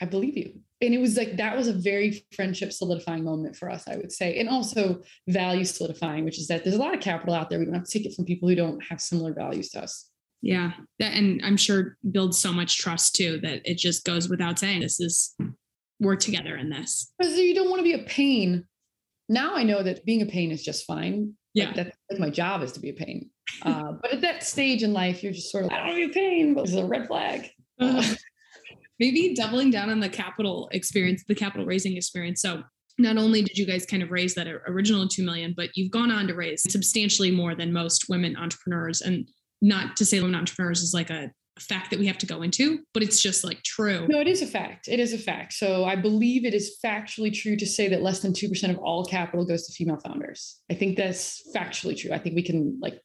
I 0.00 0.06
believe 0.06 0.36
you 0.36 0.60
and 0.82 0.92
it 0.92 0.98
was 0.98 1.16
like 1.16 1.36
that 1.36 1.56
was 1.56 1.68
a 1.68 1.72
very 1.72 2.26
friendship 2.34 2.72
solidifying 2.72 3.24
moment 3.24 3.56
for 3.56 3.70
us 3.70 3.84
i 3.88 3.96
would 3.96 4.12
say. 4.12 4.38
And 4.38 4.48
also 4.48 5.02
value 5.28 5.64
solidifying 5.64 6.24
which 6.24 6.38
is 6.38 6.48
that 6.48 6.64
there's 6.64 6.76
a 6.76 6.80
lot 6.80 6.94
of 6.94 7.00
capital 7.00 7.34
out 7.34 7.48
there. 7.50 7.58
We 7.58 7.64
don't 7.64 7.74
have 7.74 7.84
to 7.84 7.90
take 7.90 8.06
it 8.06 8.14
from 8.14 8.24
people 8.24 8.48
who 8.48 8.54
don't 8.54 8.82
have 8.84 9.00
similar 9.00 9.32
values 9.32 9.70
to 9.70 9.82
us. 9.82 10.10
Yeah. 10.42 10.72
That, 10.98 11.14
and 11.14 11.40
i'm 11.44 11.56
sure 11.56 11.96
builds 12.10 12.38
so 12.38 12.52
much 12.52 12.78
trust 12.78 13.14
too 13.16 13.40
that 13.42 13.62
it 13.64 13.78
just 13.78 14.04
goes 14.04 14.28
without 14.28 14.58
saying 14.58 14.80
this 14.80 15.00
is 15.00 15.34
we're 15.98 16.16
together 16.16 16.56
in 16.56 16.68
this. 16.68 17.10
Because 17.18 17.38
you 17.38 17.54
don't 17.54 17.70
want 17.70 17.78
to 17.80 17.84
be 17.84 17.94
a 17.94 18.04
pain. 18.04 18.64
Now 19.28 19.54
i 19.56 19.62
know 19.62 19.82
that 19.82 20.04
being 20.04 20.22
a 20.22 20.26
pain 20.26 20.50
is 20.50 20.62
just 20.62 20.84
fine. 20.84 21.34
Yeah. 21.54 21.68
like 21.68 21.76
that's 21.76 21.96
like 22.10 22.20
my 22.20 22.30
job 22.30 22.62
is 22.62 22.72
to 22.72 22.80
be 22.80 22.90
a 22.90 22.94
pain. 22.94 23.30
Uh, 23.62 23.92
but 24.02 24.12
at 24.12 24.20
that 24.20 24.42
stage 24.44 24.82
in 24.82 24.92
life 24.92 25.22
you're 25.22 25.32
just 25.32 25.50
sort 25.50 25.64
of 25.64 25.70
i 25.70 25.76
don't 25.76 25.86
want 25.86 25.96
to 25.98 26.06
be 26.06 26.10
a 26.10 26.14
pain 26.14 26.52
but 26.54 26.64
it's 26.64 26.74
a 26.74 26.84
red 26.84 27.06
flag. 27.06 27.48
uh, 27.80 28.14
maybe 28.98 29.34
doubling 29.34 29.70
down 29.70 29.90
on 29.90 30.00
the 30.00 30.08
capital 30.08 30.68
experience, 30.72 31.24
the 31.28 31.34
capital 31.34 31.66
raising 31.66 31.96
experience. 31.96 32.40
So 32.40 32.62
not 32.98 33.18
only 33.18 33.42
did 33.42 33.58
you 33.58 33.66
guys 33.66 33.84
kind 33.84 34.02
of 34.02 34.10
raise 34.10 34.34
that 34.34 34.46
original 34.66 35.06
2 35.06 35.22
million, 35.24 35.54
but 35.56 35.70
you've 35.74 35.90
gone 35.90 36.10
on 36.10 36.26
to 36.28 36.34
raise 36.34 36.62
substantially 36.68 37.30
more 37.30 37.54
than 37.54 37.72
most 37.72 38.08
women 38.08 38.36
entrepreneurs. 38.36 39.02
And 39.02 39.28
not 39.60 39.96
to 39.96 40.04
say 40.04 40.20
women 40.20 40.34
entrepreneurs 40.34 40.82
is 40.82 40.94
like 40.94 41.10
a 41.10 41.30
fact 41.58 41.90
that 41.90 41.98
we 41.98 42.06
have 42.06 42.18
to 42.18 42.26
go 42.26 42.42
into, 42.42 42.80
but 42.92 43.02
it's 43.02 43.20
just 43.20 43.44
like 43.44 43.62
true. 43.62 44.06
No, 44.08 44.20
it 44.20 44.28
is 44.28 44.42
a 44.42 44.46
fact. 44.46 44.88
It 44.88 45.00
is 45.00 45.12
a 45.12 45.18
fact. 45.18 45.54
So 45.54 45.84
I 45.84 45.96
believe 45.96 46.44
it 46.44 46.54
is 46.54 46.78
factually 46.84 47.32
true 47.32 47.56
to 47.56 47.66
say 47.66 47.88
that 47.88 48.02
less 48.02 48.20
than 48.20 48.32
2% 48.32 48.70
of 48.70 48.78
all 48.78 49.04
capital 49.04 49.44
goes 49.44 49.66
to 49.66 49.72
female 49.72 49.98
founders. 49.98 50.60
I 50.70 50.74
think 50.74 50.96
that's 50.96 51.42
factually 51.54 51.96
true. 51.96 52.12
I 52.12 52.18
think 52.18 52.34
we 52.34 52.42
can 52.42 52.78
like 52.80 53.00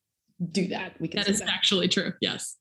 do 0.52 0.68
that. 0.68 1.00
We 1.00 1.08
can 1.08 1.20
That 1.20 1.30
is 1.30 1.40
that. 1.40 1.50
actually 1.50 1.88
true. 1.88 2.14
Yes 2.22 2.58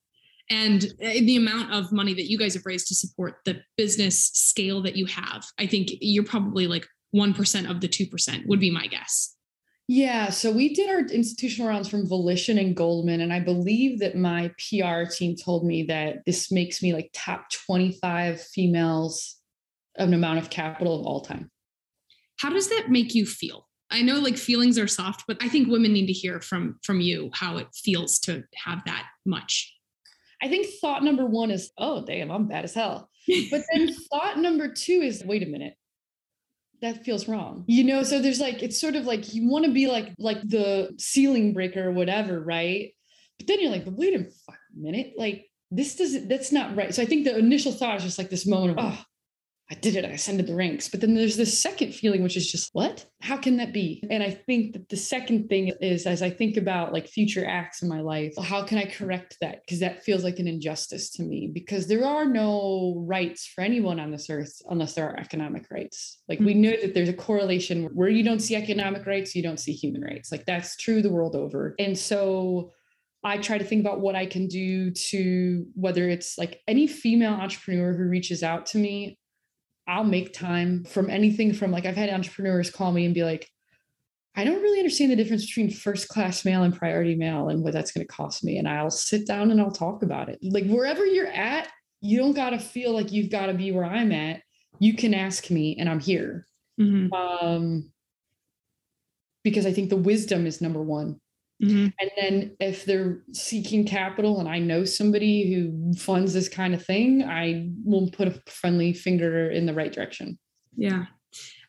and 0.51 0.93
eh, 1.01 1.21
the 1.21 1.37
amount 1.37 1.73
of 1.73 1.93
money 1.93 2.13
that 2.13 2.29
you 2.29 2.37
guys 2.37 2.55
have 2.55 2.67
raised 2.67 2.89
to 2.89 2.95
support 2.95 3.37
the 3.45 3.63
business 3.77 4.27
scale 4.35 4.83
that 4.83 4.97
you 4.97 5.07
have 5.07 5.47
i 5.59 5.67
think 5.67 5.91
you're 6.01 6.25
probably 6.25 6.67
like 6.67 6.87
1% 7.15 7.69
of 7.69 7.81
the 7.81 7.89
2% 7.89 8.47
would 8.47 8.61
be 8.61 8.71
my 8.71 8.87
guess. 8.87 9.35
Yeah 9.89 10.31
so 10.31 10.53
we 10.53 10.73
did 10.75 10.89
our 10.89 11.01
institutional 11.01 11.69
rounds 11.69 11.89
from 11.89 12.07
volition 12.07 12.59
and 12.59 12.77
goldman 12.77 13.21
and 13.21 13.33
i 13.33 13.41
believe 13.41 13.99
that 13.99 14.17
my 14.17 14.53
pr 14.59 15.11
team 15.11 15.35
told 15.35 15.67
me 15.67 15.83
that 15.85 16.19
this 16.27 16.53
makes 16.53 16.81
me 16.81 16.93
like 16.93 17.11
top 17.13 17.51
25 17.67 18.41
females 18.41 19.37
of 19.99 20.07
an 20.07 20.15
amount 20.15 20.39
of 20.39 20.49
capital 20.51 21.01
of 21.01 21.07
all 21.07 21.21
time. 21.21 21.51
How 22.39 22.51
does 22.51 22.69
that 22.69 22.87
make 22.89 23.15
you 23.15 23.27
feel? 23.27 23.67
I 23.91 24.03
know 24.03 24.21
like 24.21 24.37
feelings 24.37 24.79
are 24.79 24.87
soft 24.87 25.25
but 25.27 25.37
i 25.41 25.49
think 25.49 25.69
women 25.69 25.93
need 25.93 26.07
to 26.07 26.13
hear 26.13 26.41
from 26.41 26.79
from 26.85 27.01
you 27.01 27.31
how 27.35 27.57
it 27.57 27.67
feels 27.75 28.21
to 28.21 28.45
have 28.65 28.85
that 28.87 29.07
much 29.27 29.75
I 30.43 30.49
think 30.49 30.67
thought 30.81 31.05
number 31.05 31.27
one 31.27 31.51
is, 31.51 31.71
oh, 31.77 32.05
damn, 32.05 32.31
I'm 32.31 32.49
bad 32.49 32.65
as 32.65 32.75
hell. 32.75 33.11
But 33.51 33.63
then 33.73 33.95
thought 34.11 34.39
number 34.39 34.73
two 34.73 35.01
is, 35.03 35.23
wait 35.25 35.43
a 35.43 35.47
minute, 35.47 35.75
that 36.81 37.05
feels 37.05 37.29
wrong. 37.29 37.65
You 37.67 37.85
know, 37.85 38.03
so 38.03 38.21
there's 38.21 38.41
like, 38.41 38.63
it's 38.63 38.81
sort 38.81 38.97
of 38.97 39.05
like 39.05 39.35
you 39.35 39.49
want 39.49 39.67
to 39.67 39.71
be 39.71 39.87
like, 39.87 40.15
like 40.19 40.41
the 40.43 40.95
ceiling 40.99 41.53
breaker 41.53 41.89
or 41.89 41.93
whatever, 41.93 42.41
right? 42.41 42.95
But 43.39 43.47
then 43.49 43.61
you're 43.61 43.71
like, 43.71 43.85
but 43.85 43.95
wait 43.95 44.15
a 44.15 44.27
minute, 44.75 45.13
like 45.17 45.51
this 45.71 45.97
doesn't, 45.97 46.29
that's 46.29 46.53
not 46.53 46.75
right. 46.77 46.95
So 46.95 47.03
I 47.03 47.07
think 47.07 47.25
the 47.25 47.37
initial 47.37 47.73
thought 47.73 47.97
is 47.97 48.05
just 48.05 48.19
like 48.19 48.31
this 48.31 48.47
moment 48.47 48.79
of, 48.79 48.85
oh, 48.85 49.05
I 49.71 49.75
did 49.75 49.95
it. 49.95 50.05
I 50.05 50.09
ascended 50.09 50.49
the 50.49 50.55
ranks. 50.55 50.89
But 50.89 51.01
then 51.01 51.15
there's 51.15 51.37
this 51.37 51.61
second 51.61 51.95
feeling, 51.95 52.25
which 52.25 52.37
is 52.37 52.51
just, 52.51 52.71
what? 52.73 53.07
How 53.21 53.37
can 53.37 53.57
that 53.59 53.73
be? 53.73 54.03
And 54.11 54.21
I 54.23 54.31
think 54.31 54.73
that 54.73 54.89
the 54.89 54.97
second 54.97 55.49
thing 55.49 55.73
is 55.81 56.07
as 56.07 56.23
I 56.23 56.31
think 56.31 56.57
about 56.57 56.93
like 56.93 57.07
future 57.07 57.47
acts 57.47 57.81
in 57.81 57.89
my 57.89 58.01
life, 58.01 58.35
how 58.43 58.65
can 58.65 58.79
I 58.79 58.87
correct 58.87 59.37
that? 59.41 59.61
Because 59.65 59.79
that 59.81 60.03
feels 60.03 60.25
like 60.25 60.41
an 60.41 60.49
injustice 60.49 61.11
to 61.13 61.23
me 61.23 61.49
because 61.53 61.87
there 61.87 62.05
are 62.05 62.25
no 62.25 63.05
rights 63.07 63.47
for 63.47 63.63
anyone 63.63 64.01
on 64.01 64.11
this 64.11 64.29
earth 64.29 64.61
unless 64.69 64.95
there 64.95 65.09
are 65.09 65.21
economic 65.21 65.71
rights. 65.71 66.21
Like 66.29 66.41
we 66.41 66.55
hmm. 66.55 66.63
know 66.63 66.77
that 66.83 66.95
there's 66.95 67.09
a 67.09 67.15
correlation 67.15 67.85
where 67.95 68.09
you 68.09 68.25
don't 68.25 68.41
see 68.41 68.57
economic 68.57 69.07
rights, 69.07 69.37
you 69.37 69.43
don't 69.43 69.61
see 69.61 69.73
human 69.73 70.03
rights. 70.03 70.33
Like 70.33 70.47
that's 70.47 70.77
true 70.77 71.01
the 71.01 71.13
world 71.13 71.37
over. 71.37 71.77
And 71.79 71.97
so 71.97 72.73
I 73.23 73.37
try 73.37 73.59
to 73.59 73.65
think 73.65 73.83
about 73.83 74.01
what 74.01 74.17
I 74.17 74.27
can 74.27 74.47
do 74.47 74.91
to 74.91 75.67
whether 75.75 76.09
it's 76.09 76.39
like 76.39 76.61
any 76.67 76.87
female 76.87 77.35
entrepreneur 77.35 77.93
who 77.93 78.05
reaches 78.05 78.43
out 78.43 78.67
to 78.67 78.79
me, 78.79 79.19
I'll 79.91 80.05
make 80.05 80.33
time 80.33 80.85
from 80.85 81.11
anything 81.11 81.53
from 81.53 81.73
like 81.73 81.85
I've 81.85 81.97
had 81.97 82.11
entrepreneurs 82.11 82.71
call 82.71 82.93
me 82.93 83.05
and 83.05 83.13
be 83.15 83.25
like, 83.25 83.51
I 84.37 84.45
don't 84.45 84.63
really 84.63 84.79
understand 84.79 85.11
the 85.11 85.17
difference 85.17 85.45
between 85.45 85.69
first 85.69 86.09
class 86.09 86.45
mail 86.45 86.63
and 86.63 86.75
priority 86.75 87.17
mail 87.17 87.49
and 87.49 87.65
what 87.65 87.73
that's 87.73 87.91
going 87.91 88.07
to 88.07 88.13
cost 88.13 88.45
me. 88.45 88.59
And 88.59 88.69
I'll 88.69 88.93
sit 88.93 89.27
down 89.27 89.51
and 89.51 89.61
I'll 89.61 89.73
talk 89.73 90.05
about 90.05 90.29
it. 90.29 90.39
Like 90.43 90.67
wherever 90.67 91.05
you're 91.05 91.27
at, 91.27 91.69
you 92.01 92.19
don't 92.19 92.35
got 92.35 92.51
to 92.51 92.59
feel 92.61 92.93
like 92.93 93.11
you've 93.11 93.31
got 93.31 93.47
to 93.47 93.55
be 93.55 93.73
where 93.73 93.85
I'm 93.85 94.13
at. 94.13 94.43
You 94.79 94.95
can 94.95 95.13
ask 95.13 95.51
me 95.51 95.77
and 95.77 95.89
I'm 95.89 96.01
here. 96.01 96.47
Mm-hmm. 96.81 97.13
Um, 97.13 97.91
because 99.43 99.67
I 99.67 99.73
think 99.73 99.91
the 99.91 99.97
wisdom 99.97 100.47
is 100.47 100.61
number 100.61 100.81
one. 100.81 101.21
Mm-hmm. 101.63 101.89
And 102.01 102.11
then 102.17 102.57
if 102.59 102.85
they're 102.85 103.23
seeking 103.33 103.85
capital 103.85 104.41
and 104.41 104.49
I 104.49 104.59
know 104.59 104.85
somebody 104.85 105.53
who 105.53 105.93
funds 105.95 106.33
this 106.33 106.49
kind 106.49 106.75
of 106.75 106.85
thing, 106.85 107.23
I 107.23 107.69
will 107.85 108.11
put 108.11 108.29
a 108.29 108.41
friendly 108.47 108.93
finger 108.93 109.51
in 109.51 109.67
the 109.67 109.75
right 109.75 109.93
direction. 109.93 110.39
Yeah. 110.77 111.07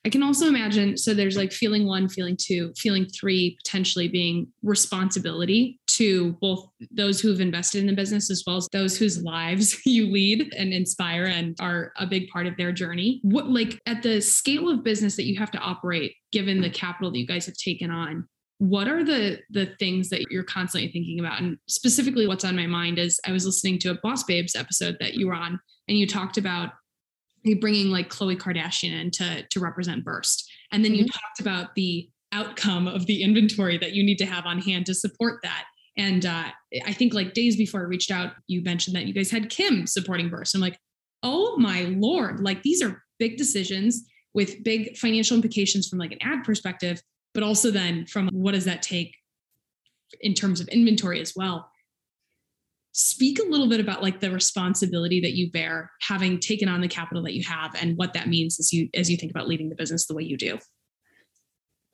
I 0.03 0.09
can 0.09 0.23
also 0.23 0.47
imagine 0.47 0.97
so 0.97 1.13
there's 1.13 1.37
like 1.37 1.51
feeling 1.51 1.85
one, 1.85 2.09
feeling 2.09 2.35
two, 2.39 2.73
feeling 2.75 3.05
three 3.05 3.55
potentially 3.63 4.07
being 4.07 4.47
responsibility 4.63 5.79
to 5.89 6.35
both 6.41 6.67
those 6.89 7.21
who 7.21 7.29
have 7.29 7.39
invested 7.39 7.81
in 7.81 7.87
the 7.87 7.93
business 7.93 8.31
as 8.31 8.43
well 8.47 8.57
as 8.57 8.67
those 8.71 8.97
whose 8.97 9.21
lives 9.21 9.79
you 9.85 10.11
lead 10.11 10.53
and 10.57 10.73
inspire 10.73 11.25
and 11.25 11.55
are 11.59 11.91
a 11.97 12.07
big 12.07 12.29
part 12.29 12.47
of 12.47 12.57
their 12.57 12.71
journey. 12.71 13.19
What 13.23 13.49
like 13.49 13.79
at 13.85 14.01
the 14.01 14.21
scale 14.21 14.69
of 14.69 14.83
business 14.83 15.15
that 15.17 15.25
you 15.25 15.37
have 15.37 15.51
to 15.51 15.59
operate 15.59 16.15
given 16.31 16.61
the 16.61 16.69
capital 16.69 17.11
that 17.11 17.19
you 17.19 17.27
guys 17.27 17.45
have 17.45 17.55
taken 17.55 17.91
on, 17.91 18.27
what 18.61 18.87
are 18.87 19.03
the 19.03 19.39
the 19.49 19.73
things 19.79 20.09
that 20.09 20.29
you're 20.29 20.43
constantly 20.43 20.91
thinking 20.91 21.19
about? 21.19 21.41
And 21.41 21.57
specifically 21.67 22.27
what's 22.27 22.45
on 22.45 22.55
my 22.55 22.67
mind 22.67 22.99
is 22.99 23.19
i 23.25 23.31
was 23.31 23.43
listening 23.43 23.79
to 23.79 23.89
a 23.89 23.97
boss 24.03 24.23
babes 24.23 24.55
episode 24.55 24.97
that 24.99 25.15
you 25.15 25.25
were 25.25 25.33
on 25.33 25.59
and 25.87 25.97
you 25.97 26.05
talked 26.05 26.37
about 26.37 26.69
you 27.41 27.59
bringing 27.59 27.87
like 27.87 28.09
khloe 28.09 28.37
kardashian 28.37 28.93
in 28.93 29.09
to 29.09 29.41
to 29.49 29.59
represent 29.59 30.05
burst. 30.05 30.47
And 30.71 30.85
then 30.85 30.91
mm-hmm. 30.91 31.01
you 31.01 31.07
talked 31.07 31.39
about 31.39 31.73
the 31.73 32.07
outcome 32.33 32.87
of 32.87 33.07
the 33.07 33.23
inventory 33.23 33.79
that 33.79 33.93
you 33.93 34.03
need 34.03 34.17
to 34.17 34.27
have 34.27 34.45
on 34.45 34.59
hand 34.59 34.85
to 34.85 34.93
support 34.93 35.39
that. 35.41 35.65
And 35.97 36.23
uh, 36.27 36.49
i 36.85 36.93
think 36.93 37.15
like 37.15 37.33
days 37.33 37.57
before 37.57 37.79
i 37.79 37.83
reached 37.83 38.11
out 38.11 38.33
you 38.45 38.61
mentioned 38.61 38.95
that 38.95 39.07
you 39.07 39.13
guys 39.13 39.31
had 39.31 39.49
kim 39.49 39.87
supporting 39.87 40.29
burst. 40.29 40.53
I'm 40.53 40.61
like 40.61 40.77
oh 41.23 41.57
my 41.57 41.81
lord 41.97 42.41
like 42.41 42.61
these 42.61 42.83
are 42.83 43.01
big 43.17 43.37
decisions 43.37 44.05
with 44.35 44.63
big 44.63 44.95
financial 44.97 45.35
implications 45.35 45.87
from 45.87 45.97
like 45.97 46.11
an 46.11 46.19
ad 46.21 46.43
perspective 46.43 47.01
but 47.33 47.43
also 47.43 47.71
then 47.71 48.05
from 48.05 48.29
what 48.31 48.53
does 48.53 48.65
that 48.65 48.81
take 48.81 49.15
in 50.19 50.33
terms 50.33 50.59
of 50.59 50.67
inventory 50.69 51.21
as 51.21 51.33
well? 51.35 51.69
Speak 52.93 53.39
a 53.39 53.47
little 53.47 53.69
bit 53.69 53.79
about 53.79 54.01
like 54.01 54.19
the 54.19 54.31
responsibility 54.31 55.21
that 55.21 55.31
you 55.31 55.49
bear 55.51 55.91
having 56.01 56.39
taken 56.39 56.67
on 56.67 56.81
the 56.81 56.89
capital 56.89 57.23
that 57.23 57.33
you 57.33 57.43
have 57.43 57.73
and 57.79 57.97
what 57.97 58.13
that 58.13 58.27
means 58.27 58.59
as 58.59 58.73
you 58.73 58.89
as 58.93 59.09
you 59.09 59.15
think 59.15 59.31
about 59.31 59.47
leading 59.47 59.69
the 59.69 59.75
business 59.75 60.07
the 60.07 60.15
way 60.15 60.23
you 60.23 60.37
do. 60.37 60.59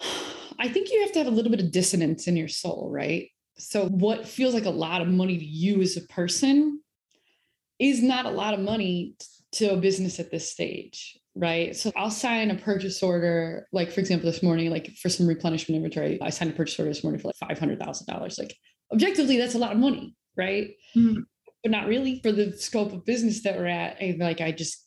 I 0.60 0.68
think 0.70 0.92
you 0.92 1.02
have 1.02 1.12
to 1.12 1.20
have 1.20 1.28
a 1.28 1.36
little 1.36 1.52
bit 1.52 1.62
of 1.62 1.72
dissonance 1.72 2.28
in 2.28 2.36
your 2.36 2.48
soul 2.48 2.90
right? 2.92 3.30
So 3.60 3.88
what 3.88 4.28
feels 4.28 4.54
like 4.54 4.66
a 4.66 4.72
lot 4.72 5.02
of 5.02 5.08
money 5.08 5.38
to 5.38 5.46
you 5.46 5.82
as 5.82 5.98
a 5.98 6.02
person 6.02 6.82
is 7.80 8.02
not 8.02 8.26
a 8.26 8.32
lot 8.32 8.54
of 8.54 8.60
money 8.60 9.16
to 9.54 9.74
a 9.74 9.78
business 9.78 10.20
at 10.20 10.32
this 10.32 10.52
stage 10.52 11.18
right? 11.38 11.76
So 11.76 11.92
I'll 11.96 12.12
sign 12.12 12.52
a 12.52 12.56
purchase 12.56 13.02
order, 13.04 13.68
like 13.72 13.92
for 13.92 14.00
example, 14.00 14.30
this 14.30 14.44
morning, 14.44 14.72
like 14.72 14.96
for 14.98 15.10
some 15.10 15.28
replenishment 15.28 15.76
inventory, 15.76 16.20
I 16.22 16.30
signed 16.30 16.52
a 16.52 16.56
purchase 16.56 16.80
order 16.80 16.92
this 16.92 17.04
morning 17.04 17.22
for 17.22 17.30
like 17.30 17.50
five 17.50 17.60
hundred 17.60 17.80
thousand 17.80 18.08
dollars. 18.08 18.38
Like 18.38 18.56
objectively, 18.92 19.38
that's 19.38 19.56
a 19.56 19.60
lot 19.60 19.72
of 19.72 19.78
money, 19.78 20.16
right? 20.36 20.72
Mm-hmm. 20.96 21.22
But 21.64 21.72
not 21.72 21.88
really 21.88 22.20
for 22.22 22.32
the 22.32 22.52
scope 22.58 22.94
of 22.94 23.06
business 23.06 23.44
that 23.44 23.58
we're 23.58 23.68
at. 23.68 24.02
And 24.02 24.20
like 24.20 24.42
I 24.42 24.52
just 24.52 24.86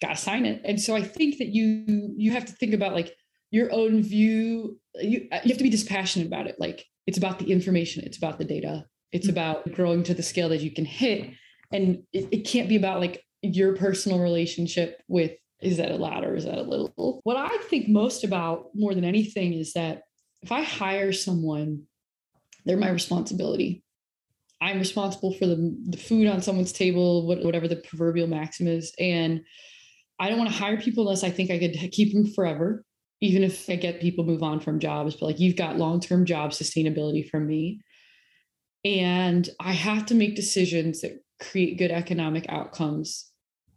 gotta 0.00 0.16
sign 0.16 0.46
it. 0.46 0.62
And 0.64 0.80
so 0.80 0.94
I 0.94 1.02
think 1.02 1.38
that 1.38 1.48
you 1.48 2.14
you 2.16 2.32
have 2.32 2.44
to 2.46 2.52
think 2.52 2.74
about 2.74 2.94
like 2.94 3.14
your 3.50 3.72
own 3.72 4.02
view. 4.02 4.78
You 5.00 5.20
you 5.20 5.28
have 5.30 5.58
to 5.58 5.64
be 5.64 5.70
dispassionate 5.70 6.26
about 6.28 6.46
it. 6.46 6.56
Like 6.58 6.84
it's 7.06 7.18
about 7.18 7.38
the 7.38 7.50
information, 7.50 8.04
it's 8.04 8.18
about 8.18 8.38
the 8.38 8.44
data, 8.44 8.84
it's 9.10 9.26
mm-hmm. 9.26 9.32
about 9.32 9.72
growing 9.72 10.02
to 10.04 10.14
the 10.14 10.22
scale 10.22 10.48
that 10.50 10.60
you 10.60 10.70
can 10.70 10.84
hit. 10.84 11.30
And 11.72 12.02
it, 12.12 12.28
it 12.30 12.46
can't 12.46 12.68
be 12.68 12.76
about 12.76 13.00
like 13.00 13.24
your 13.42 13.74
personal 13.74 14.20
relationship 14.20 15.00
with 15.08 15.32
is 15.62 15.76
that 15.76 15.92
a 15.92 15.96
lot 15.96 16.24
or 16.24 16.34
is 16.34 16.44
that 16.44 16.58
a 16.58 16.62
little? 16.62 17.20
What 17.24 17.36
I 17.36 17.56
think 17.70 17.88
most 17.88 18.24
about 18.24 18.66
more 18.74 18.94
than 18.94 19.04
anything 19.04 19.54
is 19.54 19.72
that 19.74 20.02
if 20.42 20.50
I 20.50 20.62
hire 20.62 21.12
someone, 21.12 21.84
they're 22.64 22.76
my 22.76 22.90
responsibility. 22.90 23.84
I'm 24.60 24.78
responsible 24.78 25.34
for 25.34 25.46
the, 25.46 25.76
the 25.88 25.96
food 25.96 26.26
on 26.26 26.42
someone's 26.42 26.72
table, 26.72 27.26
whatever 27.26 27.66
the 27.66 27.76
proverbial 27.76 28.28
maxim 28.28 28.66
is. 28.68 28.92
And 28.98 29.40
I 30.20 30.28
don't 30.28 30.38
want 30.38 30.50
to 30.50 30.56
hire 30.56 30.80
people 30.80 31.04
unless 31.04 31.24
I 31.24 31.30
think 31.30 31.50
I 31.50 31.58
could 31.58 31.76
keep 31.92 32.12
them 32.12 32.32
forever, 32.32 32.84
even 33.20 33.42
if 33.42 33.68
I 33.68 33.76
get 33.76 34.00
people 34.00 34.24
move 34.24 34.42
on 34.42 34.60
from 34.60 34.78
jobs. 34.78 35.16
But 35.16 35.26
like 35.26 35.40
you've 35.40 35.56
got 35.56 35.78
long 35.78 36.00
term 36.00 36.24
job 36.24 36.50
sustainability 36.50 37.28
from 37.28 37.46
me. 37.46 37.80
And 38.84 39.48
I 39.60 39.72
have 39.72 40.06
to 40.06 40.14
make 40.14 40.36
decisions 40.36 41.00
that 41.00 41.20
create 41.40 41.78
good 41.78 41.90
economic 41.90 42.46
outcomes 42.48 43.31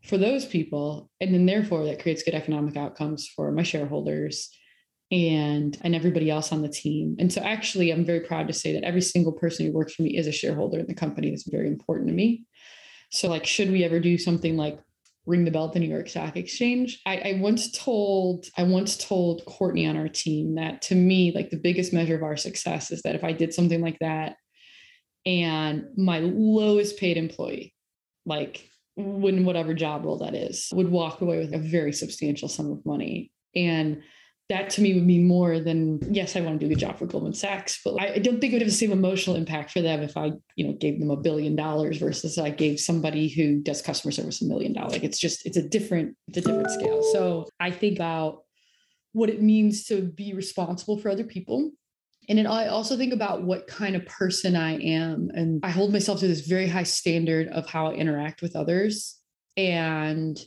for 0.06 0.18
those 0.18 0.46
people 0.46 1.10
and 1.20 1.34
then 1.34 1.46
therefore 1.46 1.84
that 1.86 2.02
creates 2.02 2.24
good 2.24 2.36
economic 2.36 2.78
outcomes 2.78 3.28
for 3.28 3.52
my 3.52 3.64
shareholders 3.64 4.50
and 5.12 5.78
and 5.82 5.96
everybody 5.96 6.30
else 6.30 6.52
on 6.52 6.62
the 6.62 6.70
team. 6.70 7.16
And 7.20 7.32
so 7.32 7.42
actually 7.42 7.92
i'm 7.92 8.06
very 8.06 8.22
proud 8.22 8.48
to 8.48 8.54
say 8.54 8.74
that 8.74 8.84
every 8.84 9.02
single 9.02 9.34
person 9.34 9.66
who 9.66 9.74
works 9.74 9.96
for 9.96 10.04
me 10.04 10.18
is 10.18 10.28
a 10.28 10.32
shareholder 10.32 10.80
in 10.80 10.88
the 10.88 10.94
company. 10.94 11.30
That's 11.30 11.50
very 11.50 11.68
important 11.68 12.08
to 12.10 12.14
me. 12.14 12.46
So 13.12 13.30
like 13.30 13.46
should 13.46 13.72
we 13.72 13.84
ever 13.84 14.00
do 14.00 14.18
something 14.18 14.58
like 14.58 14.80
ring 15.26 15.44
the 15.44 15.50
bell 15.50 15.66
at 15.66 15.74
the 15.74 15.80
new 15.80 15.90
york 15.90 16.08
stock 16.08 16.38
exchange? 16.38 17.02
I, 17.06 17.18
I 17.18 17.40
once 17.40 17.72
told 17.72 18.46
i 18.58 18.64
once 18.64 18.98
told 18.98 19.44
courtney 19.46 19.88
on 19.88 19.98
our 19.98 20.10
team 20.10 20.56
that 20.56 20.84
to 20.84 20.96
me 20.96 21.32
like 21.34 21.50
the 21.50 21.58
biggest 21.58 21.94
measure 21.94 22.16
of 22.16 22.24
our 22.24 22.38
success 22.38 22.92
is 22.92 23.02
that 23.02 23.16
if 23.16 23.24
i 23.24 23.32
did 23.32 23.54
something 23.54 23.82
like 23.82 23.98
that 24.00 24.36
and 25.26 25.86
my 25.98 26.20
lowest 26.20 27.00
paid 27.00 27.18
employee 27.18 27.74
like 28.28 28.70
when 28.96 29.46
whatever 29.46 29.74
job 29.74 30.06
role 30.06 30.18
that 30.18 30.36
is 30.36 30.70
would 30.74 30.90
walk 30.90 31.22
away 31.22 31.40
with 31.40 31.54
a 31.54 31.60
very 31.60 31.92
substantial 31.92 32.48
sum 32.48 32.72
of 32.72 32.86
money. 32.86 33.32
And 33.56 34.02
that 34.50 34.70
to 34.70 34.82
me 34.82 34.94
would 34.94 35.06
mean 35.06 35.28
more 35.28 35.60
than 35.60 36.00
yes 36.14 36.36
i 36.36 36.42
want 36.42 36.60
to 36.60 36.66
do 36.66 36.74
the 36.74 36.80
job 36.80 36.98
for 36.98 37.06
goldman 37.06 37.34
sachs 37.34 37.80
but 37.84 38.00
i 38.00 38.20
don't 38.20 38.40
think 38.40 38.54
it 38.54 38.58
would 38.58 38.62
have 38.62 38.70
the 38.70 38.76
same 38.76 38.92
emotional 38.92 39.36
impact 39.36 39.72
for 39.72 39.82
them 39.82 40.02
if 40.02 40.16
i 40.16 40.32
you 40.56 40.66
know 40.66 40.74
gave 40.74 41.00
them 41.00 41.10
a 41.10 41.18
billion 41.18 41.56
dollars 41.56 41.98
versus 41.98 42.38
i 42.38 42.50
gave 42.50 42.80
somebody 42.80 43.28
who 43.28 43.62
does 43.62 43.82
customer 43.82 44.12
service 44.12 44.42
a 44.42 44.46
million 44.46 44.74
dollars. 44.74 44.94
Like 44.94 45.04
it's 45.04 45.20
just 45.20 45.46
it's 45.46 45.58
a 45.58 45.68
different 45.68 46.16
it's 46.28 46.38
a 46.38 46.42
different 46.42 46.72
scale. 46.72 47.02
So 47.12 47.48
i 47.60 47.72
think 47.72 47.98
about 47.98 48.44
what 49.14 49.30
it 49.30 49.42
means 49.42 49.86
to 49.86 50.02
be 50.02 50.34
responsible 50.34 50.98
for 50.98 51.10
other 51.10 51.24
people 51.24 51.72
and 52.28 52.40
it, 52.40 52.46
I 52.46 52.68
also 52.68 52.98
think 52.98 53.14
about 53.14 53.44
what 53.44 53.68
kind 53.68 53.96
of 53.96 54.06
person 54.06 54.56
I 54.56 54.78
am. 54.80 55.30
And 55.34 55.64
I 55.64 55.70
hold 55.70 55.92
myself 55.92 56.20
to 56.20 56.28
this 56.28 56.48
very 56.48 56.68
high 56.68 56.84
standard 56.84 57.48
of 57.50 57.68
how 57.68 57.88
I 57.88 57.94
interact 57.94 58.42
with 58.42 58.56
others. 58.56 59.20
And 59.58 60.38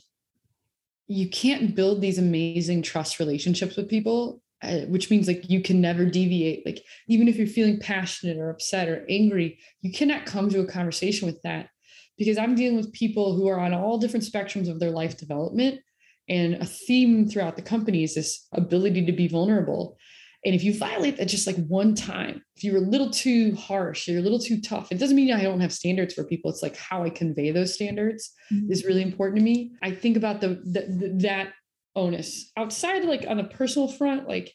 you 1.07 1.29
can't 1.29 1.75
build 1.75 2.01
these 2.01 2.19
amazing 2.19 2.81
trust 2.81 3.19
relationships 3.19 3.75
with 3.75 3.89
people, 3.89 4.41
uh, 4.61 4.81
which 4.81 5.09
means 5.09 5.27
like 5.27 5.49
you 5.49 5.61
can 5.61 5.81
never 5.81 6.05
deviate. 6.05 6.65
Like, 6.65 6.83
even 7.07 7.27
if 7.27 7.35
you're 7.37 7.47
feeling 7.47 7.79
passionate 7.79 8.37
or 8.37 8.49
upset 8.49 8.87
or 8.87 9.05
angry, 9.09 9.59
you 9.81 9.91
cannot 9.91 10.25
come 10.25 10.49
to 10.49 10.59
a 10.59 10.67
conversation 10.67 11.25
with 11.25 11.41
that 11.43 11.69
because 12.17 12.37
I'm 12.37 12.53
dealing 12.53 12.75
with 12.75 12.91
people 12.91 13.35
who 13.35 13.47
are 13.47 13.59
on 13.59 13.73
all 13.73 13.97
different 13.97 14.25
spectrums 14.25 14.69
of 14.69 14.79
their 14.79 14.91
life 14.91 15.17
development. 15.17 15.79
And 16.27 16.55
a 16.55 16.65
theme 16.65 17.27
throughout 17.27 17.55
the 17.55 17.63
company 17.63 18.03
is 18.03 18.13
this 18.13 18.45
ability 18.51 19.05
to 19.05 19.11
be 19.11 19.27
vulnerable. 19.27 19.97
And 20.45 20.55
if 20.55 20.63
you 20.63 20.77
violate 20.77 21.17
that 21.17 21.27
just 21.27 21.47
like 21.47 21.57
one 21.67 21.95
time, 21.95 22.41
if 22.55 22.63
you're 22.63 22.77
a 22.77 22.81
little 22.81 23.09
too 23.09 23.55
harsh, 23.55 24.07
you're 24.07 24.19
a 24.19 24.23
little 24.23 24.39
too 24.39 24.61
tough, 24.61 24.91
it 24.91 24.97
doesn't 24.97 25.15
mean 25.15 25.33
I 25.33 25.43
don't 25.43 25.59
have 25.59 25.73
standards 25.73 26.13
for 26.13 26.23
people. 26.23 26.49
It's 26.49 26.63
like 26.63 26.77
how 26.77 27.03
I 27.03 27.09
convey 27.09 27.51
those 27.51 27.73
standards 27.73 28.31
mm-hmm. 28.51 28.71
is 28.71 28.85
really 28.85 29.01
important 29.01 29.39
to 29.39 29.43
me. 29.43 29.73
I 29.83 29.91
think 29.91 30.15
about 30.15 30.39
the, 30.39 30.61
the, 30.63 30.85
the 30.87 31.17
that 31.23 31.49
onus 31.95 32.51
outside, 32.55 33.03
like 33.03 33.25
on 33.27 33.37
the 33.37 33.43
personal 33.43 33.89
front, 33.89 34.29
like 34.29 34.53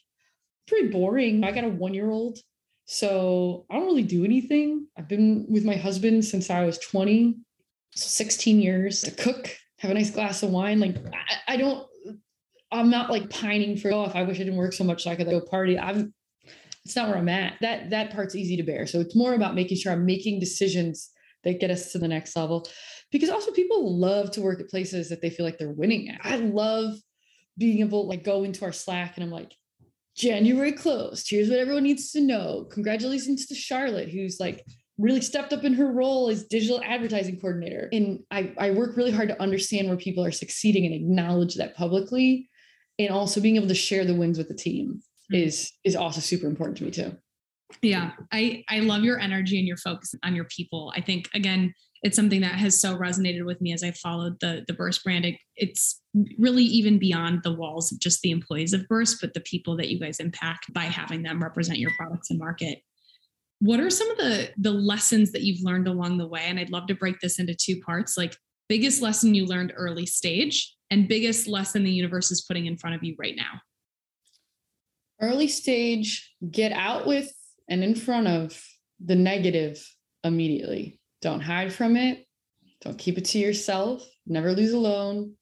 pretty 0.67 0.87
boring. 0.87 1.43
I 1.43 1.51
got 1.51 1.63
a 1.63 1.69
one 1.69 1.93
year 1.93 2.09
old. 2.09 2.39
So 2.85 3.65
I 3.69 3.75
don't 3.75 3.85
really 3.85 4.03
do 4.03 4.25
anything. 4.25 4.87
I've 4.97 5.07
been 5.07 5.45
with 5.49 5.65
my 5.65 5.75
husband 5.75 6.25
since 6.25 6.49
I 6.49 6.65
was 6.65 6.77
20. 6.79 7.35
So 7.95 8.07
16 8.07 8.59
years 8.59 9.01
to 9.01 9.11
cook, 9.11 9.55
have 9.79 9.91
a 9.91 9.93
nice 9.93 10.11
glass 10.11 10.43
of 10.43 10.49
wine. 10.49 10.79
Like 10.79 10.97
I, 11.13 11.53
I 11.53 11.57
don't, 11.57 11.87
I'm 12.71 12.89
not 12.89 13.09
like 13.09 13.29
pining 13.29 13.77
for, 13.77 13.91
oh, 13.91 14.05
if 14.05 14.15
I 14.15 14.23
wish 14.23 14.37
I 14.37 14.43
didn't 14.43 14.57
work 14.57 14.73
so 14.73 14.83
much 14.83 15.03
so 15.03 15.11
I 15.11 15.15
could 15.15 15.29
go 15.29 15.41
party. 15.41 15.77
I'm, 15.77 16.13
it's 16.83 16.95
not 16.95 17.07
where 17.07 17.17
I'm 17.17 17.29
at. 17.29 17.53
That, 17.61 17.89
that 17.91 18.11
part's 18.11 18.35
easy 18.35 18.57
to 18.57 18.63
bear. 18.63 18.85
So 18.85 18.99
it's 18.99 19.15
more 19.15 19.33
about 19.33 19.55
making 19.55 19.77
sure 19.77 19.91
I'm 19.91 20.05
making 20.05 20.39
decisions 20.39 21.09
that 21.43 21.59
get 21.59 21.71
us 21.71 21.91
to 21.91 21.99
the 21.99 22.07
next 22.07 22.35
level. 22.35 22.67
Because 23.11 23.29
also 23.29 23.51
people 23.51 23.99
love 23.99 24.31
to 24.31 24.41
work 24.41 24.59
at 24.59 24.69
places 24.69 25.09
that 25.09 25.21
they 25.21 25.29
feel 25.29 25.45
like 25.45 25.57
they're 25.57 25.69
winning 25.69 26.09
at. 26.09 26.21
I 26.23 26.37
love 26.37 26.95
being 27.57 27.79
able 27.79 28.03
to 28.03 28.09
like 28.09 28.23
go 28.23 28.43
into 28.43 28.65
our 28.65 28.73
Slack 28.73 29.15
and 29.15 29.23
I'm 29.23 29.31
like, 29.31 29.53
January 30.15 30.71
closed. 30.71 31.27
Here's 31.29 31.49
what 31.49 31.59
everyone 31.59 31.83
needs 31.83 32.11
to 32.11 32.21
know. 32.21 32.67
Congratulations 32.71 33.45
to 33.47 33.55
Charlotte, 33.55 34.09
who's 34.09 34.39
like 34.39 34.65
really 34.97 35.21
stepped 35.21 35.53
up 35.53 35.63
in 35.63 35.73
her 35.73 35.91
role 35.91 36.29
as 36.29 36.45
digital 36.45 36.81
advertising 36.83 37.39
coordinator. 37.39 37.89
And 37.91 38.19
I, 38.31 38.53
I 38.57 38.71
work 38.71 38.95
really 38.95 39.11
hard 39.11 39.27
to 39.29 39.41
understand 39.41 39.87
where 39.87 39.97
people 39.97 40.23
are 40.23 40.31
succeeding 40.31 40.85
and 40.85 40.95
acknowledge 40.95 41.55
that 41.55 41.75
publicly. 41.75 42.49
And 42.97 43.09
also 43.09 43.41
being 43.41 43.57
able 43.57 43.67
to 43.67 43.75
share 43.75 44.05
the 44.05 44.15
wins 44.15 44.37
with 44.37 44.47
the 44.47 44.53
team 44.53 45.01
mm-hmm. 45.33 45.35
is 45.35 45.71
is 45.83 45.95
also 45.95 46.21
super 46.21 46.47
important 46.47 46.77
to 46.77 46.83
me 46.85 46.91
too. 46.91 47.17
Yeah, 47.81 48.11
I 48.31 48.63
I 48.69 48.79
love 48.79 49.03
your 49.03 49.19
energy 49.19 49.57
and 49.57 49.67
your 49.67 49.77
focus 49.77 50.13
on 50.23 50.35
your 50.35 50.45
people. 50.45 50.93
I 50.95 51.01
think 51.01 51.29
again, 51.33 51.73
it's 52.03 52.15
something 52.15 52.41
that 52.41 52.53
has 52.53 52.79
so 52.79 52.95
resonated 52.95 53.45
with 53.45 53.59
me 53.61 53.73
as 53.73 53.83
I 53.83 53.91
followed 53.91 54.39
the 54.39 54.63
the 54.67 54.73
Burst 54.73 55.03
brand. 55.03 55.25
It, 55.25 55.35
it's 55.55 56.01
really 56.37 56.63
even 56.63 56.99
beyond 56.99 57.41
the 57.43 57.53
walls 57.53 57.91
of 57.91 57.99
just 57.99 58.21
the 58.21 58.31
employees 58.31 58.73
of 58.73 58.87
Burst, 58.87 59.17
but 59.19 59.33
the 59.33 59.41
people 59.41 59.75
that 59.77 59.89
you 59.89 59.99
guys 59.99 60.19
impact 60.19 60.71
by 60.73 60.83
having 60.83 61.23
them 61.23 61.41
represent 61.41 61.79
your 61.79 61.91
products 61.97 62.29
and 62.29 62.39
market. 62.39 62.79
What 63.59 63.79
are 63.79 63.89
some 63.89 64.09
of 64.11 64.17
the 64.17 64.51
the 64.57 64.71
lessons 64.71 65.31
that 65.31 65.41
you've 65.41 65.63
learned 65.63 65.87
along 65.87 66.17
the 66.17 66.27
way? 66.27 66.43
And 66.45 66.59
I'd 66.59 66.69
love 66.69 66.87
to 66.87 66.95
break 66.95 67.19
this 67.19 67.39
into 67.39 67.55
two 67.55 67.81
parts. 67.81 68.17
Like 68.17 68.37
biggest 68.67 69.01
lesson 69.01 69.35
you 69.35 69.45
learned 69.45 69.73
early 69.75 70.05
stage 70.05 70.73
and 70.89 71.07
biggest 71.07 71.47
lesson 71.47 71.83
the 71.83 71.91
universe 71.91 72.31
is 72.31 72.41
putting 72.41 72.65
in 72.65 72.77
front 72.77 72.95
of 72.95 73.03
you 73.03 73.15
right 73.17 73.35
now. 73.35 73.61
Early 75.21 75.47
stage, 75.47 76.33
get 76.51 76.71
out 76.71 77.07
with 77.07 77.31
and 77.69 77.83
in 77.83 77.95
front 77.95 78.27
of 78.27 78.61
the 79.03 79.15
negative 79.15 79.83
immediately 80.23 80.99
don't 81.21 81.41
hide 81.41 81.73
from 81.73 81.95
it. 81.95 82.25
Don't 82.81 82.99
keep 82.99 83.17
it 83.17 83.25
to 83.25 83.39
yourself. 83.39 84.07
Never 84.27 84.53
lose 84.53 84.73
alone. 84.73 85.33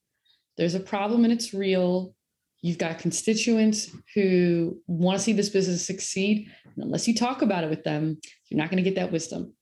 There's 0.55 0.75
a 0.75 0.79
problem 0.79 1.25
and 1.25 1.33
it's 1.33 1.53
real. 1.53 2.15
You've 2.61 2.77
got 2.77 2.99
constituents 2.99 3.91
who 4.15 4.79
want 4.87 5.17
to 5.17 5.23
see 5.23 5.33
this 5.33 5.49
business 5.49 5.85
succeed. 5.85 6.49
And 6.63 6.85
unless 6.85 7.05
you 7.05 7.15
talk 7.15 7.41
about 7.41 7.65
it 7.65 7.69
with 7.69 7.83
them, 7.83 8.17
you're 8.47 8.57
not 8.57 8.69
going 8.69 8.81
to 8.81 8.89
get 8.89 8.95
that 8.95 9.11
wisdom. 9.11 9.53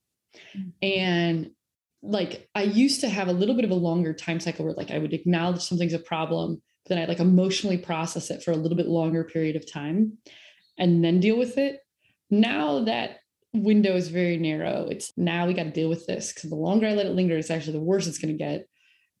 Mm-hmm. 0.56 0.68
And 0.82 1.50
like 2.02 2.48
I 2.54 2.62
used 2.62 3.00
to 3.00 3.08
have 3.08 3.28
a 3.28 3.32
little 3.32 3.54
bit 3.54 3.64
of 3.64 3.70
a 3.70 3.76
longer 3.76 4.12
time 4.12 4.40
cycle 4.40 4.64
where 4.64 4.74
like 4.74 4.90
I 4.90 4.98
would 4.98 5.12
acknowledge 5.12 5.62
something's 5.62 5.92
a 5.92 5.98
problem, 5.98 6.60
but 6.84 6.88
then 6.88 6.98
I'd 6.98 7.08
like 7.08 7.20
emotionally 7.20 7.78
process 7.78 8.30
it 8.30 8.42
for 8.42 8.50
a 8.50 8.56
little 8.56 8.76
bit 8.76 8.88
longer 8.88 9.24
period 9.24 9.56
of 9.56 9.70
time 9.70 10.18
and 10.78 11.04
then 11.04 11.20
deal 11.20 11.38
with 11.38 11.58
it. 11.58 11.80
Now 12.30 12.84
that 12.84 13.18
window 13.52 13.94
is 13.94 14.08
very 14.08 14.36
narrow. 14.36 14.88
It's 14.90 15.12
now 15.16 15.46
we 15.46 15.54
got 15.54 15.64
to 15.64 15.70
deal 15.70 15.88
with 15.88 16.06
this 16.06 16.32
because 16.32 16.50
the 16.50 16.56
longer 16.56 16.88
I 16.88 16.92
let 16.92 17.06
it 17.06 17.14
linger, 17.14 17.36
it's 17.36 17.50
actually 17.50 17.74
the 17.74 17.80
worse 17.80 18.06
it's 18.06 18.18
going 18.18 18.36
to 18.36 18.44
get. 18.44 18.66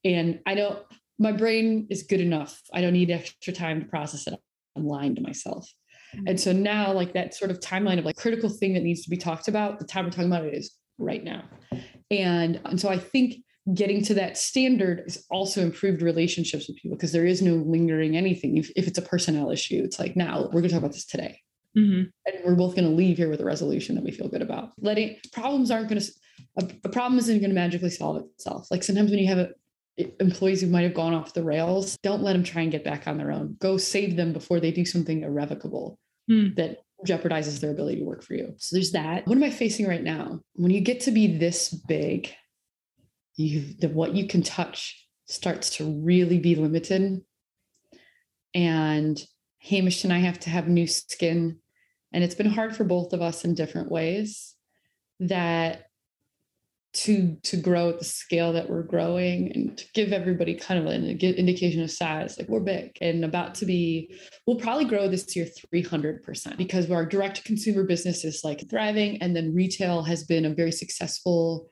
And 0.04 0.40
I 0.46 0.54
don't, 0.54 0.78
my 1.18 1.32
brain 1.32 1.86
is 1.90 2.02
good 2.02 2.20
enough. 2.20 2.60
I 2.72 2.80
don't 2.80 2.94
need 2.94 3.10
extra 3.10 3.52
time 3.52 3.80
to 3.80 3.86
process 3.86 4.26
it. 4.26 4.34
I'm 4.74 4.86
lying 4.86 5.14
to 5.14 5.20
myself. 5.20 5.70
Mm-hmm. 6.16 6.28
And 6.28 6.40
so 6.40 6.52
now, 6.52 6.92
like 6.92 7.12
that 7.12 7.34
sort 7.34 7.50
of 7.50 7.60
timeline 7.60 7.98
of 7.98 8.04
like 8.04 8.16
critical 8.16 8.48
thing 8.48 8.74
that 8.74 8.82
needs 8.82 9.02
to 9.02 9.10
be 9.10 9.16
talked 9.16 9.48
about, 9.48 9.78
the 9.78 9.84
time 9.84 10.04
we're 10.04 10.10
talking 10.10 10.32
about 10.32 10.44
it 10.44 10.54
is 10.54 10.74
right 10.98 11.22
now. 11.22 11.44
And, 12.12 12.60
and 12.64 12.80
so 12.80 12.88
I 12.88 12.98
think 12.98 13.36
getting 13.74 14.02
to 14.04 14.14
that 14.14 14.36
standard 14.36 15.04
is 15.06 15.24
also 15.30 15.60
improved 15.60 16.02
relationships 16.02 16.66
with 16.66 16.76
people 16.76 16.96
because 16.96 17.12
there 17.12 17.26
is 17.26 17.42
no 17.42 17.54
lingering 17.54 18.16
anything. 18.16 18.56
If, 18.56 18.70
if 18.76 18.86
it's 18.86 18.98
a 18.98 19.02
personnel 19.02 19.50
issue, 19.50 19.82
it's 19.84 19.98
like, 19.98 20.16
now 20.16 20.44
we're 20.44 20.60
going 20.60 20.64
to 20.64 20.70
talk 20.70 20.78
about 20.78 20.92
this 20.92 21.06
today. 21.06 21.40
Mm-hmm. 21.76 22.10
And 22.26 22.44
we're 22.44 22.54
both 22.54 22.74
going 22.76 22.88
to 22.88 22.94
leave 22.94 23.16
here 23.16 23.30
with 23.30 23.40
a 23.40 23.44
resolution 23.44 23.94
that 23.94 24.04
we 24.04 24.10
feel 24.10 24.28
good 24.28 24.42
about. 24.42 24.72
Letting 24.78 25.16
problems 25.32 25.70
aren't 25.70 25.88
going 25.88 26.00
to, 26.00 26.12
a, 26.58 26.68
a, 26.84 26.88
problem 26.88 27.18
isn't 27.18 27.38
going 27.38 27.50
to 27.50 27.54
magically 27.54 27.90
solve 27.90 28.24
itself. 28.34 28.66
Like 28.70 28.82
sometimes 28.82 29.10
when 29.10 29.20
you 29.20 29.28
have 29.28 29.38
a, 29.38 29.50
employees 30.20 30.60
who 30.60 30.66
might 30.66 30.82
have 30.82 30.94
gone 30.94 31.14
off 31.14 31.34
the 31.34 31.42
rails, 31.42 31.96
don't 32.02 32.22
let 32.22 32.32
them 32.32 32.44
try 32.44 32.62
and 32.62 32.72
get 32.72 32.84
back 32.84 33.06
on 33.06 33.16
their 33.16 33.32
own. 33.32 33.56
Go 33.60 33.76
save 33.76 34.16
them 34.16 34.32
before 34.32 34.60
they 34.60 34.70
do 34.70 34.84
something 34.84 35.22
irrevocable 35.22 35.98
mm. 36.30 36.54
that 36.56 36.78
jeopardizes 37.06 37.60
their 37.60 37.70
ability 37.70 37.98
to 37.98 38.04
work 38.04 38.22
for 38.22 38.34
you. 38.34 38.54
So 38.58 38.76
there's 38.76 38.92
that. 38.92 39.26
What 39.26 39.36
am 39.36 39.44
I 39.44 39.50
facing 39.50 39.86
right 39.86 40.02
now? 40.02 40.40
When 40.54 40.70
you 40.70 40.80
get 40.80 41.00
to 41.00 41.10
be 41.10 41.38
this 41.38 41.68
big, 41.68 42.32
you 43.36 43.74
the 43.78 43.88
what 43.88 44.14
you 44.14 44.26
can 44.26 44.42
touch 44.42 45.06
starts 45.26 45.70
to 45.76 46.00
really 46.02 46.38
be 46.38 46.54
limited. 46.54 47.22
And 48.54 49.24
Hamish 49.58 50.04
and 50.04 50.12
I 50.12 50.18
have 50.18 50.40
to 50.40 50.50
have 50.50 50.68
new 50.68 50.86
skin 50.86 51.58
and 52.12 52.22
it's 52.22 52.34
been 52.34 52.50
hard 52.50 52.76
for 52.76 52.84
both 52.84 53.12
of 53.12 53.22
us 53.22 53.44
in 53.44 53.54
different 53.54 53.90
ways 53.90 54.54
that 55.20 55.86
to 56.92 57.36
to 57.42 57.56
grow 57.56 57.88
at 57.88 57.98
the 57.98 58.04
scale 58.04 58.52
that 58.52 58.68
we're 58.68 58.82
growing 58.82 59.50
and 59.52 59.78
to 59.78 59.84
give 59.94 60.12
everybody 60.12 60.54
kind 60.54 60.78
of 60.78 60.86
an 60.86 61.04
indication 61.04 61.82
of 61.82 61.90
size 61.90 62.36
like 62.38 62.48
we're 62.48 62.60
big 62.60 62.90
and 63.00 63.24
about 63.24 63.54
to 63.54 63.64
be 63.64 64.14
we'll 64.46 64.58
probably 64.58 64.84
grow 64.84 65.08
this 65.08 65.34
year 65.34 65.46
300% 65.74 66.56
because 66.58 66.90
our 66.90 67.06
direct 67.06 67.36
to 67.36 67.42
consumer 67.44 67.84
business 67.84 68.24
is 68.24 68.42
like 68.44 68.68
thriving 68.68 69.20
and 69.22 69.34
then 69.34 69.54
retail 69.54 70.02
has 70.02 70.24
been 70.24 70.44
a 70.44 70.54
very 70.54 70.72
successful 70.72 71.70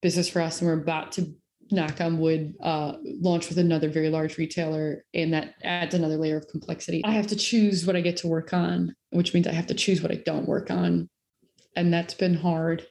business 0.00 0.28
for 0.28 0.40
us 0.40 0.60
and 0.60 0.68
we're 0.68 0.80
about 0.80 1.12
to 1.12 1.34
knock 1.72 2.00
on 2.00 2.18
wood, 2.18 2.54
uh, 2.62 2.92
launch 3.02 3.48
with 3.48 3.58
another 3.58 3.88
very 3.88 4.08
large 4.08 4.38
retailer, 4.38 5.04
and 5.14 5.34
that 5.34 5.54
adds 5.64 5.94
another 5.94 6.16
layer 6.16 6.36
of 6.36 6.46
complexity. 6.46 7.02
I 7.04 7.10
have 7.10 7.26
to 7.26 7.34
choose 7.36 7.84
what 7.84 7.96
I 7.96 8.00
get 8.02 8.18
to 8.18 8.28
work 8.28 8.52
on, 8.52 8.94
which 9.10 9.34
means 9.34 9.48
I 9.48 9.52
have 9.52 9.66
to 9.66 9.74
choose 9.74 10.00
what 10.00 10.12
I 10.12 10.22
don't 10.24 10.46
work 10.46 10.70
on, 10.70 11.08
and 11.74 11.92
that's 11.92 12.14
been 12.14 12.34
hard 12.34 12.86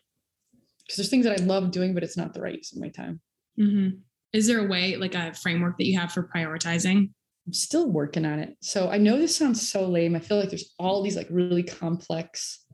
because 0.86 0.98
there's 0.98 1.10
things 1.10 1.26
that 1.26 1.40
I 1.40 1.44
love 1.44 1.72
doing, 1.72 1.94
but 1.94 2.04
it's 2.04 2.18
not 2.18 2.34
the 2.34 2.42
right 2.42 2.56
use 2.56 2.74
of 2.74 2.82
my 2.82 2.90
time. 2.90 3.20
Mm-hmm. 3.60 3.98
Is 4.34 4.48
there 4.48 4.66
a 4.66 4.68
way, 4.68 4.96
like 4.98 5.16
a 5.16 5.34
framework 5.34 5.78
that 5.78 5.86
you 5.86 5.98
have 6.00 6.12
for 6.12 6.30
prioritizing? 6.34 7.10
I'm 7.48 7.54
still 7.54 7.90
working 7.90 8.26
on 8.26 8.40
it. 8.40 8.56
So 8.62 8.90
I 8.90 8.98
know 8.98 9.18
this 9.18 9.36
sounds 9.36 9.68
so 9.68 9.88
lame. 9.88 10.16
I 10.16 10.20
feel 10.20 10.40
like 10.40 10.50
there's 10.50 10.74
all 10.80 11.04
these 11.04 11.16
like 11.16 11.28
really 11.30 11.64
complex 11.64 12.66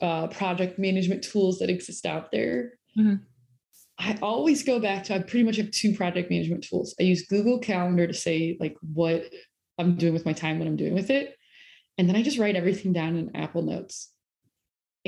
uh, 0.00 0.28
project 0.28 0.78
management 0.78 1.22
tools 1.22 1.58
that 1.58 1.70
exist 1.70 2.06
out 2.06 2.32
there. 2.32 2.72
Mm-hmm 2.98 3.16
I 3.98 4.16
always 4.22 4.62
go 4.62 4.78
back 4.78 5.04
to 5.04 5.14
I 5.14 5.18
pretty 5.18 5.42
much 5.42 5.56
have 5.56 5.70
two 5.70 5.94
project 5.94 6.30
management 6.30 6.64
tools. 6.64 6.94
I 7.00 7.02
use 7.02 7.26
Google 7.26 7.58
Calendar 7.58 8.06
to 8.06 8.14
say 8.14 8.56
like 8.60 8.76
what 8.80 9.24
I'm 9.76 9.96
doing 9.96 10.12
with 10.12 10.24
my 10.24 10.32
time, 10.32 10.58
what 10.58 10.68
I'm 10.68 10.76
doing 10.76 10.94
with 10.94 11.10
it. 11.10 11.34
And 11.96 12.08
then 12.08 12.14
I 12.14 12.22
just 12.22 12.38
write 12.38 12.54
everything 12.54 12.92
down 12.92 13.16
in 13.16 13.34
Apple 13.34 13.62
Notes. 13.62 14.12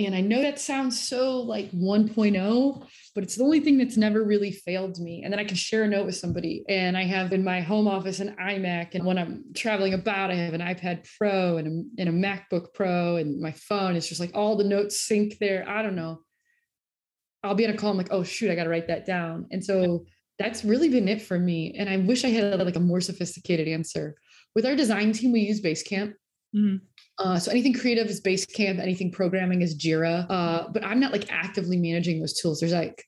And 0.06 0.14
I 0.14 0.20
know 0.20 0.42
that 0.42 0.58
sounds 0.58 1.00
so 1.00 1.40
like 1.40 1.70
1.0, 1.72 2.86
but 3.14 3.24
it's 3.24 3.36
the 3.36 3.44
only 3.44 3.60
thing 3.60 3.78
that's 3.78 3.96
never 3.96 4.22
really 4.22 4.52
failed 4.52 4.98
me. 4.98 5.22
And 5.22 5.32
then 5.32 5.40
I 5.40 5.44
can 5.44 5.56
share 5.56 5.84
a 5.84 5.88
note 5.88 6.06
with 6.06 6.16
somebody. 6.16 6.64
And 6.68 6.96
I 6.96 7.04
have 7.04 7.32
in 7.32 7.44
my 7.44 7.60
home 7.60 7.86
office 7.88 8.20
an 8.20 8.36
iMac. 8.40 8.94
And 8.94 9.04
when 9.04 9.18
I'm 9.18 9.44
traveling 9.54 9.94
about, 9.94 10.30
I 10.30 10.34
have 10.34 10.54
an 10.54 10.60
iPad 10.60 11.08
Pro 11.18 11.56
and 11.56 11.66
a, 11.66 12.02
and 12.02 12.08
a 12.08 12.12
MacBook 12.12 12.72
Pro 12.74 13.16
and 13.16 13.40
my 13.40 13.52
phone. 13.52 13.96
It's 13.96 14.08
just 14.08 14.20
like 14.20 14.32
all 14.34 14.56
the 14.56 14.64
notes 14.64 15.00
sync 15.00 15.38
there. 15.38 15.68
I 15.68 15.82
don't 15.82 15.96
know. 15.96 16.20
I'll 17.42 17.54
be 17.54 17.66
on 17.66 17.72
a 17.72 17.76
call. 17.76 17.90
I'm 17.90 17.96
like, 17.96 18.12
oh 18.12 18.22
shoot, 18.22 18.50
I 18.50 18.54
got 18.54 18.64
to 18.64 18.70
write 18.70 18.88
that 18.88 19.06
down. 19.06 19.46
And 19.50 19.64
so 19.64 20.04
that's 20.38 20.64
really 20.64 20.88
been 20.88 21.08
it 21.08 21.22
for 21.22 21.38
me. 21.38 21.74
And 21.78 21.88
I 21.88 21.98
wish 21.98 22.24
I 22.24 22.28
had 22.28 22.58
like 22.60 22.76
a 22.76 22.80
more 22.80 23.00
sophisticated 23.00 23.68
answer. 23.68 24.14
With 24.54 24.66
our 24.66 24.74
design 24.74 25.12
team, 25.12 25.32
we 25.32 25.40
use 25.40 25.60
Basecamp. 25.60 26.14
Mm-hmm. 26.56 26.76
Uh, 27.20 27.38
so 27.38 27.50
anything 27.50 27.74
creative 27.74 28.06
is 28.06 28.20
Basecamp. 28.20 28.80
Anything 28.80 29.12
programming 29.12 29.60
is 29.60 29.76
Jira. 29.76 30.26
Uh, 30.30 30.68
but 30.72 30.82
I'm 30.84 30.98
not 30.98 31.12
like 31.12 31.30
actively 31.30 31.76
managing 31.76 32.18
those 32.18 32.32
tools. 32.32 32.60
There's 32.60 32.72
like 32.72 33.04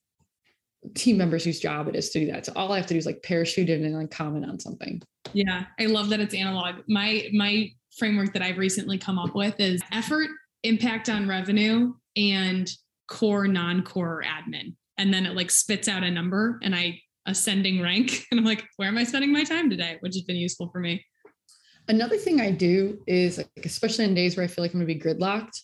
team 0.94 1.16
members 1.16 1.44
whose 1.44 1.60
job 1.60 1.88
it 1.88 1.96
is 1.96 2.10
to 2.10 2.20
do 2.20 2.32
that. 2.32 2.44
So 2.44 2.52
all 2.54 2.72
I 2.72 2.76
have 2.76 2.86
to 2.86 2.94
do 2.94 2.98
is 2.98 3.06
like 3.06 3.22
parachute 3.22 3.70
in 3.70 3.84
and 3.84 3.96
like 3.96 4.10
comment 4.10 4.44
on 4.44 4.60
something. 4.60 5.00
Yeah, 5.32 5.64
I 5.80 5.86
love 5.86 6.10
that 6.10 6.20
it's 6.20 6.34
analog. 6.34 6.76
My 6.88 7.28
my 7.32 7.70
framework 7.96 8.32
that 8.34 8.42
I've 8.42 8.58
recently 8.58 8.98
come 8.98 9.18
up 9.18 9.34
with 9.34 9.58
is 9.58 9.82
effort, 9.92 10.28
impact 10.62 11.08
on 11.08 11.28
revenue, 11.28 11.94
and 12.16 12.70
core, 13.08 13.46
non-core 13.46 14.24
admin. 14.26 14.74
And 14.98 15.12
then 15.12 15.24
it 15.24 15.34
like 15.34 15.50
spits 15.50 15.88
out 15.88 16.02
a 16.02 16.10
number 16.10 16.58
and 16.62 16.74
I 16.74 17.00
ascending 17.26 17.80
rank. 17.80 18.26
And 18.30 18.40
I'm 18.40 18.46
like, 18.46 18.64
where 18.76 18.88
am 18.88 18.98
I 18.98 19.04
spending 19.04 19.32
my 19.32 19.44
time 19.44 19.70
today? 19.70 19.96
Which 20.00 20.14
has 20.14 20.22
been 20.22 20.36
useful 20.36 20.68
for 20.70 20.80
me. 20.80 21.04
Another 21.88 22.16
thing 22.16 22.40
I 22.40 22.50
do 22.50 23.02
is 23.06 23.38
like, 23.38 23.50
especially 23.64 24.04
in 24.04 24.14
days 24.14 24.36
where 24.36 24.44
I 24.44 24.46
feel 24.46 24.62
like 24.64 24.72
I'm 24.72 24.80
gonna 24.80 24.86
be 24.86 24.98
gridlocked, 24.98 25.60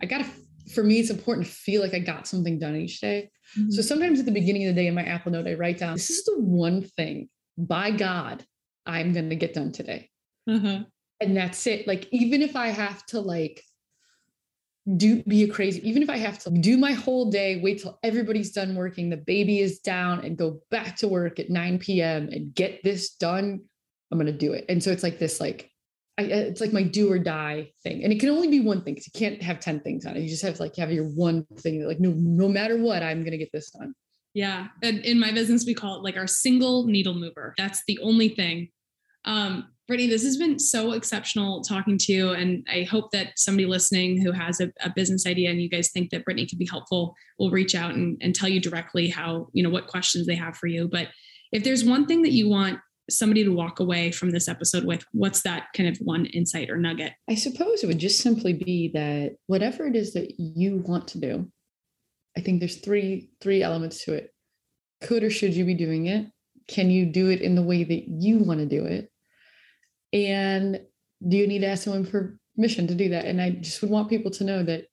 I 0.00 0.06
gotta 0.06 0.26
for 0.72 0.82
me, 0.82 1.00
it's 1.00 1.10
important 1.10 1.46
to 1.46 1.52
feel 1.52 1.82
like 1.82 1.94
I 1.94 1.98
got 1.98 2.26
something 2.26 2.58
done 2.58 2.76
each 2.76 3.00
day. 3.00 3.30
Mm-hmm. 3.58 3.70
So 3.70 3.82
sometimes 3.82 4.20
at 4.20 4.26
the 4.26 4.32
beginning 4.32 4.66
of 4.66 4.74
the 4.74 4.80
day 4.80 4.86
in 4.86 4.94
my 4.94 5.04
Apple 5.04 5.32
Note, 5.32 5.46
I 5.46 5.54
write 5.54 5.78
down, 5.78 5.94
this 5.94 6.10
is 6.10 6.24
the 6.24 6.38
one 6.38 6.82
thing 6.82 7.28
by 7.58 7.90
God 7.90 8.44
I'm 8.86 9.12
going 9.12 9.30
to 9.30 9.36
get 9.36 9.54
done 9.54 9.72
today. 9.72 10.10
Mm-hmm. 10.48 10.84
And 11.20 11.36
that's 11.36 11.66
it. 11.66 11.86
Like, 11.86 12.08
even 12.10 12.42
if 12.42 12.56
I 12.56 12.68
have 12.68 13.04
to 13.06 13.20
like 13.20 13.62
do 14.96 15.22
be 15.22 15.44
a 15.44 15.48
crazy, 15.48 15.86
even 15.88 16.02
if 16.02 16.10
I 16.10 16.16
have 16.16 16.38
to 16.40 16.50
do 16.50 16.76
my 16.76 16.92
whole 16.92 17.30
day, 17.30 17.60
wait 17.62 17.82
till 17.82 17.98
everybody's 18.02 18.52
done 18.52 18.74
working, 18.74 19.10
the 19.10 19.16
baby 19.16 19.60
is 19.60 19.78
down, 19.78 20.24
and 20.24 20.36
go 20.36 20.60
back 20.70 20.96
to 20.96 21.08
work 21.08 21.38
at 21.38 21.50
9 21.50 21.78
p.m. 21.78 22.28
and 22.28 22.54
get 22.54 22.82
this 22.82 23.14
done, 23.14 23.60
I'm 24.12 24.18
gonna 24.18 24.30
do 24.30 24.52
it. 24.52 24.66
And 24.68 24.82
so 24.82 24.92
it's 24.92 25.02
like 25.02 25.18
this, 25.18 25.40
like 25.40 25.70
I, 26.18 26.24
it's 26.24 26.60
like 26.60 26.72
my 26.72 26.82
do 26.82 27.10
or 27.10 27.18
die 27.18 27.72
thing, 27.82 28.04
and 28.04 28.12
it 28.12 28.20
can 28.20 28.28
only 28.28 28.48
be 28.48 28.60
one 28.60 28.82
thing 28.82 28.94
because 28.94 29.10
you 29.12 29.18
can't 29.18 29.42
have 29.42 29.58
ten 29.58 29.80
things 29.80 30.04
on 30.04 30.16
it. 30.16 30.20
You 30.20 30.28
just 30.28 30.44
have 30.44 30.56
to 30.56 30.62
like 30.62 30.76
have 30.76 30.92
your 30.92 31.06
one 31.06 31.44
thing 31.56 31.80
that 31.80 31.88
like 31.88 32.00
no 32.00 32.10
no 32.10 32.48
matter 32.48 32.76
what, 32.76 33.02
I'm 33.02 33.24
gonna 33.24 33.38
get 33.38 33.50
this 33.52 33.70
done. 33.70 33.94
Yeah, 34.34 34.68
and 34.82 34.98
in 35.00 35.18
my 35.18 35.32
business 35.32 35.64
we 35.66 35.74
call 35.74 35.96
it 35.96 36.02
like 36.02 36.16
our 36.16 36.26
single 36.26 36.86
needle 36.86 37.14
mover. 37.14 37.54
That's 37.56 37.82
the 37.86 37.98
only 38.02 38.28
thing. 38.28 38.68
Um, 39.24 39.68
Brittany, 39.88 40.08
this 40.08 40.22
has 40.22 40.36
been 40.36 40.58
so 40.58 40.92
exceptional 40.92 41.62
talking 41.62 41.98
to 41.98 42.12
you. 42.12 42.30
And 42.30 42.66
I 42.70 42.84
hope 42.84 43.10
that 43.10 43.32
somebody 43.36 43.66
listening 43.66 44.20
who 44.20 44.32
has 44.32 44.60
a, 44.60 44.72
a, 44.80 44.90
business 44.90 45.26
idea 45.26 45.50
and 45.50 45.60
you 45.60 45.68
guys 45.68 45.90
think 45.90 46.10
that 46.10 46.24
Brittany 46.24 46.46
could 46.46 46.58
be 46.58 46.66
helpful 46.66 47.14
will 47.38 47.50
reach 47.50 47.74
out 47.74 47.94
and, 47.94 48.16
and 48.20 48.34
tell 48.34 48.48
you 48.48 48.60
directly 48.60 49.08
how, 49.08 49.48
you 49.52 49.62
know, 49.62 49.70
what 49.70 49.88
questions 49.88 50.26
they 50.26 50.34
have 50.34 50.56
for 50.56 50.66
you. 50.66 50.88
But 50.90 51.08
if 51.52 51.62
there's 51.62 51.84
one 51.84 52.06
thing 52.06 52.22
that 52.22 52.32
you 52.32 52.48
want 52.48 52.78
somebody 53.12 53.44
to 53.44 53.52
walk 53.52 53.80
away 53.80 54.10
from 54.10 54.30
this 54.30 54.48
episode 54.48 54.84
with, 54.84 55.04
what's 55.12 55.42
that 55.42 55.66
kind 55.76 55.88
of 55.88 55.96
one 55.98 56.26
insight 56.26 56.70
or 56.70 56.76
nugget? 56.76 57.12
I 57.28 57.34
suppose 57.34 57.82
it 57.82 57.86
would 57.86 57.98
just 57.98 58.20
simply 58.20 58.52
be 58.52 58.90
that 58.94 59.36
whatever 59.46 59.86
it 59.86 59.96
is 59.96 60.12
that 60.14 60.34
you 60.38 60.78
want 60.78 61.08
to 61.08 61.20
do, 61.20 61.50
I 62.36 62.40
think 62.40 62.60
there's 62.60 62.76
three 62.76 63.30
three 63.40 63.62
elements 63.62 64.04
to 64.04 64.14
it. 64.14 64.34
Could 65.02 65.22
or 65.24 65.30
should 65.30 65.54
you 65.54 65.64
be 65.64 65.74
doing 65.74 66.06
it? 66.06 66.26
Can 66.68 66.90
you 66.90 67.06
do 67.06 67.28
it 67.28 67.40
in 67.40 67.54
the 67.54 67.62
way 67.62 67.84
that 67.84 68.08
you 68.08 68.38
want 68.38 68.60
to 68.60 68.66
do 68.66 68.84
it? 68.84 69.10
And 70.12 70.80
do 71.26 71.36
you 71.36 71.46
need 71.46 71.60
to 71.60 71.66
ask 71.66 71.84
someone 71.84 72.04
for 72.04 72.38
permission 72.56 72.86
to 72.86 72.94
do 72.94 73.10
that? 73.10 73.24
And 73.24 73.40
I 73.40 73.50
just 73.50 73.82
would 73.82 73.90
want 73.90 74.08
people 74.08 74.30
to 74.32 74.44
know 74.44 74.62
that 74.62 74.84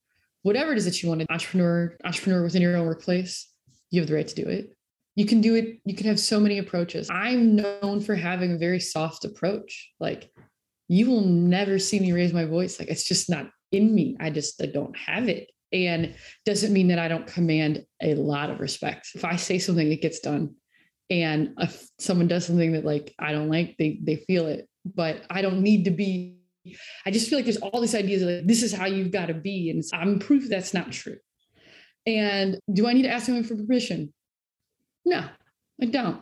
whatever 0.42 0.72
it 0.72 0.78
is 0.78 0.86
that 0.86 1.02
you 1.02 1.10
want 1.10 1.22
to 1.22 1.32
entrepreneur, 1.32 1.96
entrepreneur 2.04 2.44
within 2.44 2.62
your 2.62 2.78
own 2.78 2.88
workplace, 2.88 3.50
you 3.92 4.02
have 4.02 4.08
the 4.08 4.16
right 4.16 4.28
to 4.28 4.36
do 4.36 4.48
it. 4.48 4.76
You 5.20 5.26
can 5.26 5.42
do 5.42 5.56
it, 5.56 5.82
you 5.84 5.96
can 5.98 6.08
have 6.08 6.18
so 6.18 6.40
many 6.40 6.60
approaches. 6.60 7.10
I'm 7.12 7.58
known 7.58 8.00
for 8.00 8.16
having 8.16 8.54
a 8.54 8.58
very 8.58 8.80
soft 8.80 9.26
approach. 9.26 9.92
Like 10.00 10.32
you 10.88 11.10
will 11.10 11.26
never 11.26 11.78
see 11.78 12.00
me 12.00 12.14
raise 12.14 12.32
my 12.32 12.46
voice. 12.46 12.80
Like 12.80 12.88
it's 12.88 13.04
just 13.04 13.30
not 13.30 13.50
in 13.74 13.94
me. 13.94 14.16
I 14.22 14.30
just 14.30 14.62
I 14.64 14.68
don't 14.68 14.98
have 14.98 15.28
it. 15.28 15.50
And 15.74 16.16
doesn't 16.46 16.72
mean 16.72 16.88
that 16.88 17.00
I 17.00 17.10
don't 17.10 17.28
command 17.28 17.84
a 18.02 18.16
lot 18.16 18.50
of 18.50 18.62
respect. 18.62 19.10
If 19.14 19.26
I 19.26 19.36
say 19.36 19.60
something 19.60 19.92
it 19.92 20.02
gets 20.02 20.22
done 20.22 20.56
and 21.10 21.54
if 21.58 21.86
someone 22.00 22.30
does 22.30 22.46
something 22.46 22.72
that 22.72 22.86
like 22.86 23.14
I 23.20 23.34
don't 23.34 23.50
like, 23.50 23.76
they 23.78 24.00
they 24.02 24.16
feel 24.16 24.48
it 24.48 24.70
but 24.86 25.24
I 25.30 25.42
don't 25.42 25.62
need 25.62 25.84
to 25.84 25.92
be. 25.92 26.38
I 27.06 27.12
just 27.12 27.30
feel 27.30 27.40
like 27.40 27.46
there's 27.46 27.58
all 27.58 27.82
these 27.82 27.94
ideas 27.94 28.24
like 28.24 28.48
this 28.48 28.64
is 28.64 28.72
how 28.72 28.86
you've 28.86 29.12
got 29.12 29.26
to 29.26 29.34
be. 29.34 29.70
And 29.70 29.84
I'm 29.92 30.20
proof 30.20 30.48
that's 30.48 30.74
not 30.74 30.94
true. 30.94 31.18
And 32.06 32.58
do 32.72 32.88
I 32.88 32.94
need 32.94 33.04
to 33.04 33.10
ask 33.10 33.26
someone 33.26 33.44
for 33.44 33.58
permission? 33.58 34.14
No, 35.06 35.26
I 35.82 35.86
don't. 35.86 36.22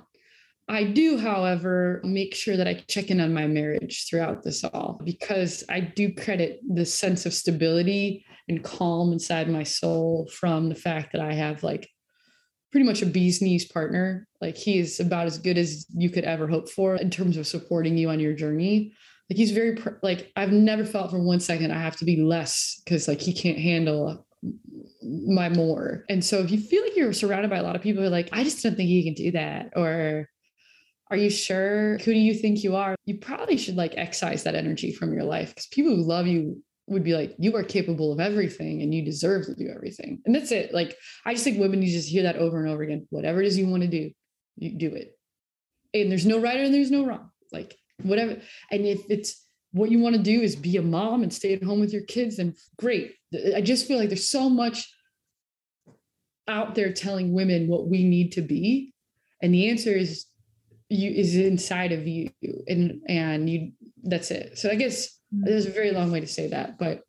I 0.70 0.84
do, 0.84 1.18
however, 1.18 2.02
make 2.04 2.36
sure 2.36 2.58
that 2.58 2.68
I 2.68 2.84
check 2.90 3.10
in 3.10 3.22
on 3.22 3.34
my 3.34 3.48
marriage 3.48 4.06
throughout 4.10 4.44
this 4.44 4.64
all 4.66 5.00
because 5.04 5.64
I 5.70 5.80
do 5.80 6.14
credit 6.14 6.60
the 6.68 6.86
sense 6.86 7.26
of 7.26 7.34
stability 7.34 8.26
and 8.50 8.64
calm 8.64 9.14
inside 9.14 9.50
my 9.50 9.64
soul 9.64 10.30
from 10.32 10.68
the 10.68 10.76
fact 10.76 11.14
that 11.14 11.22
I 11.22 11.34
have 11.34 11.64
like 11.64 11.90
pretty 12.72 12.86
much 12.86 13.02
a 13.02 13.06
bee's 13.06 13.42
knees 13.42 13.66
partner. 13.66 14.28
Like 14.42 14.58
he 14.58 14.80
is 14.80 15.00
about 15.00 15.28
as 15.28 15.38
good 15.38 15.58
as 15.58 15.86
you 15.96 16.10
could 16.10 16.26
ever 16.26 16.48
hope 16.48 16.70
for 16.70 16.96
in 16.96 17.10
terms 17.10 17.38
of 17.38 17.48
supporting 17.48 17.98
you 17.98 18.10
on 18.10 18.20
your 18.20 18.34
journey. 18.34 18.94
Like 19.30 19.38
he's 19.38 19.52
very 19.52 19.82
like 20.04 20.32
I've 20.36 20.52
never 20.52 20.86
felt 20.86 21.12
for 21.12 21.22
one 21.22 21.40
second 21.40 21.72
I 21.72 21.80
have 21.80 21.98
to 21.98 22.06
be 22.06 22.22
less 22.22 22.82
because 22.84 23.08
like 23.08 23.22
he 23.22 23.34
can't 23.34 23.58
handle 23.58 24.27
my 25.02 25.50
more. 25.50 26.06
And 26.10 26.24
so 26.24 26.40
if 26.40 26.52
you 26.52 26.60
feel 26.60 26.84
like 26.84 26.96
you're 26.96 27.14
surrounded 27.14 27.50
by 27.50 27.58
a 27.58 27.64
lot 27.64 27.76
of 27.76 27.82
people 27.82 28.02
who 28.02 28.08
are 28.08 28.12
like, 28.12 28.30
I 28.32 28.44
just 28.44 28.62
don't 28.64 28.76
think 28.76 28.90
you 28.90 29.04
can 29.04 29.14
do 29.14 29.32
that, 29.32 29.74
or 29.76 30.30
are 31.10 31.18
you 31.18 31.30
sure? 31.30 31.98
Who 32.00 32.14
do 32.14 32.20
you 32.20 32.34
think 32.34 32.64
you 32.64 32.76
are? 32.76 32.96
You 33.06 33.18
probably 33.18 33.58
should 33.58 33.78
like 33.78 33.94
excise 33.98 34.44
that 34.44 34.56
energy 34.56 34.92
from 34.92 35.14
your 35.14 35.24
life 35.24 35.50
because 35.50 35.68
people 35.68 35.96
who 35.96 36.04
love 36.04 36.28
you 36.28 36.62
would 36.88 37.04
be 37.04 37.14
like, 37.14 37.36
you 37.38 37.56
are 37.56 37.64
capable 37.64 38.14
of 38.14 38.20
everything 38.20 38.82
and 38.82 38.94
you 38.94 39.04
deserve 39.04 39.46
to 39.46 39.56
do 39.56 39.70
everything. 39.74 40.22
And 40.26 40.34
that's 40.34 40.52
it. 40.52 40.74
Like, 40.74 40.96
I 41.26 41.34
just 41.34 41.44
think 41.44 41.60
women, 41.60 41.82
you 41.82 41.92
just 41.92 42.10
hear 42.10 42.24
that 42.24 42.38
over 42.38 42.60
and 42.62 42.70
over 42.70 42.84
again. 42.84 43.08
Whatever 43.10 43.42
it 43.42 43.48
is 43.48 43.58
you 43.58 43.68
want 43.68 43.84
to 43.84 43.90
do, 43.90 44.12
you 44.56 44.78
do 44.78 44.96
it. 44.96 45.12
And 45.94 46.10
there's 46.10 46.26
no 46.26 46.40
right 46.40 46.58
and 46.58 46.74
there's 46.74 46.92
no 46.92 47.06
wrong. 47.06 47.30
Like, 47.52 47.78
whatever. 48.04 48.38
And 48.72 48.86
if 48.86 49.02
it's 49.10 49.46
what 49.72 49.92
you 49.92 50.00
want 50.00 50.16
to 50.16 50.22
do 50.22 50.42
is 50.42 50.56
be 50.56 50.78
a 50.78 50.82
mom 50.82 51.24
and 51.24 51.34
stay 51.34 51.54
at 51.54 51.64
home 51.64 51.82
with 51.82 51.92
your 51.92 52.04
kids, 52.04 52.38
then 52.38 52.56
great. 52.78 53.16
I 53.56 53.62
just 53.62 53.88
feel 53.88 53.98
like 53.98 54.10
there's 54.10 54.30
so 54.30 54.50
much 54.50 54.92
out 56.48 56.76
there 56.76 56.94
telling 56.94 57.34
women 57.34 57.68
what 57.68 57.88
we 57.88 58.04
need 58.04 58.32
to 58.34 58.42
be. 58.42 58.94
And 59.42 59.54
the 59.54 59.70
answer 59.70 59.92
is 59.92 60.26
you 60.90 61.12
is 61.12 61.36
inside 61.36 61.92
of 61.92 62.08
you. 62.08 62.30
And 62.68 63.02
and 63.08 63.50
you 63.50 63.72
that's 64.04 64.32
it. 64.32 64.58
So 64.58 64.70
I 64.70 64.76
guess 64.76 65.08
mm-hmm. 65.08 65.46
there's 65.46 65.66
a 65.66 65.72
very 65.72 65.92
long 65.92 66.12
way 66.12 66.22
to 66.22 66.28
say 66.28 66.48
that, 66.48 66.78
but 66.78 67.02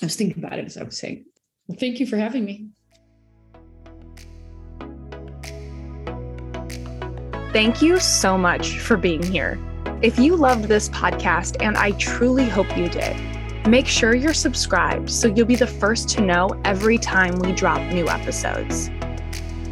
I 0.00 0.06
was 0.06 0.16
thinking 0.16 0.42
about 0.42 0.58
it 0.58 0.66
as 0.66 0.76
I 0.76 0.84
was 0.84 0.98
saying. 0.98 1.24
Well, 1.66 1.76
thank 1.78 2.00
you 2.00 2.06
for 2.06 2.16
having 2.16 2.44
me. 2.44 2.68
Thank 7.52 7.82
you 7.82 7.98
so 7.98 8.38
much 8.38 8.78
for 8.78 8.96
being 8.96 9.22
here. 9.22 9.58
If 10.00 10.18
you 10.18 10.36
loved 10.36 10.64
this 10.64 10.88
podcast, 10.90 11.56
and 11.60 11.76
I 11.76 11.90
truly 11.92 12.48
hope 12.48 12.76
you 12.76 12.88
did, 12.88 13.16
make 13.68 13.86
sure 13.86 14.14
you're 14.14 14.32
subscribed 14.32 15.10
so 15.10 15.28
you'll 15.28 15.46
be 15.46 15.56
the 15.56 15.66
first 15.66 16.08
to 16.08 16.22
know 16.22 16.48
every 16.64 16.98
time 16.98 17.38
we 17.40 17.52
drop 17.52 17.80
new 17.92 18.08
episodes. 18.08 18.88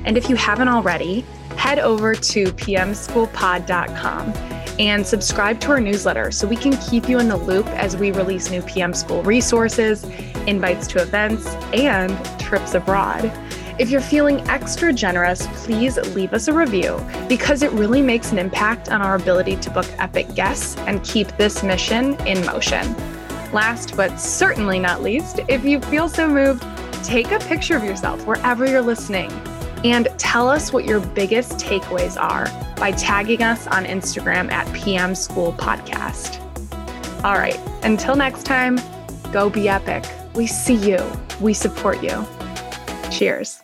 And 0.05 0.17
if 0.17 0.29
you 0.29 0.37
haven't 0.37 0.69
already, 0.69 1.25
head 1.57 1.79
over 1.79 2.15
to 2.15 2.45
pmschoolpod.com 2.45 4.33
and 4.79 5.07
subscribe 5.07 5.59
to 5.61 5.71
our 5.71 5.81
newsletter 5.81 6.31
so 6.31 6.47
we 6.47 6.57
can 6.57 6.77
keep 6.77 7.09
you 7.09 7.19
in 7.19 7.29
the 7.29 7.37
loop 7.37 7.67
as 7.69 7.97
we 7.97 8.11
release 8.13 8.51
new 8.51 8.63
PM 8.63 8.93
School 8.93 9.23
resources, 9.23 10.05
invites 10.47 10.87
to 10.89 11.01
events, 11.01 11.47
and 11.73 12.13
trips 12.39 12.75
abroad. 12.75 13.33
If 13.79 13.91
you're 13.91 14.01
feeling 14.01 14.41
extra 14.49 14.93
generous, 14.93 15.47
please 15.65 15.97
leave 16.15 16.33
us 16.33 16.49
a 16.49 16.53
review 16.53 17.05
because 17.29 17.63
it 17.63 17.71
really 17.73 18.01
makes 18.01 18.33
an 18.33 18.39
impact 18.39 18.91
on 18.91 19.03
our 19.03 19.17
ability 19.17 19.57
to 19.57 19.71
book 19.71 19.87
epic 19.99 20.35
guests 20.35 20.77
and 20.81 21.03
keep 21.05 21.29
this 21.37 21.63
mission 21.63 22.15
in 22.27 22.45
motion. 22.47 22.95
Last 23.53 23.97
but 23.97 24.19
certainly 24.19 24.79
not 24.79 25.03
least, 25.03 25.41
if 25.49 25.65
you 25.65 25.81
feel 25.81 26.09
so 26.09 26.29
moved, 26.29 26.65
take 27.05 27.31
a 27.31 27.39
picture 27.39 27.77
of 27.77 27.85
yourself 27.85 28.27
wherever 28.27 28.67
you're 28.67 28.83
listening 28.83 29.31
and 29.85 30.09
tell 30.19 30.49
us 30.49 30.73
what 30.73 30.85
your 30.85 31.01
biggest 31.01 31.53
takeaways 31.59 32.21
are 32.21 32.47
by 32.77 32.93
tagging 32.93 33.43
us 33.43 33.67
on 33.69 33.85
Instagram 33.85 34.51
at 34.51 34.71
PM 34.75 35.15
School 35.15 35.53
Podcast. 35.53 36.43
All 37.25 37.35
right, 37.35 37.59
until 37.83 38.17
next 38.17 38.45
time, 38.45 38.79
go 39.33 39.49
be 39.49 39.69
epic. 39.69 40.05
We 40.35 40.47
see 40.47 40.75
you, 40.75 40.99
we 41.41 41.55
support 41.55 42.03
you. 42.03 42.27
Cheers. 43.11 43.63